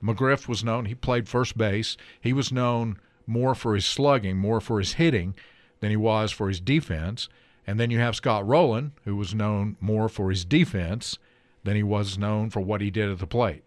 McGriff 0.04 0.48
was 0.48 0.64
known. 0.64 0.86
He 0.86 0.96
played 0.96 1.28
first 1.30 1.58
base. 1.58 1.98
He 2.20 2.34
was 2.34 2.52
known 2.52 3.00
more 3.26 3.56
for 3.56 3.76
his 3.76 3.86
slugging, 3.86 4.38
more 4.38 4.60
for 4.60 4.80
his 4.80 4.94
hitting, 4.94 5.36
than 5.80 5.90
he 5.92 5.98
was 5.98 6.32
for 6.32 6.48
his 6.48 6.60
defense. 6.60 7.30
And 7.66 7.80
then 7.80 7.89
you 7.91 7.99
have 7.99 8.16
Scott 8.16 8.45
Rolen, 8.47 8.91
who 9.05 9.16
was 9.16 9.34
known 9.34 9.78
more 9.80 10.09
for 10.09 10.30
his 10.30 10.43
defense 10.45 11.18
than 11.64 11.76
he 11.76 11.84
was 11.84 12.18
known 12.18 12.49
for 12.49 12.59
what 12.59 12.82
he 12.82 12.91
did 12.91 13.09
at 13.09 13.20
the 13.20 13.28
plate. 13.28 13.64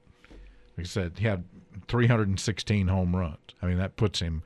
Like 0.76 0.84
I 0.86 0.88
said, 0.88 1.12
he 1.18 1.26
had 1.26 1.44
316 1.88 2.88
home 2.88 3.16
runs. 3.16 3.38
I 3.62 3.66
mean, 3.66 3.78
that 3.78 3.96
puts 3.96 4.20
him 4.20 4.42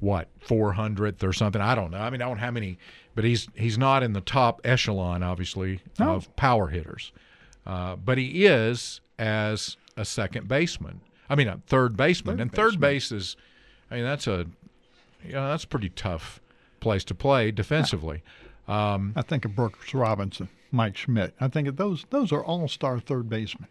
what 0.00 0.28
400th 0.46 1.22
or 1.22 1.32
something. 1.32 1.62
I 1.62 1.74
don't 1.74 1.90
know. 1.90 1.98
I 1.98 2.10
mean, 2.10 2.20
I 2.20 2.26
don't 2.26 2.36
know 2.36 2.42
how 2.44 2.50
many, 2.50 2.78
but 3.14 3.24
he's 3.24 3.48
he's 3.54 3.78
not 3.78 4.02
in 4.02 4.12
the 4.12 4.20
top 4.20 4.60
echelon, 4.64 5.22
obviously, 5.22 5.80
No. 5.98 6.14
of 6.16 6.34
power 6.36 6.68
hitters. 6.68 7.10
Uh, 7.66 7.96
but 7.96 8.18
he 8.18 8.44
is 8.46 9.00
as 9.18 9.76
a 9.96 10.04
second 10.04 10.46
baseman. 10.48 11.00
I 11.28 11.36
mean, 11.36 11.48
a 11.48 11.60
third 11.66 11.96
baseman, 11.96 12.36
Third 12.36 12.42
and 12.42 12.52
third 12.52 12.80
baseman. 12.80 12.80
base 12.80 13.12
is, 13.12 13.36
I 13.90 13.94
mean, 13.96 14.04
that's 14.04 14.26
a, 14.26 14.46
you 15.24 15.32
know, 15.32 15.48
that's 15.48 15.64
a 15.64 15.68
pretty 15.68 15.90
tough 15.90 16.40
place 16.80 17.04
to 17.04 17.14
play 17.14 17.50
defensively. 17.50 18.22
Um, 18.70 19.12
I 19.16 19.22
think 19.22 19.44
of 19.44 19.56
Brooks 19.56 19.92
Robinson, 19.94 20.48
Mike 20.70 20.96
Schmidt. 20.96 21.34
I 21.40 21.48
think 21.48 21.66
of 21.68 21.76
those 21.76 22.06
those 22.10 22.32
are 22.32 22.44
all 22.44 22.68
star 22.68 23.00
third 23.00 23.28
basemen. 23.28 23.68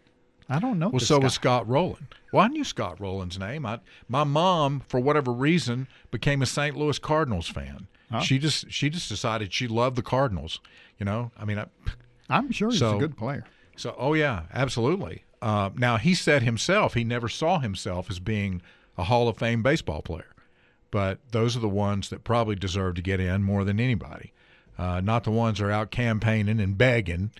I 0.48 0.58
don't 0.58 0.78
know. 0.78 0.88
Well, 0.88 1.00
so 1.00 1.18
guy. 1.18 1.24
was 1.24 1.34
Scott 1.34 1.68
Rolen. 1.68 2.08
Well, 2.32 2.44
I 2.44 2.48
knew 2.48 2.64
Scott 2.64 3.00
Rolen's 3.00 3.38
name. 3.38 3.64
I, 3.64 3.78
my 4.08 4.24
mom, 4.24 4.82
for 4.88 4.98
whatever 4.98 5.32
reason, 5.32 5.86
became 6.10 6.42
a 6.42 6.46
St. 6.46 6.76
Louis 6.76 6.98
Cardinals 6.98 7.48
fan. 7.48 7.86
Huh? 8.10 8.20
She 8.20 8.38
just 8.38 8.70
she 8.70 8.90
just 8.90 9.08
decided 9.08 9.52
she 9.52 9.68
loved 9.68 9.96
the 9.96 10.02
Cardinals. 10.02 10.60
You 10.98 11.06
know, 11.06 11.30
I 11.38 11.44
mean, 11.44 11.58
I, 11.58 11.66
I'm 12.28 12.50
sure 12.50 12.70
he's 12.70 12.80
so- 12.80 12.96
a 12.96 12.98
good 12.98 13.16
player. 13.16 13.44
so 13.76 13.94
oh 13.96 14.14
yeah, 14.14 14.42
absolutely. 14.52 15.24
Uh, 15.40 15.70
now 15.76 15.96
he 15.96 16.14
said 16.14 16.42
himself 16.42 16.92
he 16.92 17.04
never 17.04 17.28
saw 17.28 17.60
himself 17.60 18.10
as 18.10 18.18
being 18.18 18.60
a 18.98 19.04
Hall 19.04 19.28
of 19.28 19.38
Fame 19.38 19.62
baseball 19.62 20.02
player, 20.02 20.34
but 20.90 21.18
those 21.30 21.56
are 21.56 21.60
the 21.60 21.68
ones 21.68 22.10
that 22.10 22.24
probably 22.24 22.56
deserve 22.56 22.96
to 22.96 23.02
get 23.02 23.20
in 23.20 23.42
more 23.42 23.64
than 23.64 23.80
anybody. 23.80 24.34
Uh, 24.78 25.00
not 25.00 25.24
the 25.24 25.30
ones 25.30 25.58
that 25.58 25.66
are 25.66 25.70
out 25.70 25.90
campaigning 25.90 26.58
and 26.58 26.78
begging. 26.78 27.30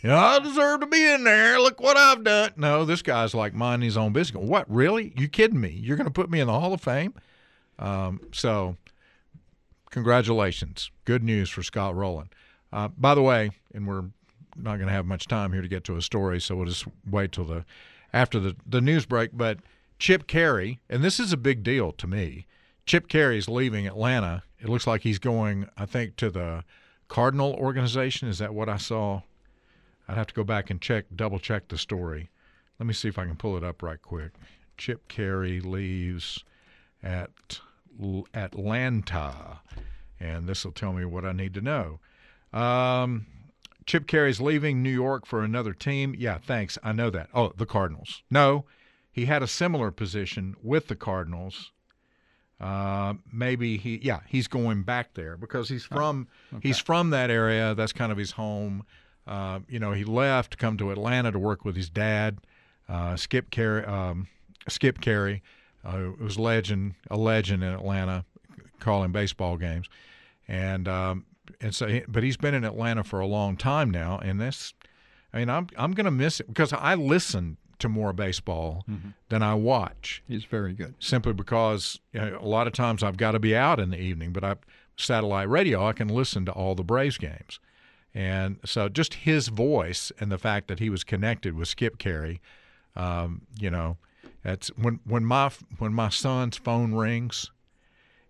You 0.00 0.10
know, 0.10 0.16
I 0.16 0.38
deserve 0.38 0.80
to 0.80 0.86
be 0.86 1.04
in 1.04 1.24
there. 1.24 1.58
Look 1.58 1.80
what 1.80 1.96
I've 1.96 2.22
done. 2.22 2.52
No, 2.56 2.84
this 2.84 3.02
guy's 3.02 3.34
like 3.34 3.52
minding 3.52 3.86
his 3.86 3.96
own 3.96 4.12
business. 4.12 4.44
What, 4.44 4.70
really? 4.70 5.12
You 5.16 5.26
kidding 5.26 5.60
me? 5.60 5.70
You're 5.70 5.96
going 5.96 6.06
to 6.06 6.12
put 6.12 6.30
me 6.30 6.38
in 6.38 6.46
the 6.46 6.52
Hall 6.52 6.72
of 6.72 6.80
Fame? 6.80 7.14
Um, 7.80 8.20
so, 8.32 8.76
congratulations. 9.90 10.92
Good 11.04 11.24
news 11.24 11.50
for 11.50 11.64
Scott 11.64 11.96
Rolen. 11.96 12.30
Uh, 12.72 12.88
by 12.96 13.14
the 13.16 13.22
way, 13.22 13.50
and 13.74 13.88
we're 13.88 14.04
not 14.56 14.76
going 14.76 14.86
to 14.86 14.92
have 14.92 15.06
much 15.06 15.26
time 15.26 15.52
here 15.52 15.62
to 15.62 15.68
get 15.68 15.84
to 15.84 15.96
a 15.96 16.02
story, 16.02 16.40
so 16.40 16.54
we'll 16.54 16.66
just 16.66 16.86
wait 17.10 17.32
till 17.32 17.44
the 17.44 17.64
after 18.12 18.38
the, 18.38 18.54
the 18.66 18.80
news 18.80 19.04
break. 19.04 19.30
But 19.32 19.58
Chip 19.98 20.26
Caray, 20.26 20.78
and 20.88 21.02
this 21.02 21.18
is 21.18 21.32
a 21.32 21.36
big 21.36 21.62
deal 21.62 21.92
to 21.92 22.06
me. 22.06 22.46
Chip 22.86 23.08
Caray's 23.08 23.48
leaving 23.48 23.86
Atlanta. 23.86 24.42
It 24.64 24.70
looks 24.70 24.86
like 24.86 25.02
he's 25.02 25.18
going, 25.18 25.68
I 25.76 25.84
think, 25.84 26.16
to 26.16 26.30
the 26.30 26.64
Cardinal 27.08 27.52
organization. 27.52 28.28
Is 28.28 28.38
that 28.38 28.54
what 28.54 28.70
I 28.70 28.78
saw? 28.78 29.20
I'd 30.08 30.16
have 30.16 30.28
to 30.28 30.34
go 30.34 30.42
back 30.42 30.70
and 30.70 30.80
check, 30.80 31.04
double 31.14 31.38
check 31.38 31.68
the 31.68 31.76
story. 31.76 32.30
Let 32.78 32.86
me 32.86 32.94
see 32.94 33.08
if 33.08 33.18
I 33.18 33.26
can 33.26 33.36
pull 33.36 33.58
it 33.58 33.62
up 33.62 33.82
right 33.82 34.00
quick. 34.00 34.32
Chip 34.78 35.06
Caray 35.06 35.60
leaves 35.60 36.44
at 37.02 37.60
Atlanta, 38.32 39.60
and 40.18 40.48
this 40.48 40.64
will 40.64 40.72
tell 40.72 40.94
me 40.94 41.04
what 41.04 41.26
I 41.26 41.32
need 41.32 41.52
to 41.54 41.60
know. 41.60 42.00
Um, 42.58 43.26
Chip 43.84 44.06
Caray's 44.06 44.40
leaving 44.40 44.82
New 44.82 44.88
York 44.88 45.26
for 45.26 45.44
another 45.44 45.74
team. 45.74 46.14
Yeah, 46.16 46.38
thanks. 46.38 46.78
I 46.82 46.92
know 46.92 47.10
that. 47.10 47.28
Oh, 47.34 47.52
the 47.54 47.66
Cardinals. 47.66 48.22
No, 48.30 48.64
he 49.12 49.26
had 49.26 49.42
a 49.42 49.46
similar 49.46 49.90
position 49.90 50.56
with 50.62 50.88
the 50.88 50.96
Cardinals. 50.96 51.72
Uh, 52.64 53.14
maybe 53.30 53.76
he, 53.76 54.00
yeah, 54.02 54.20
he's 54.26 54.48
going 54.48 54.82
back 54.84 55.12
there 55.14 55.36
because 55.36 55.68
he's 55.68 55.84
from 55.84 56.26
he's 56.62 56.78
from 56.78 57.10
that 57.10 57.30
area. 57.30 57.74
That's 57.74 57.92
kind 57.92 58.10
of 58.10 58.16
his 58.16 58.30
home. 58.32 58.84
Uh, 59.26 59.60
you 59.68 59.78
know, 59.78 59.92
he 59.92 60.04
left 60.04 60.52
to 60.52 60.56
come 60.56 60.76
to 60.78 60.90
Atlanta 60.90 61.30
to 61.32 61.38
work 61.38 61.64
with 61.64 61.76
his 61.76 61.90
dad, 61.90 62.38
uh, 62.88 63.16
Skip 63.16 63.50
Caray. 63.50 63.84
Um, 63.84 64.28
Skip 64.68 65.00
Caray, 65.02 65.42
uh, 65.84 65.92
who 65.92 66.16
was 66.24 66.38
legend, 66.38 66.94
a 67.10 67.16
legend 67.18 67.62
in 67.62 67.70
Atlanta, 67.72 68.24
calling 68.80 69.12
baseball 69.12 69.56
games, 69.58 69.88
and 70.48 70.88
um, 70.88 71.26
and 71.60 71.74
so, 71.74 71.86
he- 71.86 72.04
but 72.08 72.22
he's 72.22 72.38
been 72.38 72.54
in 72.54 72.64
Atlanta 72.64 73.04
for 73.04 73.20
a 73.20 73.26
long 73.26 73.58
time 73.58 73.90
now, 73.90 74.18
and 74.18 74.40
this, 74.40 74.72
I 75.34 75.38
mean, 75.40 75.50
I'm 75.50 75.66
I'm 75.76 75.92
gonna 75.92 76.10
miss 76.10 76.40
it 76.40 76.46
because 76.48 76.72
I 76.72 76.94
listen 76.94 77.58
to 77.78 77.88
more 77.88 78.12
baseball 78.12 78.84
than 79.28 79.42
I 79.42 79.54
watch 79.54 80.22
He's 80.28 80.44
very 80.44 80.72
good. 80.72 80.94
simply 80.98 81.32
because 81.32 81.98
you 82.12 82.20
know, 82.20 82.38
a 82.40 82.46
lot 82.46 82.66
of 82.66 82.72
times 82.72 83.02
I've 83.02 83.16
got 83.16 83.32
to 83.32 83.38
be 83.38 83.56
out 83.56 83.80
in 83.80 83.90
the 83.90 83.98
evening, 84.00 84.32
but 84.32 84.44
I 84.44 84.56
satellite 84.96 85.48
radio 85.48 85.86
I 85.86 85.92
can 85.92 86.08
listen 86.08 86.44
to 86.46 86.52
all 86.52 86.74
the 86.74 86.84
Braves 86.84 87.18
games, 87.18 87.58
and 88.14 88.58
so 88.64 88.88
just 88.88 89.14
his 89.14 89.48
voice 89.48 90.12
and 90.20 90.30
the 90.30 90.38
fact 90.38 90.68
that 90.68 90.78
he 90.78 90.88
was 90.88 91.02
connected 91.04 91.54
with 91.54 91.68
Skip 91.68 91.98
Caray, 91.98 92.40
um, 92.94 93.42
you 93.58 93.70
know, 93.70 93.96
that's 94.44 94.68
when 94.76 95.00
when 95.04 95.24
my 95.24 95.50
when 95.78 95.92
my 95.92 96.08
son's 96.10 96.56
phone 96.56 96.94
rings, 96.94 97.50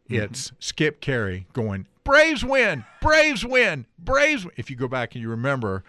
it's 0.08 0.52
Skip 0.58 1.00
Caray 1.00 1.46
going 1.52 1.86
Braves 2.04 2.44
win, 2.44 2.84
Braves 3.00 3.44
win, 3.44 3.86
Braves. 3.98 4.44
Win. 4.44 4.54
If 4.56 4.70
you 4.70 4.76
go 4.76 4.88
back 4.88 5.14
and 5.14 5.22
you 5.22 5.28
remember. 5.30 5.84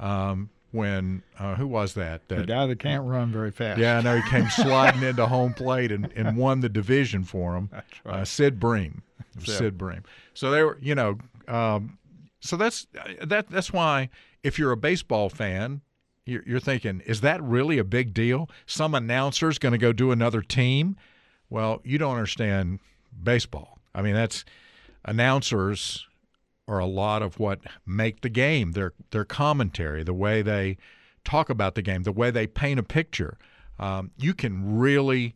Um, 0.00 0.50
when 0.70 1.22
uh, 1.38 1.54
who 1.54 1.66
was 1.66 1.94
that? 1.94 2.28
The 2.28 2.44
guy 2.44 2.66
that 2.66 2.78
can't 2.78 3.04
run 3.04 3.32
very 3.32 3.50
fast. 3.50 3.80
yeah, 3.80 3.98
I 3.98 4.00
know 4.02 4.16
he 4.16 4.28
came 4.30 4.48
sliding 4.50 5.02
into 5.02 5.26
home 5.26 5.54
plate 5.54 5.90
and, 5.92 6.12
and 6.14 6.36
won 6.36 6.60
the 6.60 6.68
division 6.68 7.24
for 7.24 7.56
him. 7.56 7.68
That's 7.72 7.86
Uh, 8.06 8.10
right. 8.10 8.26
Sid 8.28 8.60
Bream, 8.60 9.02
Sid. 9.38 9.56
Sid 9.56 9.78
Bream. 9.78 10.02
So 10.34 10.50
they 10.50 10.62
were, 10.62 10.78
you 10.80 10.94
know, 10.94 11.18
um, 11.48 11.98
so 12.40 12.56
that's 12.56 12.86
that. 13.22 13.48
That's 13.50 13.72
why 13.72 14.10
if 14.42 14.58
you're 14.58 14.72
a 14.72 14.76
baseball 14.76 15.28
fan, 15.30 15.80
you're, 16.26 16.42
you're 16.46 16.60
thinking, 16.60 17.00
is 17.06 17.22
that 17.22 17.42
really 17.42 17.78
a 17.78 17.84
big 17.84 18.12
deal? 18.14 18.48
Some 18.66 18.94
announcer's 18.94 19.58
going 19.58 19.72
to 19.72 19.78
go 19.78 19.92
do 19.92 20.12
another 20.12 20.42
team. 20.42 20.96
Well, 21.50 21.80
you 21.82 21.96
don't 21.98 22.14
understand 22.14 22.80
baseball. 23.22 23.78
I 23.94 24.02
mean, 24.02 24.14
that's 24.14 24.44
announcers 25.04 26.06
are 26.68 26.78
a 26.78 26.86
lot 26.86 27.22
of 27.22 27.40
what 27.40 27.60
make 27.86 28.20
the 28.20 28.28
game. 28.28 28.72
Their 28.72 28.92
their 29.10 29.24
commentary, 29.24 30.04
the 30.04 30.14
way 30.14 30.42
they 30.42 30.76
talk 31.24 31.50
about 31.50 31.74
the 31.74 31.82
game, 31.82 32.04
the 32.04 32.12
way 32.12 32.30
they 32.30 32.46
paint 32.46 32.78
a 32.78 32.84
picture. 32.84 33.38
Um, 33.78 34.10
you 34.16 34.34
can 34.34 34.78
really 34.78 35.34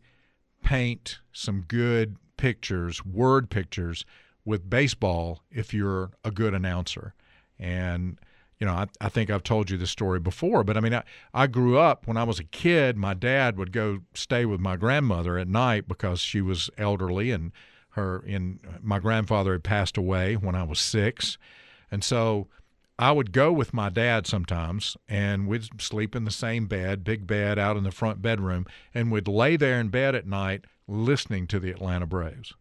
paint 0.62 1.18
some 1.32 1.62
good 1.62 2.16
pictures, 2.36 3.04
word 3.04 3.50
pictures 3.50 4.04
with 4.44 4.68
baseball 4.68 5.42
if 5.50 5.72
you're 5.72 6.10
a 6.24 6.30
good 6.30 6.54
announcer. 6.54 7.14
And 7.58 8.18
you 8.58 8.66
know, 8.66 8.74
I, 8.74 8.86
I 9.00 9.08
think 9.08 9.28
I've 9.28 9.42
told 9.42 9.70
you 9.70 9.76
this 9.76 9.90
story 9.90 10.20
before, 10.20 10.62
but 10.62 10.76
I 10.76 10.80
mean, 10.80 10.94
I, 10.94 11.02
I 11.34 11.48
grew 11.48 11.78
up 11.78 12.06
when 12.06 12.16
I 12.16 12.22
was 12.22 12.38
a 12.38 12.44
kid. 12.44 12.96
My 12.96 13.12
dad 13.12 13.56
would 13.56 13.72
go 13.72 14.02
stay 14.14 14.44
with 14.44 14.60
my 14.60 14.76
grandmother 14.76 15.36
at 15.36 15.48
night 15.48 15.88
because 15.88 16.20
she 16.20 16.40
was 16.40 16.70
elderly 16.78 17.32
and 17.32 17.50
her 17.92 18.22
in 18.26 18.60
my 18.82 18.98
grandfather 18.98 19.52
had 19.52 19.64
passed 19.64 19.96
away 19.96 20.34
when 20.34 20.54
I 20.54 20.64
was 20.64 20.80
six, 20.80 21.38
and 21.90 22.02
so 22.02 22.48
I 22.98 23.10
would 23.10 23.32
go 23.32 23.52
with 23.52 23.74
my 23.74 23.88
dad 23.88 24.26
sometimes, 24.26 24.96
and 25.08 25.48
we'd 25.48 25.80
sleep 25.80 26.14
in 26.14 26.24
the 26.24 26.30
same 26.30 26.66
bed, 26.66 27.04
big 27.04 27.26
bed 27.26 27.58
out 27.58 27.76
in 27.76 27.84
the 27.84 27.90
front 27.90 28.22
bedroom, 28.22 28.66
and 28.94 29.10
we'd 29.10 29.28
lay 29.28 29.56
there 29.56 29.80
in 29.80 29.88
bed 29.88 30.14
at 30.14 30.26
night 30.26 30.66
listening 30.86 31.46
to 31.48 31.58
the 31.58 31.70
Atlanta 31.70 32.06
Braves. 32.06 32.52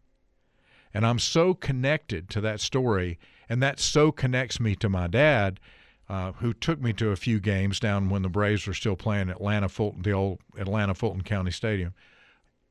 And 0.94 1.06
I'm 1.06 1.18
so 1.18 1.54
connected 1.54 2.28
to 2.30 2.40
that 2.40 2.60
story, 2.60 3.18
and 3.48 3.62
that 3.62 3.78
so 3.78 4.10
connects 4.10 4.58
me 4.58 4.74
to 4.76 4.88
my 4.88 5.06
dad, 5.06 5.60
uh, 6.08 6.32
who 6.32 6.52
took 6.52 6.80
me 6.80 6.92
to 6.94 7.10
a 7.10 7.16
few 7.16 7.40
games 7.40 7.78
down 7.78 8.10
when 8.10 8.22
the 8.22 8.28
Braves 8.28 8.66
were 8.66 8.74
still 8.74 8.96
playing 8.96 9.30
Atlanta 9.30 9.68
Fulton, 9.68 10.02
the 10.02 10.12
old 10.12 10.40
Atlanta 10.58 10.94
Fulton 10.94 11.22
County 11.22 11.50
Stadium. 11.50 11.94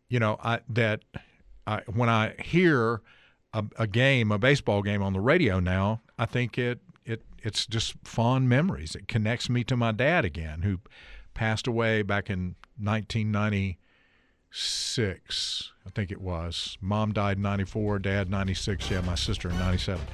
You 0.10 0.20
know, 0.20 0.38
I 0.44 0.60
that 0.70 1.04
I, 1.72 1.82
when 1.94 2.10
I 2.10 2.34
hear 2.44 3.02
a, 3.54 3.64
a 3.78 3.88
game, 3.88 4.30
a 4.32 4.38
baseball 4.38 4.82
game 4.82 5.02
on 5.02 5.14
the 5.14 5.22
radio 5.22 5.62
now, 5.62 6.02
I 6.20 6.26
think 6.26 6.58
it 6.58 6.80
it 7.06 7.24
it's 7.42 7.66
just 7.66 7.96
fond 8.04 8.50
memories. 8.50 8.94
It 8.94 9.08
connects 9.08 9.50
me 9.50 9.64
to 9.64 9.78
my 9.78 9.94
dad 9.94 10.26
again, 10.26 10.64
who 10.64 10.82
passed 11.34 11.68
away 11.68 12.02
back 12.02 12.30
in 12.30 12.56
1996. 12.78 15.72
I 15.86 15.90
think 15.92 16.12
it 16.12 16.20
was. 16.20 16.78
Mom 16.82 17.14
died 17.14 17.38
in 17.38 17.44
94, 17.44 18.00
dad 18.00 18.30
96, 18.30 18.92
yeah, 18.92 19.00
my 19.00 19.16
sister 19.16 19.50
in 19.50 19.58
97. 19.58 20.06